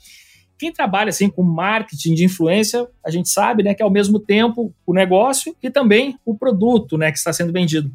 Quem 0.57 0.71
trabalha 0.71 1.09
assim 1.09 1.29
com 1.29 1.43
marketing 1.43 2.15
de 2.15 2.23
influência, 2.23 2.87
a 3.05 3.11
gente 3.11 3.29
sabe, 3.29 3.61
né, 3.61 3.73
que 3.73 3.81
é 3.81 3.85
ao 3.85 3.91
mesmo 3.91 4.19
tempo 4.19 4.73
o 4.85 4.93
negócio 4.93 5.55
e 5.61 5.69
também 5.69 6.17
o 6.25 6.35
produto, 6.35 6.97
né, 6.97 7.11
que 7.11 7.17
está 7.17 7.33
sendo 7.33 7.51
vendido. 7.51 7.91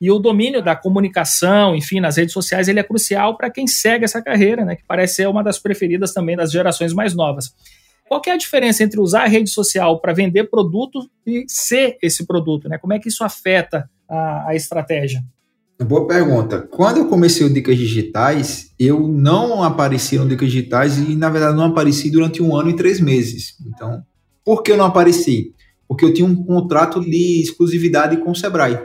E 0.00 0.10
o 0.10 0.18
domínio 0.18 0.62
da 0.62 0.74
comunicação, 0.74 1.76
enfim, 1.76 2.00
nas 2.00 2.16
redes 2.16 2.32
sociais, 2.32 2.68
ele 2.68 2.80
é 2.80 2.82
crucial 2.82 3.36
para 3.36 3.50
quem 3.50 3.66
segue 3.66 4.04
essa 4.04 4.22
carreira, 4.22 4.64
né, 4.64 4.74
que 4.74 4.84
parece 4.86 5.16
ser 5.16 5.28
uma 5.28 5.44
das 5.44 5.58
preferidas 5.58 6.14
também 6.14 6.36
das 6.36 6.50
gerações 6.50 6.94
mais 6.94 7.14
novas. 7.14 7.54
Qual 8.08 8.20
é 8.26 8.30
a 8.30 8.36
diferença 8.36 8.82
entre 8.82 8.98
usar 8.98 9.24
a 9.24 9.28
rede 9.28 9.50
social 9.50 10.00
para 10.00 10.12
vender 10.12 10.50
produto 10.50 11.08
e 11.24 11.44
ser 11.46 11.96
esse 12.02 12.26
produto? 12.26 12.68
Né? 12.68 12.78
Como 12.78 12.92
é 12.92 12.98
que 12.98 13.08
isso 13.08 13.22
afeta 13.22 13.88
a, 14.08 14.48
a 14.48 14.54
estratégia? 14.56 15.22
Boa 15.86 16.06
pergunta. 16.06 16.60
Quando 16.60 16.96
eu 16.96 17.08
comecei 17.08 17.46
o 17.46 17.52
Dicas 17.52 17.76
Digitais, 17.76 18.72
eu 18.78 19.06
não 19.06 19.62
apareci 19.62 20.18
no 20.18 20.28
Dicas 20.28 20.50
Digitais 20.50 20.98
e, 20.98 21.14
na 21.14 21.30
verdade, 21.30 21.56
não 21.56 21.66
apareci 21.66 22.10
durante 22.10 22.42
um 22.42 22.56
ano 22.56 22.70
e 22.70 22.76
três 22.76 23.00
meses. 23.00 23.54
Então, 23.64 24.02
por 24.44 24.62
que 24.62 24.72
eu 24.72 24.76
não 24.76 24.86
apareci? 24.86 25.54
Porque 25.86 26.04
eu 26.04 26.12
tinha 26.12 26.26
um 26.26 26.44
contrato 26.44 27.00
de 27.00 27.40
exclusividade 27.40 28.16
com 28.16 28.32
o 28.32 28.36
Sebrae 28.36 28.78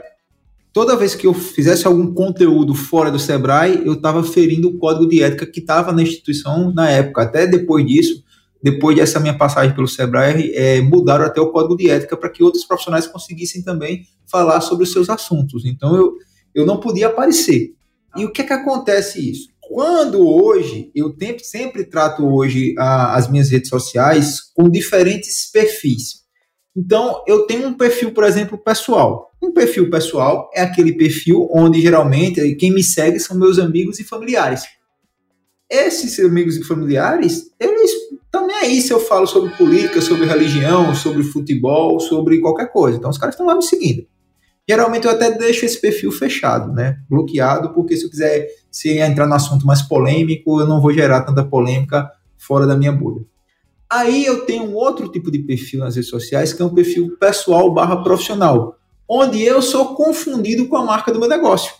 toda 0.76 0.94
vez 0.94 1.14
que 1.14 1.26
eu 1.26 1.32
fizesse 1.32 1.86
algum 1.86 2.12
conteúdo 2.12 2.74
fora 2.74 3.10
do 3.10 3.18
Sebrae, 3.18 3.80
eu 3.86 3.94
estava 3.94 4.22
ferindo 4.22 4.68
o 4.68 4.76
código 4.76 5.08
de 5.08 5.22
ética 5.22 5.46
que 5.46 5.60
estava 5.60 5.90
na 5.90 6.02
instituição 6.02 6.70
na 6.70 6.90
época. 6.90 7.22
Até 7.22 7.46
depois 7.46 7.86
disso, 7.86 8.22
depois 8.62 8.94
dessa 8.94 9.18
minha 9.18 9.32
passagem 9.32 9.74
pelo 9.74 9.88
Sebrae, 9.88 10.52
é, 10.54 10.82
mudaram 10.82 11.24
até 11.24 11.40
o 11.40 11.50
código 11.50 11.78
de 11.78 11.88
ética 11.88 12.14
para 12.14 12.28
que 12.28 12.44
outros 12.44 12.66
profissionais 12.66 13.06
conseguissem 13.06 13.62
também 13.62 14.02
falar 14.30 14.60
sobre 14.60 14.84
os 14.84 14.92
seus 14.92 15.08
assuntos. 15.08 15.64
Então 15.64 15.96
eu, 15.96 16.12
eu 16.54 16.66
não 16.66 16.78
podia 16.78 17.06
aparecer. 17.06 17.72
E 18.14 18.26
o 18.26 18.30
que 18.30 18.42
é 18.42 18.44
que 18.44 18.52
acontece 18.52 19.30
isso? 19.30 19.48
Quando 19.58 20.28
hoje, 20.28 20.90
eu 20.94 21.16
sempre 21.42 21.84
trato 21.84 22.22
hoje 22.22 22.74
a, 22.76 23.16
as 23.16 23.30
minhas 23.30 23.48
redes 23.48 23.70
sociais 23.70 24.42
com 24.54 24.68
diferentes 24.68 25.50
perfis. 25.50 26.26
Então, 26.76 27.24
eu 27.26 27.46
tenho 27.46 27.68
um 27.68 27.74
perfil, 27.74 28.12
por 28.12 28.24
exemplo, 28.24 28.58
pessoal. 28.58 29.32
Um 29.46 29.52
perfil 29.52 29.88
pessoal 29.88 30.50
é 30.52 30.62
aquele 30.62 30.92
perfil 30.92 31.48
onde 31.52 31.80
geralmente 31.80 32.56
quem 32.56 32.74
me 32.74 32.82
segue 32.82 33.20
são 33.20 33.38
meus 33.38 33.60
amigos 33.60 34.00
e 34.00 34.04
familiares. 34.04 34.64
Esses 35.70 36.18
amigos 36.18 36.56
e 36.56 36.64
familiares, 36.64 37.52
eles 37.60 37.92
nem 38.46 38.56
aí 38.56 38.80
se 38.80 38.92
eu 38.92 39.00
falo 39.00 39.26
sobre 39.26 39.50
política, 39.50 40.00
sobre 40.00 40.26
religião, 40.26 40.94
sobre 40.94 41.22
futebol, 41.22 41.98
sobre 42.00 42.40
qualquer 42.40 42.72
coisa. 42.72 42.98
Então, 42.98 43.10
os 43.10 43.18
caras 43.18 43.34
estão 43.34 43.46
lá 43.46 43.54
me 43.54 43.62
seguindo. 43.62 44.06
Geralmente 44.68 45.06
eu 45.06 45.12
até 45.12 45.30
deixo 45.30 45.64
esse 45.64 45.80
perfil 45.80 46.10
fechado, 46.10 46.72
né? 46.72 46.98
Bloqueado, 47.08 47.72
porque 47.72 47.96
se 47.96 48.04
eu 48.04 48.10
quiser 48.10 48.48
se 48.70 48.98
entrar 48.98 49.26
no 49.26 49.34
assunto 49.34 49.64
mais 49.64 49.80
polêmico, 49.80 50.60
eu 50.60 50.66
não 50.66 50.80
vou 50.80 50.92
gerar 50.92 51.22
tanta 51.22 51.44
polêmica 51.44 52.10
fora 52.36 52.66
da 52.66 52.76
minha 52.76 52.90
bolha. 52.90 53.24
Aí 53.88 54.26
eu 54.26 54.44
tenho 54.44 54.64
um 54.64 54.74
outro 54.74 55.08
tipo 55.08 55.30
de 55.30 55.38
perfil 55.38 55.80
nas 55.80 55.94
redes 55.94 56.10
sociais, 56.10 56.52
que 56.52 56.60
é 56.60 56.64
um 56.64 56.74
perfil 56.74 57.16
pessoal 57.16 57.72
barra 57.72 58.02
profissional, 58.02 58.76
onde 59.08 59.42
eu 59.42 59.62
sou 59.62 59.94
confundido 59.94 60.66
com 60.68 60.76
a 60.76 60.84
marca 60.84 61.12
do 61.12 61.18
meu 61.18 61.28
negócio. 61.28 61.72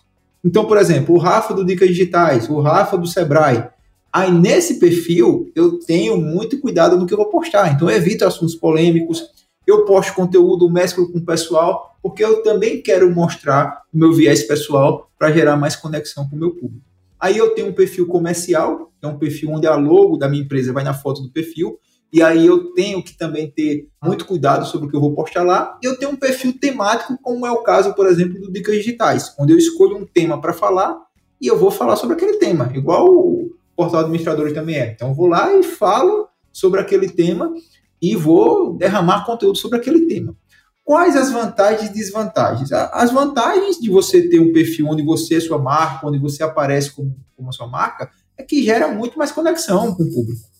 Então, 0.45 0.65
por 0.65 0.79
exemplo, 0.79 1.15
o 1.15 1.19
Rafa 1.19 1.53
do 1.53 1.65
Dicas 1.65 1.89
Digitais, 1.89 2.49
o 2.49 2.61
Rafa 2.61 2.97
do 2.97 3.07
Sebrae. 3.07 3.69
Aí 4.13 4.31
nesse 4.31 4.79
perfil 4.79 5.51
eu 5.55 5.79
tenho 5.81 6.17
muito 6.17 6.59
cuidado 6.61 6.97
no 6.97 7.07
que 7.07 7.13
eu 7.13 7.19
vou 7.19 7.29
postar. 7.29 7.73
Então 7.75 7.91
eu 7.91 7.97
evito 7.97 8.25
assuntos 8.25 8.55
polêmicos, 8.55 9.23
eu 9.67 9.85
posto 9.85 10.15
conteúdo 10.15 10.71
mesclo 10.71 11.11
com 11.11 11.19
o 11.19 11.25
pessoal, 11.25 11.99
porque 12.03 12.25
eu 12.25 12.43
também 12.43 12.81
quero 12.81 13.13
mostrar 13.15 13.83
o 13.93 13.99
meu 13.99 14.13
viés 14.13 14.45
pessoal 14.45 15.11
para 15.19 15.33
gerar 15.33 15.57
mais 15.57 15.75
conexão 15.75 16.29
com 16.29 16.37
o 16.37 16.39
meu 16.39 16.53
público. 16.53 16.87
Aí 17.19 17.37
eu 17.37 17.51
tenho 17.51 17.69
um 17.69 17.73
perfil 17.73 18.07
comercial, 18.07 18.93
que 19.01 19.07
é 19.07 19.09
um 19.09 19.19
perfil 19.19 19.51
onde 19.51 19.67
a 19.67 19.75
logo 19.75 20.17
da 20.17 20.29
minha 20.29 20.43
empresa 20.43 20.73
vai 20.73 20.85
na 20.85 20.95
foto 20.95 21.23
do 21.23 21.31
perfil, 21.31 21.79
e 22.17 22.23
aí 22.23 22.47
eu 22.47 22.73
tenho 22.73 23.03
que 23.03 23.15
também 23.15 23.51
ter 23.51 23.91
muito 24.03 24.25
cuidado 24.25 24.65
sobre 24.65 24.87
o 24.87 24.91
que 24.91 24.97
eu 24.97 25.01
vou 25.03 25.15
postar 25.15 25.43
lá. 25.43 25.79
E 25.83 25.87
eu 25.87 25.99
tenho 25.99 26.13
um 26.13 26.17
perfil 26.17 26.59
temático, 26.59 27.19
como 27.21 27.47
é 27.47 27.53
o 27.53 27.63
caso, 27.63 27.93
por 27.93 28.07
exemplo, 28.07 28.41
do 28.41 28.51
Dicas 28.51 28.75
Digitais, 28.75 29.35
onde 29.39 29.53
eu 29.53 29.59
escolho 29.59 29.99
um 29.99 30.07
tema 30.07 30.41
para 30.41 30.55
falar 30.55 30.99
e 31.39 31.47
eu 31.47 31.59
vou 31.59 31.71
falar 31.71 31.95
sobre 31.97 32.17
aquele 32.17 32.39
tema, 32.39 32.73
igual 32.75 33.07
o 33.07 33.51
portal 33.77 34.01
administradores 34.01 34.55
também 34.55 34.77
é. 34.77 34.93
Então 34.93 35.11
eu 35.11 35.15
vou 35.15 35.27
lá 35.27 35.55
e 35.59 35.63
falo 35.63 36.27
sobre 36.51 36.81
aquele 36.81 37.11
tema 37.11 37.53
e 38.01 38.17
vou 38.17 38.73
derramar 38.73 39.27
conteúdo 39.27 39.59
sobre 39.59 39.77
aquele 39.77 40.07
tema. 40.07 40.35
Quais 40.83 41.15
as 41.17 41.31
vantagens 41.31 41.91
e 41.91 41.93
desvantagens? 41.93 42.73
As 42.73 43.13
vantagens 43.13 43.77
de 43.77 43.91
você 43.91 44.27
ter 44.27 44.41
um 44.41 44.55
perfil 44.55 44.87
onde 44.89 45.03
você 45.03 45.35
é 45.35 45.41
sua 45.41 45.59
marca, 45.59 46.07
onde 46.07 46.19
você 46.19 46.43
aparece 46.43 46.93
como, 46.93 47.15
como 47.37 47.51
a 47.51 47.53
sua 47.53 47.67
marca, 47.67 48.11
é 48.39 48.43
que 48.43 48.65
gera 48.65 48.89
muito 48.89 49.19
mais 49.19 49.31
conexão 49.31 49.95
com 49.95 50.03
o 50.03 50.11
público. 50.11 50.56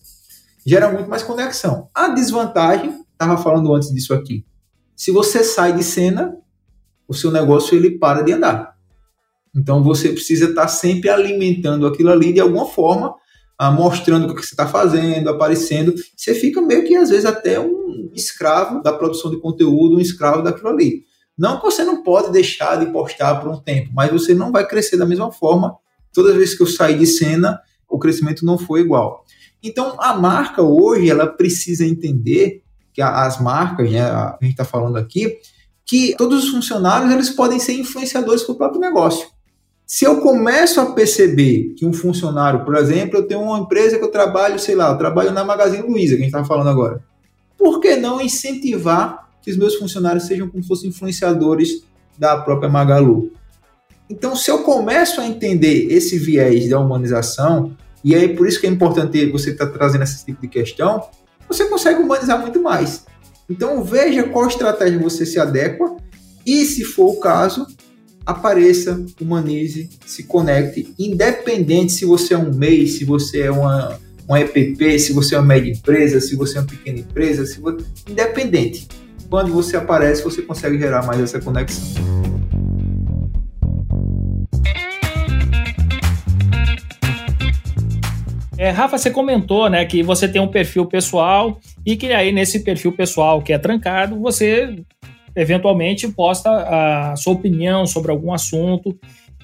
Gera 0.67 0.91
muito 0.91 1.09
mais 1.09 1.23
conexão. 1.23 1.89
A 1.95 2.09
desvantagem, 2.09 2.93
estava 3.13 3.41
falando 3.41 3.73
antes 3.73 3.89
disso 3.89 4.13
aqui, 4.13 4.45
se 4.93 5.11
você 5.11 5.41
sai 5.41 5.71
de 5.71 5.81
cena, 5.81 6.35
o 7.07 7.13
seu 7.13 7.31
negócio 7.31 7.73
ele 7.73 7.97
para 7.97 8.21
de 8.21 8.33
andar. 8.33 8.75
Então 9.55 9.81
você 9.81 10.09
precisa 10.09 10.49
estar 10.49 10.67
sempre 10.67 11.09
alimentando 11.09 11.87
aquilo 11.87 12.11
ali 12.11 12.33
de 12.33 12.41
alguma 12.41 12.65
forma 12.65 13.15
ah, 13.57 13.71
mostrando 13.71 14.29
o 14.29 14.35
que 14.35 14.45
você 14.45 14.53
está 14.53 14.67
fazendo, 14.67 15.29
aparecendo. 15.29 15.95
Você 16.15 16.35
fica 16.35 16.61
meio 16.61 16.85
que, 16.85 16.95
às 16.97 17.09
vezes, 17.09 17.25
até 17.25 17.57
um 17.59 18.11
escravo 18.13 18.83
da 18.83 18.91
produção 18.91 19.31
de 19.31 19.39
conteúdo, 19.39 19.95
um 19.95 20.01
escravo 20.01 20.43
daquilo 20.43 20.67
ali. 20.67 21.05
Não 21.37 21.57
que 21.57 21.63
você 21.63 21.85
não 21.85 22.03
pode 22.03 22.29
deixar 22.31 22.75
de 22.75 22.91
postar 22.91 23.35
por 23.35 23.49
um 23.49 23.57
tempo, 23.57 23.91
mas 23.95 24.11
você 24.11 24.33
não 24.33 24.51
vai 24.51 24.67
crescer 24.67 24.97
da 24.97 25.05
mesma 25.05 25.31
forma. 25.31 25.77
Todas 26.13 26.31
as 26.31 26.37
vezes 26.37 26.55
que 26.55 26.63
eu 26.63 26.67
saí 26.67 26.97
de 26.97 27.07
cena, 27.07 27.59
o 27.87 27.97
crescimento 27.97 28.45
não 28.45 28.57
foi 28.57 28.81
igual. 28.81 29.23
Então, 29.63 29.95
a 29.99 30.13
marca 30.13 30.61
hoje, 30.61 31.09
ela 31.09 31.27
precisa 31.27 31.85
entender 31.85 32.61
que 32.93 33.01
as 33.01 33.39
marcas, 33.39 33.91
né, 33.91 34.01
a 34.01 34.37
gente 34.41 34.51
está 34.51 34.65
falando 34.65 34.97
aqui, 34.97 35.37
que 35.85 36.15
todos 36.17 36.43
os 36.43 36.49
funcionários 36.49 37.11
eles 37.11 37.29
podem 37.29 37.59
ser 37.59 37.73
influenciadores 37.73 38.43
para 38.43 38.53
o 38.53 38.57
próprio 38.57 38.81
negócio. 38.81 39.27
Se 39.85 40.03
eu 40.03 40.19
começo 40.19 40.81
a 40.81 40.87
perceber 40.87 41.73
que 41.77 41.85
um 41.85 41.93
funcionário, 41.93 42.65
por 42.65 42.75
exemplo, 42.75 43.19
eu 43.19 43.27
tenho 43.27 43.41
uma 43.41 43.59
empresa 43.59 43.97
que 43.97 44.03
eu 44.03 44.11
trabalho, 44.11 44.59
sei 44.59 44.75
lá, 44.75 44.91
eu 44.91 44.97
trabalho 44.97 45.31
na 45.31 45.45
Magazine 45.45 45.87
Luiza, 45.87 46.15
que 46.15 46.21
a 46.21 46.25
gente 46.25 46.35
está 46.35 46.43
falando 46.43 46.69
agora. 46.69 47.01
Por 47.57 47.79
que 47.79 47.95
não 47.95 48.19
incentivar 48.19 49.29
que 49.41 49.49
os 49.49 49.55
meus 49.55 49.75
funcionários 49.75 50.25
sejam 50.25 50.49
como 50.49 50.61
se 50.61 50.67
fossem 50.67 50.89
influenciadores 50.89 51.83
da 52.17 52.37
própria 52.37 52.69
Magalu? 52.69 53.31
Então, 54.09 54.35
se 54.35 54.51
eu 54.51 54.63
começo 54.63 55.21
a 55.21 55.27
entender 55.27 55.87
esse 55.89 56.17
viés 56.17 56.69
da 56.69 56.79
humanização, 56.79 57.75
e 58.03 58.15
aí 58.15 58.35
por 58.35 58.47
isso 58.47 58.59
que 58.59 58.67
é 58.67 58.69
importante 58.69 59.25
você 59.31 59.51
estar 59.51 59.67
tá 59.67 59.71
trazendo 59.71 60.03
esse 60.03 60.25
tipo 60.25 60.41
de 60.41 60.47
questão, 60.47 61.09
você 61.47 61.65
consegue 61.65 62.01
humanizar 62.01 62.39
muito 62.39 62.61
mais. 62.61 63.05
Então, 63.49 63.83
veja 63.83 64.23
qual 64.23 64.47
estratégia 64.47 64.99
você 64.99 65.25
se 65.25 65.39
adequa 65.39 65.95
e, 66.45 66.65
se 66.65 66.83
for 66.83 67.13
o 67.13 67.19
caso, 67.19 67.65
apareça, 68.25 69.05
humanize, 69.21 69.89
se 70.05 70.23
conecte, 70.23 70.93
independente 70.99 71.93
se 71.93 72.05
você 72.05 72.33
é 72.33 72.37
um 72.37 72.53
MEI, 72.53 72.87
se 72.87 73.05
você 73.05 73.43
é 73.43 73.51
uma, 73.51 73.97
uma 74.27 74.41
EPP, 74.41 74.99
se 74.99 75.13
você 75.13 75.35
é 75.35 75.39
uma 75.39 75.45
média 75.45 75.71
empresa, 75.71 76.19
se 76.19 76.35
você 76.35 76.57
é 76.57 76.61
uma 76.61 76.67
pequena 76.67 76.99
empresa, 76.99 77.45
se 77.45 77.59
você... 77.61 77.85
independente. 78.09 78.87
Quando 79.29 79.51
você 79.51 79.77
aparece, 79.77 80.23
você 80.23 80.41
consegue 80.41 80.77
gerar 80.77 81.05
mais 81.05 81.21
essa 81.21 81.39
conexão. 81.39 81.93
É, 88.57 88.71
Rafa, 88.71 88.97
você 88.97 89.11
comentou 89.11 89.69
né, 89.69 89.85
que 89.85 90.01
você 90.01 90.27
tem 90.27 90.41
um 90.41 90.47
perfil 90.47 90.87
pessoal 90.87 91.59
e 91.85 91.95
que 91.95 92.07
aí 92.07 92.31
nesse 92.31 92.61
perfil 92.61 92.91
pessoal 92.91 93.39
que 93.39 93.53
é 93.53 93.57
trancado, 93.59 94.19
você 94.19 94.83
eventualmente 95.35 96.07
posta 96.07 96.49
a 96.49 97.15
sua 97.15 97.33
opinião 97.33 97.85
sobre 97.85 98.09
algum 98.09 98.33
assunto 98.33 98.97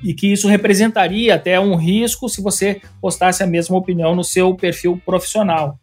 e 0.03 0.16
que 0.16 0.32
isso 0.32 0.47
representaria 0.47 1.36
até 1.36 1.59
um 1.59 1.76
risco 1.76 2.28
se 2.28 2.41
você 2.41 2.82
postasse 2.99 3.43
a 3.43 3.47
mesma 3.47 3.78
opinião 3.78 4.16
no 4.16 4.24
seu 4.24 4.55
perfil 4.55 4.99
profissional. 5.05 5.78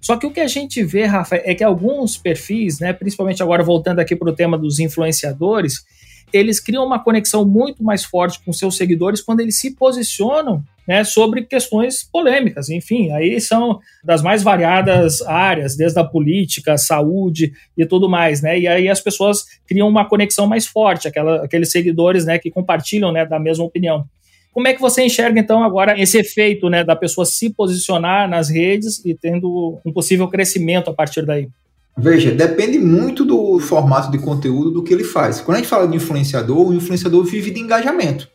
Só 0.00 0.16
que 0.16 0.26
o 0.26 0.32
que 0.32 0.40
a 0.40 0.48
gente 0.48 0.82
vê, 0.82 1.04
Rafa, 1.04 1.36
é 1.36 1.54
que 1.54 1.62
alguns 1.62 2.16
perfis, 2.16 2.80
né, 2.80 2.92
principalmente 2.92 3.40
agora 3.40 3.62
voltando 3.62 4.00
aqui 4.00 4.16
para 4.16 4.28
o 4.28 4.34
tema 4.34 4.58
dos 4.58 4.80
influenciadores, 4.80 5.84
eles 6.32 6.60
criam 6.60 6.84
uma 6.84 6.98
conexão 6.98 7.44
muito 7.44 7.82
mais 7.82 8.04
forte 8.04 8.40
com 8.44 8.52
seus 8.52 8.76
seguidores 8.76 9.20
quando 9.20 9.40
eles 9.40 9.58
se 9.58 9.74
posicionam 9.74 10.62
né, 10.86 11.04
sobre 11.04 11.42
questões 11.42 12.02
polêmicas. 12.02 12.68
Enfim, 12.68 13.10
aí 13.12 13.40
são 13.40 13.78
das 14.02 14.22
mais 14.22 14.42
variadas 14.42 15.22
áreas, 15.22 15.76
desde 15.76 15.98
a 15.98 16.04
política, 16.04 16.76
saúde 16.76 17.52
e 17.76 17.86
tudo 17.86 18.08
mais, 18.08 18.42
né? 18.42 18.58
E 18.58 18.66
aí 18.66 18.88
as 18.88 19.00
pessoas 19.00 19.44
criam 19.66 19.88
uma 19.88 20.04
conexão 20.04 20.46
mais 20.46 20.66
forte, 20.66 21.08
aquela, 21.08 21.44
aqueles 21.44 21.70
seguidores, 21.70 22.24
né, 22.24 22.38
que 22.38 22.50
compartilham, 22.50 23.12
né, 23.12 23.24
da 23.24 23.38
mesma 23.38 23.64
opinião. 23.64 24.04
Como 24.52 24.68
é 24.68 24.74
que 24.74 24.80
você 24.80 25.02
enxerga 25.02 25.40
então 25.40 25.62
agora 25.62 25.98
esse 25.98 26.18
efeito, 26.18 26.68
né, 26.68 26.84
da 26.84 26.94
pessoa 26.94 27.24
se 27.24 27.50
posicionar 27.50 28.28
nas 28.28 28.50
redes 28.50 29.02
e 29.04 29.14
tendo 29.14 29.80
um 29.84 29.92
possível 29.92 30.28
crescimento 30.28 30.90
a 30.90 30.94
partir 30.94 31.24
daí? 31.24 31.48
Veja, 31.96 32.30
depende 32.30 32.78
muito 32.78 33.24
do 33.24 33.38
formato 33.62 34.10
de 34.10 34.18
conteúdo 34.18 34.70
do 34.70 34.82
que 34.82 34.92
ele 34.92 35.04
faz. 35.04 35.40
Quando 35.40 35.56
a 35.56 35.60
gente 35.60 35.68
fala 35.68 35.88
de 35.88 35.96
influenciador, 35.96 36.68
o 36.68 36.74
influenciador 36.74 37.24
vive 37.24 37.50
de 37.50 37.60
engajamento. 37.60 38.28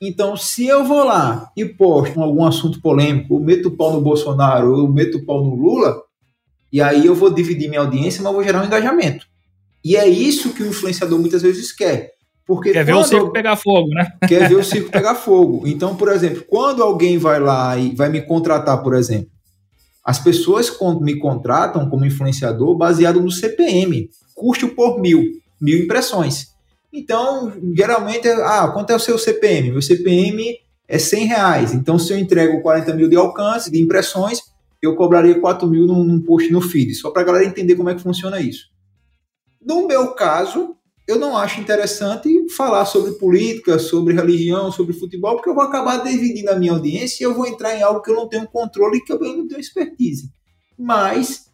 Então, 0.00 0.36
se 0.36 0.66
eu 0.66 0.84
vou 0.84 1.04
lá 1.04 1.50
e 1.56 1.64
posto 1.64 2.20
algum 2.20 2.44
assunto 2.44 2.80
polêmico, 2.80 3.34
eu 3.34 3.40
meto 3.40 3.68
o 3.68 3.76
pau 3.76 3.92
no 3.92 4.00
Bolsonaro, 4.00 4.78
eu 4.78 4.88
meto 4.88 5.18
o 5.18 5.24
pau 5.24 5.42
no 5.42 5.54
Lula, 5.54 6.02
e 6.72 6.82
aí 6.82 7.06
eu 7.06 7.14
vou 7.14 7.30
dividir 7.30 7.68
minha 7.68 7.80
audiência, 7.80 8.22
mas 8.22 8.32
vou 8.32 8.42
gerar 8.42 8.62
um 8.62 8.66
engajamento. 8.66 9.26
E 9.84 9.96
é 9.96 10.06
isso 10.06 10.52
que 10.52 10.62
o 10.62 10.66
influenciador 10.66 11.18
muitas 11.18 11.42
vezes 11.42 11.72
quer. 11.72 12.16
Porque 12.46 12.72
quer 12.72 12.84
ver 12.84 12.94
o 12.94 13.02
circo 13.02 13.32
pegar 13.32 13.56
fogo, 13.56 13.88
né? 13.88 14.06
Quer 14.28 14.48
ver 14.48 14.54
o 14.54 14.62
circo 14.62 14.88
pegar 14.88 15.16
fogo. 15.16 15.66
Então, 15.66 15.96
por 15.96 16.08
exemplo, 16.08 16.44
quando 16.46 16.80
alguém 16.80 17.18
vai 17.18 17.40
lá 17.40 17.76
e 17.76 17.92
vai 17.94 18.08
me 18.08 18.22
contratar, 18.22 18.82
por 18.84 18.94
exemplo, 18.94 19.30
as 20.04 20.20
pessoas 20.20 20.72
me 21.00 21.18
contratam 21.18 21.90
como 21.90 22.04
influenciador 22.04 22.76
baseado 22.76 23.20
no 23.20 23.32
CPM, 23.32 24.08
custo 24.36 24.68
por 24.68 25.00
mil, 25.00 25.24
mil 25.60 25.82
impressões. 25.82 26.54
Então, 26.92 27.52
geralmente, 27.74 28.28
ah, 28.28 28.70
quanto 28.72 28.90
é 28.90 28.96
o 28.96 29.00
seu 29.00 29.18
CPM? 29.18 29.72
Meu 29.72 29.82
CPM 29.82 30.56
é 30.86 30.98
100 30.98 31.26
reais. 31.26 31.74
Então, 31.74 31.98
se 31.98 32.12
eu 32.12 32.18
entrego 32.18 32.62
40 32.62 32.94
mil 32.94 33.08
de 33.08 33.16
alcance, 33.16 33.70
de 33.70 33.80
impressões, 33.80 34.40
eu 34.80 34.94
cobraria 34.94 35.40
4 35.40 35.66
mil 35.66 35.86
num, 35.86 36.04
num 36.04 36.22
post 36.22 36.52
no 36.52 36.60
feed, 36.60 36.94
só 36.94 37.10
para 37.10 37.22
a 37.22 37.24
galera 37.24 37.46
entender 37.46 37.74
como 37.74 37.88
é 37.90 37.94
que 37.94 38.02
funciona 38.02 38.40
isso. 38.40 38.66
No 39.60 39.86
meu 39.86 40.12
caso, 40.14 40.76
eu 41.08 41.18
não 41.18 41.36
acho 41.36 41.60
interessante 41.60 42.28
falar 42.54 42.84
sobre 42.84 43.12
política, 43.12 43.78
sobre 43.78 44.14
religião, 44.14 44.70
sobre 44.70 44.92
futebol, 44.92 45.34
porque 45.36 45.48
eu 45.48 45.54
vou 45.54 45.64
acabar 45.64 46.02
dividindo 46.04 46.50
a 46.50 46.56
minha 46.56 46.72
audiência 46.72 47.22
e 47.22 47.26
eu 47.26 47.34
vou 47.34 47.46
entrar 47.46 47.74
em 47.74 47.82
algo 47.82 48.02
que 48.02 48.10
eu 48.10 48.14
não 48.14 48.28
tenho 48.28 48.46
controle 48.46 48.98
e 48.98 49.00
que 49.00 49.12
eu 49.12 49.18
não 49.18 49.48
tenho 49.48 49.60
expertise. 49.60 50.30
Mas 50.78 51.45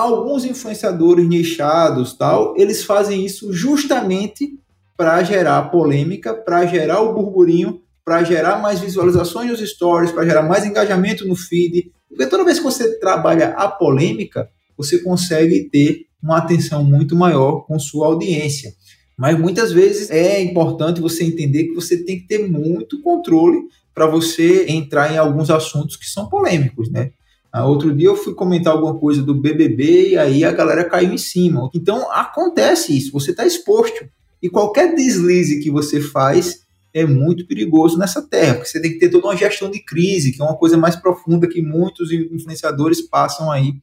alguns 0.00 0.44
influenciadores 0.44 1.28
nichados, 1.28 2.14
tal, 2.14 2.54
eles 2.56 2.82
fazem 2.82 3.24
isso 3.24 3.52
justamente 3.52 4.58
para 4.96 5.22
gerar 5.22 5.70
polêmica, 5.70 6.34
para 6.34 6.66
gerar 6.66 7.00
o 7.00 7.14
burburinho, 7.14 7.80
para 8.04 8.24
gerar 8.24 8.60
mais 8.60 8.80
visualizações 8.80 9.50
nos 9.50 9.60
stories, 9.60 10.10
para 10.10 10.24
gerar 10.24 10.42
mais 10.42 10.64
engajamento 10.66 11.26
no 11.26 11.36
feed. 11.36 11.92
Porque 12.08 12.26
toda 12.26 12.44
vez 12.44 12.58
que 12.58 12.64
você 12.64 12.98
trabalha 12.98 13.50
a 13.50 13.68
polêmica, 13.68 14.48
você 14.76 14.98
consegue 14.98 15.68
ter 15.70 16.06
uma 16.22 16.38
atenção 16.38 16.82
muito 16.84 17.14
maior 17.14 17.64
com 17.66 17.78
sua 17.78 18.06
audiência. 18.06 18.72
Mas 19.16 19.38
muitas 19.38 19.70
vezes 19.70 20.10
é 20.10 20.42
importante 20.42 21.00
você 21.00 21.22
entender 21.22 21.64
que 21.64 21.74
você 21.74 22.02
tem 22.04 22.18
que 22.18 22.26
ter 22.26 22.48
muito 22.48 23.00
controle 23.00 23.58
para 23.94 24.06
você 24.06 24.66
entrar 24.68 25.12
em 25.12 25.18
alguns 25.18 25.50
assuntos 25.50 25.96
que 25.96 26.06
são 26.06 26.28
polêmicos, 26.28 26.90
né? 26.90 27.12
Ah, 27.56 27.68
outro 27.68 27.94
dia 27.94 28.08
eu 28.08 28.16
fui 28.16 28.34
comentar 28.34 28.72
alguma 28.72 28.98
coisa 28.98 29.22
do 29.22 29.32
BBB 29.32 30.08
e 30.08 30.18
aí 30.18 30.42
a 30.42 30.50
galera 30.50 30.82
caiu 30.82 31.12
em 31.12 31.18
cima. 31.18 31.70
Então 31.72 32.10
acontece 32.10 32.98
isso, 32.98 33.12
você 33.12 33.30
está 33.30 33.46
exposto. 33.46 34.08
E 34.42 34.50
qualquer 34.50 34.92
deslize 34.96 35.60
que 35.60 35.70
você 35.70 36.00
faz 36.00 36.64
é 36.92 37.06
muito 37.06 37.46
perigoso 37.46 37.96
nessa 37.96 38.20
terra, 38.20 38.54
porque 38.54 38.68
você 38.68 38.82
tem 38.82 38.90
que 38.90 38.98
ter 38.98 39.08
toda 39.08 39.28
uma 39.28 39.36
gestão 39.36 39.70
de 39.70 39.78
crise, 39.78 40.32
que 40.32 40.42
é 40.42 40.44
uma 40.44 40.56
coisa 40.56 40.76
mais 40.76 40.96
profunda 40.96 41.46
que 41.46 41.62
muitos 41.62 42.10
influenciadores 42.10 43.00
passam 43.02 43.52
aí 43.52 43.74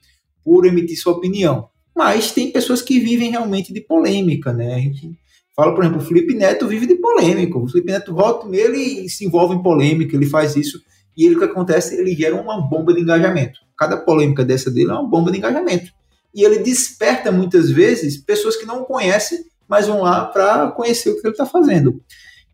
por 0.44 0.66
emitir 0.66 1.00
sua 1.00 1.14
opinião. 1.14 1.70
Mas 1.96 2.34
tem 2.34 2.52
pessoas 2.52 2.82
que 2.82 3.00
vivem 3.00 3.32
realmente 3.32 3.72
de 3.72 3.80
polêmica, 3.80 4.52
né? 4.52 4.76
A 4.76 4.80
gente 4.80 5.18
fala, 5.56 5.74
por 5.74 5.86
exemplo, 5.86 6.02
o 6.02 6.06
Felipe 6.06 6.34
Neto 6.34 6.68
vive 6.68 6.88
de 6.88 6.96
polêmica. 6.96 7.58
O 7.58 7.70
Felipe 7.70 7.94
Neto 7.94 8.14
volta 8.14 8.50
nele 8.50 9.06
e 9.06 9.10
se 9.10 9.24
envolve 9.26 9.56
em 9.56 9.64
polêmica, 9.64 10.14
ele 10.14 10.26
faz 10.26 10.58
isso. 10.58 10.82
E 11.16 11.26
ele, 11.26 11.36
o 11.36 11.40
que 11.40 11.46
acontece? 11.46 11.96
Ele 12.00 12.16
gera 12.16 12.36
uma 12.36 12.62
bomba 12.62 12.94
de 12.94 13.02
engajamento. 13.02 13.60
Cada 13.78 13.98
polêmica 13.98 14.46
dessa 14.46 14.72
dele 14.72 14.92
é 14.92 14.94
uma 14.94 15.08
bomba 15.08 15.32
de 15.32 15.38
engajamento. 15.38 15.92
E 16.34 16.44
ele 16.44 16.60
desperta 16.60 17.32
muitas 17.32 17.70
vezes 17.70 18.18
pessoas 18.18 18.56
que 18.56 18.66
não 18.66 18.84
conhecem, 18.84 19.40
mas 19.68 19.88
vão 19.88 20.02
lá 20.02 20.26
para 20.26 20.72
conhecer 20.72 21.10
o 21.10 21.16
que 21.16 21.28
ele 21.28 21.34
está 21.34 21.46
fazendo. 21.46 22.02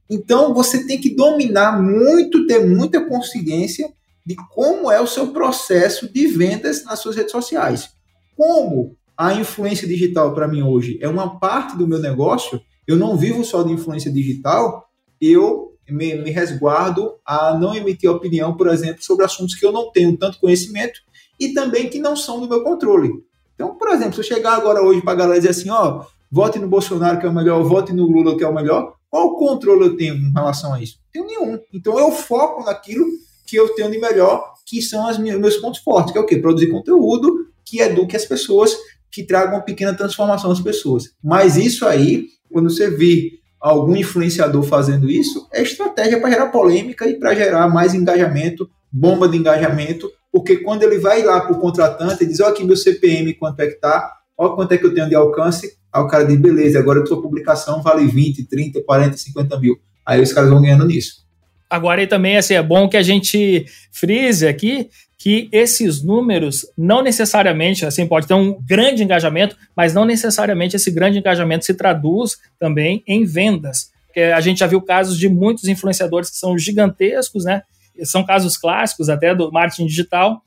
Então 0.09 0.53
você 0.53 0.85
tem 0.85 0.99
que 0.99 1.15
dominar 1.15 1.81
muito, 1.81 2.47
ter 2.47 2.65
muita 2.65 3.05
consciência 3.05 3.91
de 4.25 4.35
como 4.53 4.91
é 4.91 4.99
o 4.99 5.07
seu 5.07 5.27
processo 5.27 6.11
de 6.11 6.27
vendas 6.27 6.83
nas 6.83 6.99
suas 6.99 7.15
redes 7.15 7.31
sociais. 7.31 7.89
Como 8.35 8.95
a 9.17 9.33
influência 9.33 9.87
digital 9.87 10.33
para 10.33 10.47
mim 10.47 10.61
hoje 10.61 10.97
é 11.01 11.07
uma 11.07 11.39
parte 11.39 11.77
do 11.77 11.87
meu 11.87 11.99
negócio, 11.99 12.61
eu 12.87 12.95
não 12.95 13.17
vivo 13.17 13.43
só 13.43 13.63
de 13.63 13.71
influência 13.71 14.11
digital, 14.11 14.89
eu 15.19 15.66
me, 15.89 16.15
me, 16.15 16.31
resguardo 16.31 17.15
a 17.25 17.57
não 17.57 17.75
emitir 17.75 18.09
opinião, 18.09 18.55
por 18.55 18.67
exemplo, 18.67 19.03
sobre 19.03 19.25
assuntos 19.25 19.55
que 19.55 19.65
eu 19.65 19.71
não 19.71 19.91
tenho 19.91 20.17
tanto 20.17 20.39
conhecimento 20.39 21.01
e 21.39 21.53
também 21.53 21.89
que 21.89 21.99
não 21.99 22.15
são 22.15 22.39
do 22.39 22.47
meu 22.47 22.63
controle. 22.63 23.11
Então, 23.55 23.75
por 23.75 23.89
exemplo, 23.89 24.13
se 24.13 24.19
eu 24.19 24.35
chegar 24.35 24.55
agora 24.55 24.81
hoje 24.81 25.01
para 25.01 25.13
a 25.13 25.15
galera 25.15 25.39
dizer 25.39 25.51
assim, 25.51 25.69
ó, 25.69 26.05
vote 26.31 26.59
no 26.59 26.67
Bolsonaro 26.67 27.19
que 27.19 27.25
é 27.25 27.29
o 27.29 27.33
melhor, 27.33 27.63
vote 27.63 27.93
no 27.93 28.05
Lula 28.05 28.37
que 28.37 28.43
é 28.43 28.47
o 28.47 28.53
melhor, 28.53 28.93
qual 29.09 29.35
controle 29.37 29.85
eu 29.85 29.97
tenho 29.97 30.15
em 30.15 30.31
relação 30.31 30.73
a 30.73 30.81
isso? 30.81 30.99
Tenho 31.11 31.25
nenhum. 31.25 31.59
Então 31.73 31.97
eu 31.97 32.11
foco 32.11 32.63
naquilo 32.63 33.05
que 33.45 33.55
eu 33.55 33.73
tenho 33.73 33.89
de 33.89 33.97
melhor, 33.97 34.53
que 34.65 34.81
são 34.81 35.09
os 35.09 35.17
meus 35.17 35.57
pontos 35.57 35.79
fortes, 35.79 36.11
que 36.11 36.17
é 36.17 36.21
o 36.21 36.25
quê? 36.25 36.37
Produzir 36.37 36.69
conteúdo 36.69 37.47
que 37.63 37.79
eduque 37.79 38.15
as 38.15 38.25
pessoas 38.25 38.75
que 39.09 39.23
traga 39.23 39.55
uma 39.55 39.61
pequena 39.61 39.93
transformação 39.93 40.51
às 40.51 40.59
pessoas. 40.59 41.11
Mas 41.23 41.55
isso 41.55 41.85
aí, 41.85 42.27
quando 42.51 42.69
você 42.69 42.89
vê 42.89 43.39
algum 43.59 43.95
influenciador 43.95 44.63
fazendo 44.63 45.09
isso, 45.09 45.47
é 45.51 45.61
estratégia 45.61 46.19
para 46.19 46.29
gerar 46.29 46.47
polêmica 46.47 47.07
e 47.07 47.19
para 47.19 47.33
gerar 47.33 47.67
mais 47.67 47.93
engajamento, 47.93 48.69
bomba 48.91 49.27
de 49.27 49.37
engajamento, 49.37 50.09
porque 50.31 50.57
quando 50.57 50.83
ele 50.83 50.99
vai 50.99 51.23
lá 51.23 51.41
para 51.41 51.53
o 51.53 51.59
contratante 51.59 52.23
e 52.23 52.27
diz, 52.27 52.39
olha 52.39 52.51
aqui 52.51 52.63
meu 52.63 52.77
CPM, 52.77 53.33
quanto 53.33 53.59
é 53.59 53.67
que 53.67 53.79
tá, 53.79 54.11
olha 54.37 54.53
quanto 54.55 54.71
é 54.71 54.77
que 54.77 54.85
eu 54.85 54.93
tenho 54.93 55.09
de 55.09 55.15
alcance, 55.15 55.77
aí 55.91 56.01
o 56.01 56.07
cara 56.07 56.23
diz, 56.25 56.37
beleza, 56.37 56.79
agora 56.79 56.99
a 56.99 57.03
tua 57.03 57.21
publicação 57.21 57.81
vale 57.81 58.05
20, 58.05 58.47
30, 58.47 58.83
40, 58.83 59.17
50 59.17 59.59
mil. 59.59 59.75
Aí 60.05 60.21
os 60.21 60.31
caras 60.31 60.49
vão 60.49 60.61
ganhando 60.61 60.85
nisso. 60.85 61.26
Agora, 61.69 62.01
e 62.01 62.07
também 62.07 62.37
assim, 62.37 62.53
é 62.53 62.63
bom 62.63 62.87
que 62.87 62.97
a 62.97 63.03
gente 63.03 63.65
frise 63.91 64.47
aqui 64.47 64.89
que 65.17 65.49
esses 65.51 66.03
números 66.03 66.65
não 66.77 67.01
necessariamente, 67.01 67.85
assim, 67.85 68.05
pode 68.05 68.27
ter 68.27 68.35
um 68.35 68.57
grande 68.61 69.03
engajamento, 69.03 69.57
mas 69.75 69.93
não 69.93 70.05
necessariamente 70.05 70.75
esse 70.75 70.91
grande 70.91 71.17
engajamento 71.17 71.65
se 71.65 71.73
traduz 71.73 72.37
também 72.59 73.03
em 73.07 73.25
vendas. 73.25 73.91
Porque 74.05 74.21
a 74.21 74.39
gente 74.39 74.59
já 74.59 74.67
viu 74.67 74.81
casos 74.81 75.17
de 75.17 75.27
muitos 75.27 75.65
influenciadores 75.65 76.29
que 76.29 76.37
são 76.37 76.57
gigantescos, 76.57 77.45
né? 77.45 77.63
São 78.03 78.23
casos 78.23 78.55
clássicos 78.57 79.09
até 79.09 79.33
do 79.33 79.51
marketing 79.51 79.87
digital 79.87 80.41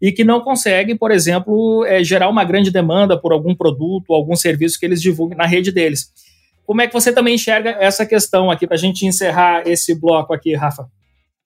e 0.00 0.10
que 0.10 0.24
não 0.24 0.40
conseguem, 0.40 0.96
por 0.96 1.10
exemplo, 1.10 1.84
é, 1.86 2.02
gerar 2.02 2.28
uma 2.28 2.44
grande 2.44 2.70
demanda 2.70 3.18
por 3.18 3.32
algum 3.32 3.54
produto, 3.54 4.12
algum 4.12 4.34
serviço 4.34 4.80
que 4.80 4.86
eles 4.86 5.00
divulguem 5.00 5.36
na 5.36 5.46
rede 5.46 5.70
deles. 5.70 6.10
Como 6.66 6.80
é 6.80 6.86
que 6.86 6.92
você 6.92 7.12
também 7.12 7.34
enxerga 7.34 7.70
essa 7.80 8.06
questão 8.06 8.50
aqui 8.50 8.66
para 8.66 8.76
a 8.76 8.78
gente 8.78 9.06
encerrar 9.06 9.66
esse 9.66 9.94
bloco 9.94 10.32
aqui, 10.32 10.54
Rafa? 10.54 10.88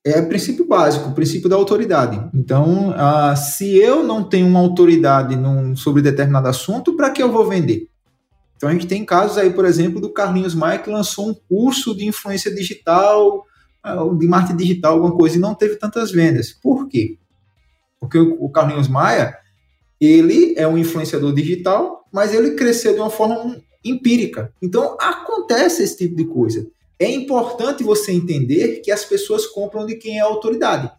é 0.04 0.22
princípio 0.22 0.66
básico, 0.66 1.10
o 1.10 1.14
princípio 1.14 1.48
da 1.48 1.56
autoridade. 1.56 2.20
Então, 2.34 2.90
uh, 2.90 3.36
se 3.36 3.76
eu 3.76 4.02
não 4.02 4.22
tenho 4.22 4.46
uma 4.46 4.60
autoridade 4.60 5.36
num, 5.36 5.76
sobre 5.76 6.02
determinado 6.02 6.48
assunto, 6.48 6.96
para 6.96 7.10
que 7.10 7.22
eu 7.22 7.30
vou 7.30 7.48
vender? 7.48 7.88
Então, 8.56 8.68
a 8.68 8.72
gente 8.72 8.86
tem 8.86 9.04
casos 9.04 9.38
aí, 9.38 9.50
por 9.50 9.64
exemplo, 9.64 10.00
do 10.00 10.12
Carlinhos 10.12 10.54
Maia, 10.54 10.78
que 10.78 10.90
lançou 10.90 11.28
um 11.28 11.34
curso 11.34 11.96
de 11.96 12.06
influência 12.06 12.52
digital, 12.52 13.44
uh, 13.84 14.16
de 14.16 14.26
marketing 14.26 14.56
digital, 14.56 14.94
alguma 14.94 15.16
coisa, 15.16 15.36
e 15.36 15.40
não 15.40 15.54
teve 15.54 15.76
tantas 15.76 16.10
vendas. 16.10 16.52
Por 16.52 16.88
quê? 16.88 17.18
Porque 18.00 18.18
o, 18.18 18.36
o 18.40 18.50
Carlinhos 18.50 18.88
Maia, 18.88 19.36
ele 20.00 20.54
é 20.56 20.66
um 20.66 20.78
influenciador 20.78 21.32
digital, 21.34 22.04
mas 22.12 22.32
ele 22.32 22.52
cresceu 22.52 22.94
de 22.94 23.00
uma 23.00 23.10
forma 23.10 23.60
empírica. 23.90 24.52
Então, 24.62 24.96
acontece 25.00 25.82
esse 25.82 25.96
tipo 25.96 26.16
de 26.16 26.24
coisa 26.24 26.66
é 26.98 27.10
importante 27.10 27.84
você 27.84 28.12
entender 28.12 28.80
que 28.80 28.90
as 28.90 29.04
pessoas 29.04 29.46
compram 29.46 29.86
de 29.86 29.94
quem 29.94 30.18
é 30.18 30.20
autoridade. 30.20 30.90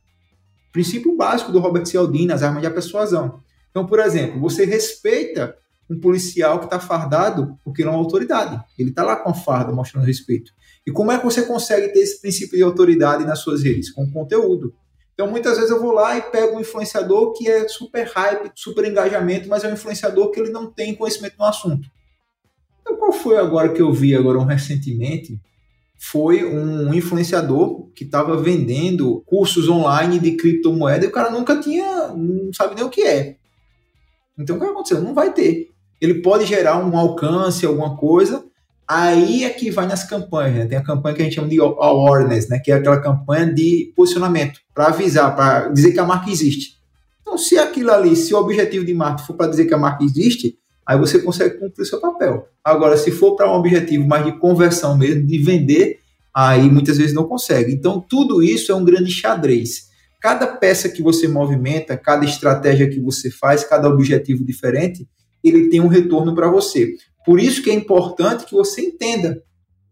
Princípio 0.72 1.16
básico 1.16 1.52
do 1.52 1.60
Robert 1.60 1.86
Cialdini, 1.86 2.32
as 2.32 2.42
armas 2.42 2.62
de 2.62 2.70
persuasão. 2.70 3.42
Então, 3.70 3.86
por 3.86 4.00
exemplo, 4.00 4.40
você 4.40 4.64
respeita 4.64 5.58
um 5.90 6.00
policial 6.00 6.60
que 6.60 6.66
está 6.66 6.80
fardado 6.80 7.58
porque 7.64 7.82
ele 7.82 7.90
é 7.90 7.92
uma 7.92 8.00
autoridade. 8.00 8.64
Ele 8.78 8.92
está 8.92 9.04
lá 9.04 9.16
com 9.18 9.30
a 9.30 9.34
farda 9.34 9.74
mostrando 9.74 10.06
respeito. 10.06 10.54
E 10.88 10.92
como 10.92 11.12
é 11.12 11.18
que 11.18 11.26
você 11.26 11.42
consegue 11.42 11.90
ter 11.90 12.00
esse 12.00 12.22
princípio 12.22 12.56
de 12.56 12.64
autoridade 12.64 13.26
nas 13.26 13.40
suas 13.40 13.64
redes? 13.64 13.92
Com 13.92 14.10
conteúdo. 14.10 14.74
Então, 15.14 15.30
muitas 15.30 15.58
vezes 15.58 15.70
eu 15.70 15.82
vou 15.82 15.92
lá 15.92 16.18
e 16.18 16.22
pego 16.22 16.56
um 16.56 16.62
influenciador 16.62 17.34
que 17.34 17.50
é 17.50 17.68
super 17.68 18.08
hype, 18.08 18.52
super 18.56 18.86
engajamento, 18.86 19.50
mas 19.50 19.66
é 19.66 19.68
um 19.68 19.74
influenciador 19.74 20.32
que 20.32 20.40
ele 20.40 20.50
não 20.50 20.72
tem 20.72 20.96
conhecimento 20.96 21.36
no 21.38 21.46
assunto. 21.46 21.90
Então, 22.90 22.98
qual 22.98 23.12
foi 23.12 23.38
agora 23.38 23.70
que 23.70 23.82
eu 23.82 23.94
vi 23.94 24.16
agora 24.16 24.40
um 24.40 24.46
recentemente 24.46 25.40
foi 26.00 26.44
um 26.44 26.92
influenciador 26.94 27.88
que 27.94 28.04
estava 28.04 28.36
vendendo 28.38 29.22
cursos 29.28 29.70
online 29.70 30.18
de 30.18 30.32
criptomoeda 30.32 31.06
e 31.06 31.10
o 31.10 31.12
cara 31.12 31.30
nunca 31.30 31.60
tinha, 31.60 32.08
não 32.08 32.52
sabe 32.54 32.74
nem 32.74 32.84
o 32.84 32.90
que 32.90 33.02
é. 33.02 33.36
Então 34.38 34.56
o 34.56 34.60
que 34.60 34.66
aconteceu? 34.66 35.02
Não 35.02 35.14
vai 35.14 35.34
ter. 35.34 35.70
Ele 36.02 36.16
pode 36.22 36.46
gerar 36.46 36.84
um 36.84 36.98
alcance, 36.98 37.66
alguma 37.66 37.98
coisa, 37.98 38.44
aí 38.88 39.44
é 39.44 39.50
que 39.50 39.70
vai 39.70 39.86
nas 39.86 40.04
campanhas. 40.04 40.56
Né? 40.56 40.66
Tem 40.68 40.78
a 40.78 40.84
campanha 40.84 41.16
que 41.16 41.22
a 41.22 41.26
gente 41.26 41.36
chama 41.36 41.50
de 41.50 41.60
awareness, 41.60 42.48
né? 42.48 42.60
que 42.60 42.72
é 42.72 42.76
aquela 42.76 43.02
campanha 43.02 43.54
de 43.54 43.92
posicionamento, 43.96 44.62
para 44.74 44.88
avisar, 44.88 45.36
para 45.36 45.68
dizer 45.68 45.92
que 45.92 46.00
a 46.00 46.06
marca 46.06 46.32
existe. 46.32 46.80
Então, 47.22 47.38
se 47.38 47.58
aquilo 47.58 47.92
ali, 47.92 48.16
se 48.16 48.34
o 48.34 48.40
objetivo 48.40 48.86
de 48.86 48.94
marketing 48.94 49.28
for 49.28 49.36
para 49.36 49.50
dizer 49.50 49.66
que 49.66 49.74
a 49.74 49.78
marca 49.78 50.04
existe, 50.04 50.58
aí 50.90 50.98
você 50.98 51.20
consegue 51.20 51.60
cumprir 51.60 51.86
seu 51.86 52.02
papel. 52.02 52.48
Agora, 52.64 52.98
se 52.98 53.12
for 53.12 53.36
para 53.36 53.48
um 53.48 53.54
objetivo 53.54 54.08
mais 54.08 54.26
de 54.26 54.32
conversão 54.40 54.98
mesmo, 54.98 55.24
de 55.24 55.38
vender, 55.38 56.00
aí 56.34 56.68
muitas 56.68 56.98
vezes 56.98 57.14
não 57.14 57.26
consegue. 57.26 57.72
Então, 57.72 58.02
tudo 58.02 58.42
isso 58.42 58.72
é 58.72 58.76
um 58.76 58.84
grande 58.84 59.12
xadrez. 59.12 59.84
Cada 60.20 60.48
peça 60.48 60.90
que 60.90 61.04
você 61.04 61.28
movimenta, 61.28 61.96
cada 61.96 62.26
estratégia 62.26 62.90
que 62.90 63.00
você 63.00 63.30
faz, 63.30 63.64
cada 63.64 63.88
objetivo 63.88 64.44
diferente, 64.44 65.08
ele 65.44 65.70
tem 65.70 65.80
um 65.80 65.88
retorno 65.88 66.34
para 66.34 66.50
você. 66.50 66.96
Por 67.24 67.40
isso 67.40 67.62
que 67.62 67.70
é 67.70 67.74
importante 67.76 68.46
que 68.46 68.54
você 68.54 68.82
entenda 68.82 69.44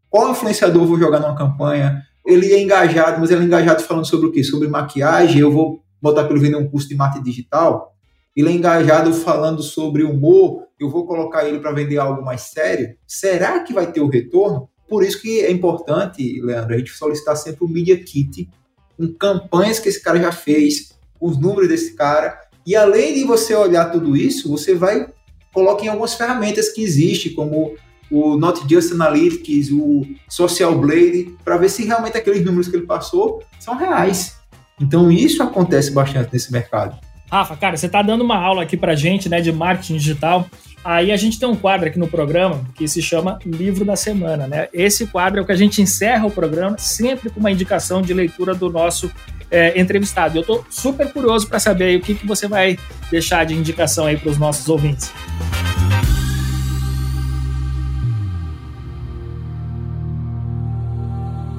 qual 0.10 0.32
influenciador 0.32 0.82
eu 0.82 0.88
vou 0.88 0.98
jogar 0.98 1.20
numa 1.20 1.36
campanha. 1.36 2.02
Ele 2.26 2.52
é 2.52 2.60
engajado, 2.60 3.22
mas 3.22 3.30
ele 3.30 3.44
é 3.44 3.46
engajado 3.46 3.84
falando 3.84 4.08
sobre 4.08 4.30
o 4.30 4.32
quê? 4.32 4.44
Sobre 4.44 4.68
maquiagem. 4.68 5.42
Eu 5.42 5.52
vou 5.52 5.84
botar 6.02 6.24
para 6.24 6.34
ele 6.34 6.44
vender 6.44 6.58
um 6.58 6.68
curso 6.68 6.90
de 6.90 6.96
marketing 6.96 7.24
digital 7.24 7.96
ele 8.38 8.50
é 8.50 8.52
engajado 8.52 9.12
falando 9.14 9.64
sobre 9.64 10.04
humor, 10.04 10.68
eu 10.80 10.92
vou 10.92 11.08
colocar 11.08 11.48
ele 11.48 11.60
para 11.60 11.72
vender 11.72 11.98
algo 11.98 12.24
mais 12.24 12.42
sério, 12.42 12.96
será 13.08 13.62
que 13.62 13.74
vai 13.74 13.92
ter 13.92 14.00
o 14.00 14.08
retorno? 14.08 14.70
Por 14.88 15.04
isso 15.04 15.20
que 15.20 15.42
é 15.42 15.52
importante, 15.52 16.40
Leandro, 16.42 16.76
a 16.76 16.78
gente 16.78 16.92
solicitar 16.92 17.36
sempre 17.36 17.66
o 17.66 17.68
Media 17.68 17.98
Kit, 17.98 18.48
com 18.96 19.12
campanhas 19.14 19.80
que 19.80 19.90
esse 19.90 20.02
cara 20.02 20.20
já 20.20 20.32
fez, 20.32 20.94
os 21.20 21.36
números 21.36 21.68
desse 21.68 21.96
cara, 21.96 22.40
e 22.64 22.76
além 22.76 23.16
de 23.16 23.24
você 23.24 23.56
olhar 23.56 23.92
tudo 23.92 24.16
isso, 24.16 24.50
você 24.50 24.76
vai 24.76 25.08
colocar 25.52 25.86
em 25.86 25.88
algumas 25.88 26.14
ferramentas 26.14 26.70
que 26.70 26.84
existem, 26.84 27.34
como 27.34 27.76
o 28.12 28.38
Not 28.38 28.62
Just 28.70 28.92
Analytics, 28.92 29.72
o 29.72 30.06
Social 30.30 30.78
Blade, 30.78 31.36
para 31.44 31.58
ver 31.58 31.70
se 31.70 31.84
realmente 31.84 32.18
aqueles 32.18 32.46
números 32.46 32.68
que 32.68 32.76
ele 32.76 32.86
passou 32.86 33.42
são 33.60 33.76
reais. 33.76 34.38
Então 34.80 35.12
isso 35.12 35.42
acontece 35.42 35.90
bastante 35.90 36.32
nesse 36.32 36.52
mercado. 36.52 37.07
Rafa, 37.30 37.58
cara, 37.58 37.76
você 37.76 37.88
está 37.88 38.02
dando 38.02 38.24
uma 38.24 38.38
aula 38.38 38.64
aqui 38.64 38.78
pra 38.78 38.96
gente, 38.96 39.28
né, 39.28 39.42
de 39.42 39.52
marketing 39.52 39.98
digital. 39.98 40.48
Aí 40.84 41.12
a 41.12 41.18
gente 41.18 41.38
tem 41.38 41.50
um 41.50 41.56
quadro 41.56 41.88
aqui 41.88 42.00
no 42.00 42.08
programa 42.08 42.62
que 42.74 42.88
se 42.88 43.02
chama 43.02 43.40
Livro 43.46 43.84
da 43.84 43.98
Semana, 43.98 44.48
né? 44.48 44.70
Esse 44.72 45.06
quadro 45.08 45.40
é 45.40 45.44
o 45.44 45.46
que 45.46 45.52
a 45.52 45.56
gente 45.56 45.82
encerra 45.82 46.26
o 46.26 46.32
programa 46.32 46.78
sempre 46.78 47.30
com 47.30 47.42
uma 47.42 47.52
indicação 47.52 48.02
de 48.02 48.14
leitura 48.14 48.56
do 48.56 48.70
nosso 48.70 49.12
é, 49.52 49.78
entrevistado. 49.80 50.38
Eu 50.38 50.42
estou 50.42 50.66
super 50.70 51.12
curioso 51.12 51.48
para 51.48 51.60
saber 51.60 51.86
aí 51.86 51.98
o 51.98 52.02
que, 52.02 52.16
que 52.16 52.26
você 52.26 52.48
vai 52.48 52.80
deixar 53.12 53.46
de 53.46 53.54
indicação 53.54 54.06
aí 54.06 54.16
para 54.16 54.30
os 54.30 54.38
nossos 54.38 54.70
ouvintes. 54.70 55.12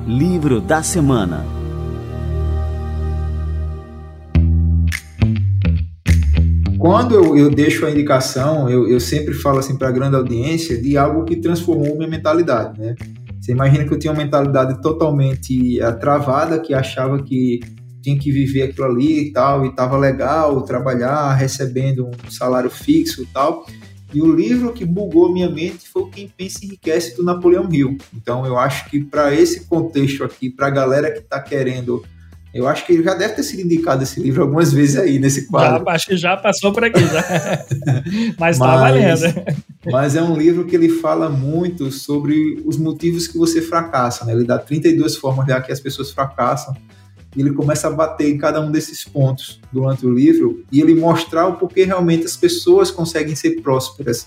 Livro 0.06 0.58
da 0.58 0.82
Semana 0.82 1.57
Quando 6.88 7.14
eu, 7.14 7.36
eu 7.36 7.50
deixo 7.50 7.84
a 7.84 7.90
indicação, 7.90 8.66
eu, 8.66 8.88
eu 8.88 8.98
sempre 8.98 9.34
falo 9.34 9.58
assim 9.58 9.76
para 9.76 9.88
a 9.88 9.92
grande 9.92 10.16
audiência 10.16 10.80
de 10.80 10.96
algo 10.96 11.22
que 11.22 11.36
transformou 11.36 11.94
minha 11.94 12.08
mentalidade, 12.08 12.80
né? 12.80 12.94
Você 13.38 13.52
imagina 13.52 13.84
que 13.84 13.92
eu 13.92 13.98
tinha 13.98 14.10
uma 14.10 14.22
mentalidade 14.22 14.80
totalmente 14.80 15.78
uh, 15.82 15.98
travada, 16.00 16.58
que 16.58 16.72
achava 16.72 17.22
que 17.22 17.60
tinha 18.00 18.18
que 18.18 18.32
viver 18.32 18.62
aquilo 18.62 18.86
ali 18.86 19.28
e 19.28 19.32
tal, 19.34 19.66
e 19.66 19.68
estava 19.68 19.98
legal 19.98 20.62
trabalhar 20.62 21.34
recebendo 21.34 22.06
um 22.06 22.30
salário 22.30 22.70
fixo 22.70 23.22
e 23.22 23.26
tal. 23.26 23.66
E 24.14 24.22
o 24.22 24.34
livro 24.34 24.72
que 24.72 24.86
bugou 24.86 25.30
minha 25.30 25.50
mente 25.50 25.86
foi 25.90 26.04
o 26.04 26.08
Quem 26.08 26.32
Pensa 26.34 26.64
Enriquece 26.64 27.14
do 27.14 27.22
Napoleão 27.22 27.68
Hill. 27.70 27.98
Então 28.16 28.46
eu 28.46 28.56
acho 28.56 28.88
que 28.88 29.04
para 29.04 29.34
esse 29.34 29.66
contexto 29.66 30.24
aqui, 30.24 30.48
para 30.48 30.68
a 30.68 30.70
galera 30.70 31.10
que 31.10 31.18
está 31.18 31.38
querendo 31.38 32.02
eu 32.58 32.66
acho 32.66 32.84
que 32.84 32.92
ele 32.92 33.04
já 33.04 33.14
deve 33.14 33.34
ter 33.34 33.42
sido 33.44 33.62
indicado 33.62 34.02
esse 34.02 34.20
livro 34.20 34.42
algumas 34.42 34.72
vezes 34.72 34.96
aí 34.96 35.18
nesse 35.18 35.46
quadro. 35.46 35.84
Já, 35.84 35.92
acho 35.92 36.06
que 36.06 36.16
já 36.16 36.36
passou 36.36 36.72
por 36.72 36.84
aqui, 36.84 37.00
já. 37.00 37.64
mas 38.38 38.56
está 38.56 38.76
valendo. 38.76 39.34
Mas 39.86 40.16
é 40.16 40.22
um 40.22 40.36
livro 40.36 40.64
que 40.64 40.74
ele 40.74 40.88
fala 40.88 41.30
muito 41.30 41.92
sobre 41.92 42.60
os 42.66 42.76
motivos 42.76 43.28
que 43.28 43.38
você 43.38 43.62
fracassa. 43.62 44.24
Né? 44.24 44.32
Ele 44.32 44.44
dá 44.44 44.58
32 44.58 45.16
formas 45.16 45.46
já 45.46 45.60
que 45.60 45.70
as 45.70 45.78
pessoas 45.78 46.10
fracassam. 46.10 46.74
E 47.36 47.40
ele 47.40 47.52
começa 47.52 47.86
a 47.86 47.90
bater 47.90 48.28
em 48.28 48.38
cada 48.38 48.60
um 48.60 48.72
desses 48.72 49.04
pontos 49.04 49.60
durante 49.70 50.04
o 50.04 50.12
livro 50.12 50.64
e 50.72 50.80
ele 50.80 50.94
mostrar 50.94 51.46
o 51.46 51.56
porquê 51.56 51.84
realmente 51.84 52.24
as 52.24 52.36
pessoas 52.36 52.90
conseguem 52.90 53.36
ser 53.36 53.60
prósperas. 53.60 54.26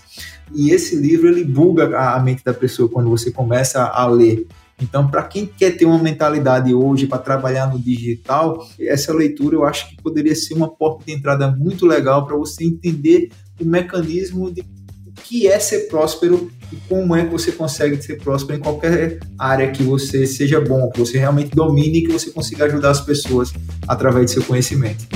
E 0.54 0.70
esse 0.70 0.96
livro 0.96 1.28
ele 1.28 1.44
buga 1.44 1.98
a 1.98 2.18
mente 2.20 2.44
da 2.44 2.54
pessoa 2.54 2.88
quando 2.88 3.10
você 3.10 3.30
começa 3.30 3.82
a 3.82 4.06
ler. 4.06 4.46
Então, 4.82 5.06
para 5.06 5.22
quem 5.22 5.46
quer 5.46 5.76
ter 5.76 5.84
uma 5.84 5.98
mentalidade 5.98 6.74
hoje 6.74 7.06
para 7.06 7.18
trabalhar 7.18 7.72
no 7.72 7.78
digital, 7.78 8.66
essa 8.80 9.12
leitura 9.14 9.54
eu 9.54 9.64
acho 9.64 9.88
que 9.88 10.02
poderia 10.02 10.34
ser 10.34 10.54
uma 10.54 10.68
porta 10.68 11.04
de 11.04 11.12
entrada 11.12 11.48
muito 11.52 11.86
legal 11.86 12.26
para 12.26 12.36
você 12.36 12.64
entender 12.64 13.30
o 13.60 13.64
mecanismo 13.64 14.50
de 14.50 14.62
o 15.06 15.12
que 15.22 15.46
é 15.46 15.58
ser 15.60 15.88
próspero 15.88 16.50
e 16.72 16.76
como 16.88 17.14
é 17.14 17.24
que 17.24 17.30
você 17.30 17.52
consegue 17.52 18.02
ser 18.02 18.16
próspero 18.16 18.58
em 18.58 18.62
qualquer 18.62 19.20
área 19.38 19.70
que 19.70 19.84
você 19.84 20.26
seja 20.26 20.60
bom, 20.60 20.90
que 20.90 20.98
você 20.98 21.18
realmente 21.18 21.54
domine 21.54 21.98
e 21.98 22.06
que 22.06 22.12
você 22.12 22.30
consiga 22.30 22.64
ajudar 22.64 22.90
as 22.90 23.00
pessoas 23.00 23.52
através 23.86 24.26
do 24.26 24.30
seu 24.32 24.42
conhecimento. 24.42 25.06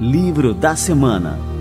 Livro 0.00 0.54
da 0.54 0.76
Semana 0.76 1.55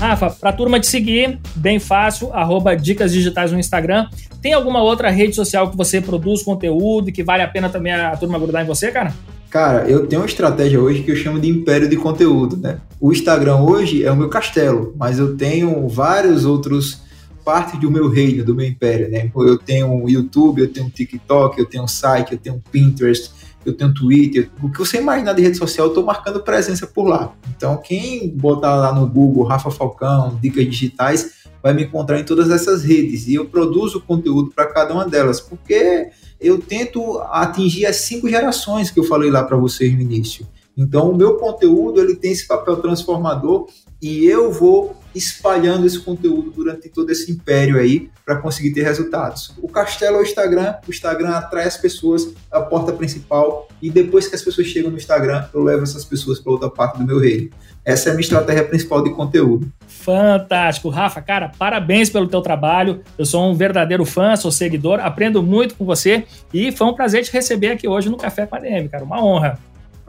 Rafa, 0.00 0.30
para 0.30 0.48
a 0.48 0.52
turma 0.54 0.80
te 0.80 0.86
seguir, 0.86 1.38
bem 1.54 1.78
fácil, 1.78 2.32
arroba 2.32 2.74
Dicas 2.74 3.12
Digitais 3.12 3.52
no 3.52 3.58
Instagram. 3.58 4.08
Tem 4.40 4.54
alguma 4.54 4.82
outra 4.82 5.10
rede 5.10 5.36
social 5.36 5.70
que 5.70 5.76
você 5.76 6.00
produz 6.00 6.42
conteúdo 6.42 7.10
e 7.10 7.12
que 7.12 7.22
vale 7.22 7.42
a 7.42 7.46
pena 7.46 7.68
também 7.68 7.92
a 7.92 8.16
turma 8.16 8.38
grudar 8.38 8.64
em 8.64 8.66
você, 8.66 8.90
cara? 8.90 9.12
Cara, 9.50 9.86
eu 9.86 10.06
tenho 10.06 10.22
uma 10.22 10.26
estratégia 10.26 10.80
hoje 10.80 11.02
que 11.02 11.10
eu 11.10 11.16
chamo 11.16 11.38
de 11.38 11.50
império 11.50 11.86
de 11.86 11.98
conteúdo, 11.98 12.56
né? 12.56 12.78
O 12.98 13.12
Instagram 13.12 13.56
hoje 13.56 14.02
é 14.02 14.10
o 14.10 14.16
meu 14.16 14.30
castelo, 14.30 14.94
mas 14.96 15.18
eu 15.18 15.36
tenho 15.36 15.86
vários 15.86 16.46
outros 16.46 17.02
partes 17.44 17.78
do 17.78 17.90
meu 17.90 18.08
reino, 18.08 18.42
do 18.42 18.54
meu 18.54 18.66
império, 18.66 19.10
né? 19.10 19.30
Eu 19.36 19.58
tenho 19.58 20.02
o 20.02 20.08
YouTube, 20.08 20.62
eu 20.62 20.72
tenho 20.72 20.86
o 20.86 20.90
TikTok, 20.90 21.58
eu 21.58 21.66
tenho 21.66 21.84
o 21.84 21.88
site, 21.88 22.32
eu 22.32 22.38
tenho 22.38 22.56
o 22.56 22.62
Pinterest, 22.72 23.32
eu 23.64 23.76
tenho 23.76 23.92
Twitter, 23.92 24.50
o 24.62 24.70
que 24.70 24.78
você 24.78 24.98
imaginar 24.98 25.32
de 25.34 25.42
rede 25.42 25.58
social, 25.58 25.86
eu 25.86 25.90
estou 25.90 26.04
marcando 26.04 26.40
presença 26.42 26.86
por 26.86 27.04
lá. 27.04 27.34
Então, 27.56 27.76
quem 27.76 28.28
botar 28.28 28.74
lá 28.74 28.94
no 28.94 29.06
Google 29.06 29.44
Rafa 29.44 29.70
Falcão, 29.70 30.38
dicas 30.40 30.64
digitais, 30.64 31.40
vai 31.62 31.74
me 31.74 31.84
encontrar 31.84 32.18
em 32.18 32.24
todas 32.24 32.50
essas 32.50 32.82
redes. 32.82 33.28
E 33.28 33.34
eu 33.34 33.46
produzo 33.46 34.00
conteúdo 34.00 34.50
para 34.50 34.66
cada 34.66 34.94
uma 34.94 35.06
delas, 35.06 35.40
porque 35.40 36.08
eu 36.40 36.58
tento 36.58 37.18
atingir 37.30 37.84
as 37.84 37.96
cinco 37.96 38.28
gerações 38.28 38.90
que 38.90 38.98
eu 38.98 39.04
falei 39.04 39.30
lá 39.30 39.44
para 39.44 39.56
vocês 39.56 39.92
no 39.92 40.00
início. 40.00 40.46
Então, 40.76 41.10
o 41.10 41.16
meu 41.16 41.36
conteúdo 41.36 42.00
ele 42.00 42.16
tem 42.16 42.32
esse 42.32 42.46
papel 42.46 42.76
transformador 42.76 43.68
e 44.00 44.26
eu 44.26 44.50
vou 44.50 44.96
espalhando 45.14 45.86
esse 45.86 45.98
conteúdo 45.98 46.50
durante 46.50 46.88
todo 46.88 47.10
esse 47.10 47.30
império 47.30 47.76
aí 47.76 48.08
para 48.24 48.36
conseguir 48.36 48.72
ter 48.72 48.82
resultados. 48.82 49.52
O 49.60 49.68
castelo 49.68 50.18
é 50.18 50.20
o 50.20 50.22
Instagram, 50.22 50.74
o 50.86 50.90
Instagram 50.90 51.30
atrai 51.30 51.66
as 51.66 51.76
pessoas 51.76 52.32
à 52.50 52.60
porta 52.60 52.92
principal 52.92 53.68
e 53.82 53.90
depois 53.90 54.28
que 54.28 54.36
as 54.36 54.42
pessoas 54.42 54.68
chegam 54.68 54.90
no 54.90 54.96
Instagram, 54.96 55.46
eu 55.52 55.62
levo 55.62 55.82
essas 55.82 56.04
pessoas 56.04 56.38
para 56.38 56.52
outra 56.52 56.70
parte 56.70 56.98
do 56.98 57.04
meu 57.04 57.18
reino. 57.18 57.50
Essa 57.84 58.10
é 58.10 58.12
a 58.12 58.14
minha 58.14 58.22
estratégia 58.22 58.62
principal 58.64 59.02
de 59.02 59.10
conteúdo. 59.10 59.70
Fantástico, 59.88 60.90
Rafa, 60.90 61.20
cara, 61.20 61.50
parabéns 61.58 62.10
pelo 62.10 62.28
teu 62.28 62.40
trabalho. 62.40 63.00
Eu 63.18 63.24
sou 63.24 63.50
um 63.50 63.54
verdadeiro 63.54 64.04
fã, 64.04 64.36
sou 64.36 64.52
seguidor, 64.52 65.00
aprendo 65.00 65.42
muito 65.42 65.74
com 65.74 65.84
você 65.84 66.24
e 66.52 66.70
foi 66.70 66.86
um 66.86 66.94
prazer 66.94 67.24
te 67.24 67.32
receber 67.32 67.72
aqui 67.72 67.88
hoje 67.88 68.08
no 68.08 68.16
Café 68.16 68.46
com 68.46 68.54
a 68.54 68.60
DM, 68.60 68.88
cara, 68.88 69.02
uma 69.02 69.24
honra. 69.24 69.58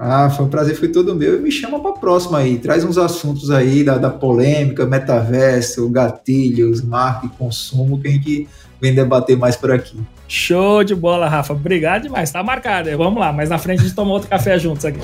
Ah, 0.03 0.31
foi 0.31 0.45
um 0.45 0.49
prazer, 0.49 0.75
foi 0.75 0.87
todo 0.87 1.15
meu. 1.15 1.37
E 1.37 1.39
me 1.39 1.51
chama 1.51 1.79
para 1.79 1.91
próxima 1.91 2.39
aí. 2.39 2.57
Traz 2.57 2.83
uns 2.83 2.97
assuntos 2.97 3.51
aí 3.51 3.83
da, 3.83 3.99
da 3.99 4.09
polêmica, 4.09 4.83
metaverso, 4.83 5.87
gatilhos, 5.89 6.81
marca 6.81 7.27
e 7.27 7.29
consumo 7.29 8.01
que 8.01 8.07
a 8.07 8.11
gente 8.11 8.49
vem 8.81 8.95
debater 8.95 9.37
mais 9.37 9.55
por 9.55 9.71
aqui. 9.71 9.95
Show 10.27 10.83
de 10.83 10.95
bola, 10.95 11.29
Rafa. 11.29 11.53
Obrigado 11.53 12.01
demais. 12.01 12.31
Tá 12.31 12.41
marcado. 12.41 12.89
Vamos 12.97 13.19
lá, 13.19 13.31
mas 13.31 13.49
na 13.49 13.59
frente 13.59 13.81
a 13.81 13.83
gente 13.83 13.93
toma 13.93 14.11
outro 14.11 14.27
café 14.27 14.57
juntos 14.57 14.85
aqui. 14.85 15.01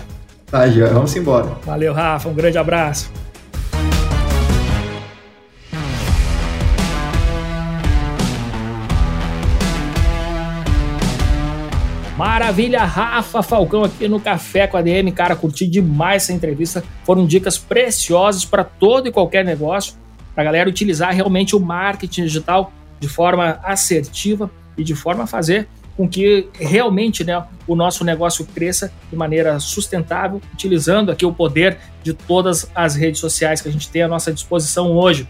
Tá, 0.47 0.67
já. 0.67 0.87
Vamos 0.87 1.15
embora. 1.15 1.51
Valeu, 1.63 1.93
Rafa. 1.93 2.27
Um 2.27 2.33
grande 2.33 2.57
abraço. 2.57 3.11
Maravilha, 12.17 12.83
Rafa 12.83 13.43
Falcão 13.43 13.83
aqui 13.83 14.07
no 14.07 14.19
Café 14.19 14.65
com 14.65 14.75
a 14.75 14.81
DM. 14.81 15.11
Cara, 15.11 15.35
curti 15.35 15.67
demais 15.67 16.23
essa 16.23 16.33
entrevista. 16.33 16.83
Foram 17.03 17.27
dicas 17.27 17.59
preciosas 17.59 18.43
para 18.43 18.63
todo 18.63 19.07
e 19.07 19.11
qualquer 19.11 19.45
negócio, 19.45 19.93
para 20.33 20.41
a 20.41 20.45
galera 20.45 20.67
utilizar 20.67 21.13
realmente 21.13 21.55
o 21.55 21.59
marketing 21.59 22.23
digital 22.23 22.73
de 22.99 23.07
forma 23.07 23.59
assertiva 23.63 24.49
e 24.75 24.83
de 24.83 24.95
forma 24.95 25.25
a 25.25 25.27
fazer 25.27 25.67
com 25.95 26.09
que 26.09 26.47
realmente 26.53 27.23
né, 27.23 27.43
o 27.67 27.75
nosso 27.75 28.03
negócio 28.03 28.45
cresça 28.45 28.91
de 29.11 29.15
maneira 29.15 29.59
sustentável, 29.59 30.41
utilizando 30.53 31.11
aqui 31.11 31.25
o 31.25 31.33
poder 31.33 31.77
de 32.01 32.13
todas 32.13 32.67
as 32.73 32.95
redes 32.95 33.19
sociais 33.19 33.61
que 33.61 33.69
a 33.69 33.71
gente 33.71 33.89
tem 33.89 34.01
à 34.01 34.07
nossa 34.07 34.33
disposição 34.33 34.91
hoje. 34.91 35.27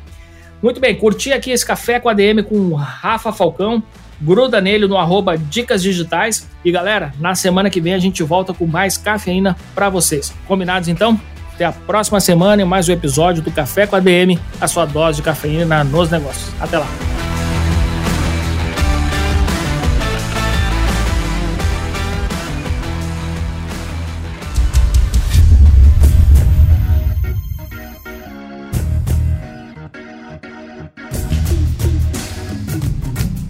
Muito 0.64 0.80
bem, 0.80 0.96
curti 0.96 1.34
aqui 1.34 1.52
esse 1.52 1.66
café 1.66 2.00
com 2.00 2.08
a 2.08 2.14
DM 2.14 2.44
com 2.44 2.74
Rafa 2.74 3.34
Falcão 3.34 3.84
gruda 4.22 4.60
nele 4.62 4.88
no 4.88 4.98
arroba 4.98 5.38
Dicas 5.38 5.82
Digitais. 5.82 6.48
E 6.64 6.72
galera, 6.72 7.14
na 7.20 7.36
semana 7.36 7.70
que 7.70 7.82
vem 7.82 7.94
a 7.94 8.00
gente 8.00 8.24
volta 8.24 8.54
com 8.54 8.66
mais 8.66 8.98
cafeína 8.98 9.56
para 9.74 9.90
vocês. 9.90 10.34
Combinados 10.48 10.88
então? 10.90 11.20
Até 11.54 11.66
a 11.66 11.72
próxima 11.72 12.20
semana 12.20 12.62
e 12.62 12.66
mais 12.66 12.88
um 12.88 12.92
episódio 12.92 13.42
do 13.42 13.52
Café 13.52 13.88
com 13.88 13.96
a 13.96 14.00
DM, 14.00 14.40
a 14.62 14.68
sua 14.68 14.86
dose 14.86 15.18
de 15.18 15.24
cafeína 15.24 15.84
nos 15.84 16.10
negócios. 16.12 16.52
Até 16.62 16.78
lá! 16.78 16.88